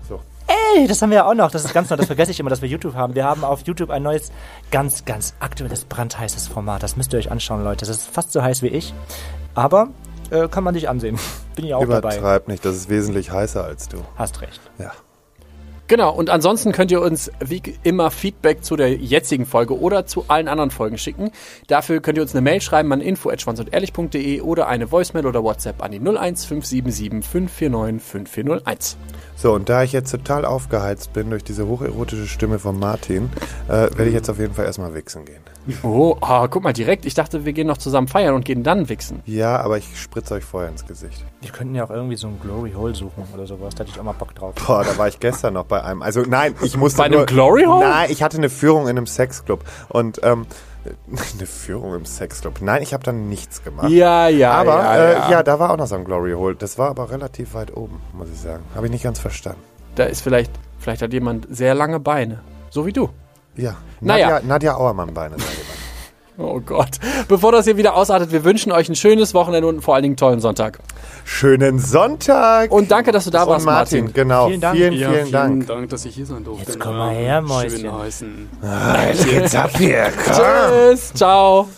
Ey, 0.76 0.86
das 0.86 1.02
haben 1.02 1.10
wir 1.10 1.16
ja 1.16 1.26
auch 1.28 1.34
noch. 1.34 1.50
Das 1.50 1.64
ist 1.64 1.74
ganz 1.74 1.90
neu. 1.90 1.96
Das 1.96 2.06
vergesse 2.06 2.30
ich 2.30 2.40
immer, 2.40 2.50
dass 2.50 2.62
wir 2.62 2.68
YouTube 2.68 2.94
haben. 2.94 3.14
Wir 3.14 3.24
haben 3.24 3.44
auf 3.44 3.62
YouTube 3.66 3.90
ein 3.90 4.02
neues, 4.02 4.30
ganz, 4.70 5.04
ganz 5.04 5.34
aktuelles, 5.40 5.84
brandheißes 5.84 6.48
Format. 6.48 6.82
Das 6.82 6.96
müsst 6.96 7.12
ihr 7.12 7.18
euch 7.18 7.30
anschauen, 7.30 7.62
Leute. 7.64 7.80
Das 7.84 7.88
ist 7.88 8.08
fast 8.08 8.32
so 8.32 8.42
heiß 8.42 8.62
wie 8.62 8.68
ich. 8.68 8.94
Aber 9.54 9.88
äh, 10.30 10.48
kann 10.48 10.64
man 10.64 10.74
sich 10.74 10.88
ansehen. 10.88 11.18
Bin 11.56 11.66
ich 11.66 11.74
auch 11.74 11.80
dabei. 11.80 12.16
Übertreib 12.16 12.48
nicht, 12.48 12.64
das 12.64 12.76
ist 12.76 12.88
wesentlich 12.88 13.30
heißer 13.30 13.64
als 13.64 13.88
du. 13.88 13.98
Hast 14.16 14.40
recht. 14.40 14.60
Ja. 14.78 14.92
Genau, 15.88 16.12
und 16.12 16.30
ansonsten 16.30 16.72
könnt 16.72 16.90
ihr 16.90 17.00
uns 17.00 17.30
wie 17.38 17.62
immer 17.84 18.10
Feedback 18.10 18.64
zu 18.64 18.74
der 18.74 18.94
jetzigen 18.96 19.46
Folge 19.46 19.78
oder 19.78 20.04
zu 20.04 20.24
allen 20.26 20.48
anderen 20.48 20.72
Folgen 20.72 20.98
schicken. 20.98 21.30
Dafür 21.68 22.00
könnt 22.00 22.18
ihr 22.18 22.22
uns 22.22 22.34
eine 22.34 22.40
Mail 22.40 22.60
schreiben 22.60 22.92
an 22.92 23.00
info.schwanzundehrlich.de 23.00 24.40
oder 24.40 24.66
eine 24.66 24.90
Voicemail 24.90 25.26
oder 25.26 25.44
WhatsApp 25.44 25.82
an 25.82 25.92
die 25.92 26.00
01577 26.00 27.24
549 27.24 28.02
5401. 28.02 28.96
So, 29.36 29.52
und 29.52 29.68
da 29.68 29.82
ich 29.84 29.92
jetzt 29.92 30.10
total 30.10 30.44
aufgeheizt 30.44 31.12
bin 31.12 31.30
durch 31.30 31.44
diese 31.44 31.68
hocherotische 31.68 32.26
Stimme 32.26 32.58
von 32.58 32.78
Martin, 32.78 33.30
äh, 33.68 33.72
werde 33.72 34.06
ich 34.06 34.14
jetzt 34.14 34.30
auf 34.30 34.38
jeden 34.38 34.54
Fall 34.54 34.64
erstmal 34.64 34.94
wichsen 34.94 35.24
gehen. 35.24 35.42
Oh, 35.82 36.16
ah, 36.20 36.46
guck 36.46 36.62
mal 36.62 36.72
direkt. 36.72 37.06
Ich 37.06 37.14
dachte, 37.14 37.44
wir 37.44 37.52
gehen 37.52 37.66
noch 37.66 37.76
zusammen 37.76 38.06
feiern 38.06 38.34
und 38.34 38.44
gehen 38.44 38.62
dann 38.62 38.88
wichsen. 38.88 39.20
Ja, 39.26 39.60
aber 39.60 39.78
ich 39.78 40.00
spritze 40.00 40.34
euch 40.34 40.44
vorher 40.44 40.70
ins 40.70 40.86
Gesicht. 40.86 41.24
Wir 41.40 41.50
könnten 41.50 41.74
ja 41.74 41.84
auch 41.84 41.90
irgendwie 41.90 42.16
so 42.16 42.28
ein 42.28 42.38
Glory 42.40 42.72
Hole 42.72 42.94
suchen 42.94 43.24
oder 43.34 43.46
sowas. 43.46 43.74
Da 43.74 43.80
hätte 43.80 43.92
ich 43.92 44.00
auch 44.00 44.04
mal 44.04 44.12
Bock 44.12 44.34
drauf. 44.34 44.54
Boah, 44.66 44.84
da 44.84 44.96
war 44.96 45.08
ich 45.08 45.18
gestern 45.18 45.54
noch 45.54 45.64
bei 45.64 45.75
einem. 45.84 46.02
Also 46.02 46.22
nein, 46.22 46.54
ich 46.62 46.76
musste 46.76 46.98
Bei 46.98 47.04
einem 47.04 47.18
nur, 47.18 47.26
Glory 47.26 47.64
Hole? 47.64 47.86
Nein, 47.88 48.10
ich 48.10 48.22
hatte 48.22 48.36
eine 48.36 48.50
Führung 48.50 48.84
in 48.84 48.90
einem 48.90 49.06
Sexclub 49.06 49.64
und 49.88 50.20
ähm, 50.22 50.46
eine 51.36 51.46
Führung 51.46 51.94
im 51.94 52.04
Sexclub. 52.04 52.60
Nein, 52.60 52.82
ich 52.82 52.94
habe 52.94 53.04
dann 53.04 53.28
nichts 53.28 53.62
gemacht. 53.64 53.90
Ja, 53.90 54.28
ja, 54.28 54.52
aber 54.52 54.76
ja, 54.76 54.94
äh, 54.96 55.12
ja. 55.12 55.30
ja, 55.30 55.42
da 55.42 55.58
war 55.58 55.70
auch 55.70 55.76
noch 55.76 55.86
so 55.86 55.96
ein 55.96 56.04
Glory 56.04 56.32
Hole. 56.32 56.54
Das 56.54 56.78
war 56.78 56.90
aber 56.90 57.10
relativ 57.10 57.54
weit 57.54 57.76
oben, 57.76 58.00
muss 58.12 58.28
ich 58.32 58.40
sagen. 58.40 58.62
Habe 58.74 58.86
ich 58.86 58.92
nicht 58.92 59.04
ganz 59.04 59.18
verstanden. 59.18 59.60
Da 59.94 60.04
ist 60.04 60.20
vielleicht, 60.20 60.52
vielleicht 60.78 61.02
hat 61.02 61.12
jemand 61.12 61.46
sehr 61.50 61.74
lange 61.74 62.00
Beine. 62.00 62.40
So 62.70 62.86
wie 62.86 62.92
du. 62.92 63.10
Ja, 63.56 63.76
Naja. 64.00 64.28
Nadja, 64.28 64.46
Nadja 64.46 64.76
Auermann 64.76 65.14
Beine. 65.14 65.36
sag 65.38 65.48
ich 65.50 65.58
mal. 65.58 65.74
Oh 66.38 66.60
Gott. 66.60 66.98
Bevor 67.28 67.50
das 67.50 67.64
hier 67.64 67.78
wieder 67.78 67.94
ausartet, 67.96 68.30
wir 68.30 68.44
wünschen 68.44 68.70
euch 68.70 68.90
ein 68.90 68.94
schönes 68.94 69.32
Wochenende 69.32 69.66
und 69.68 69.80
vor 69.80 69.94
allen 69.94 70.02
Dingen 70.02 70.12
einen 70.12 70.16
tollen 70.18 70.40
Sonntag. 70.40 70.80
Schönen 71.28 71.80
Sonntag. 71.80 72.70
Und 72.70 72.88
danke, 72.90 73.10
dass 73.10 73.24
du 73.24 73.30
da 73.30 73.42
Und 73.42 73.48
warst, 73.50 73.66
Martin. 73.66 74.04
Martin. 74.04 74.14
Genau. 74.14 74.46
Vielen 74.46 74.60
Dank. 74.60 74.76
Vielen, 74.76 74.92
Ja, 74.92 75.10
vielen, 75.10 75.32
Dank. 75.66 75.88
dass 75.90 76.04
ich 76.04 76.14
hier 76.14 76.24
sein 76.24 76.44
durfte. 76.44 76.64
Jetzt 76.70 76.78
komm 76.80 76.96
mal 76.96 77.12
her, 77.12 77.42
Mäuschen. 77.42 77.80
Schön 77.80 77.98
heißen. 77.98 78.48
Jetzt 79.32 79.56
ab 79.56 79.70
hier. 79.76 80.12
Komm. 80.24 80.34
Tschüss. 80.36 81.12
Ciao. 81.14 81.68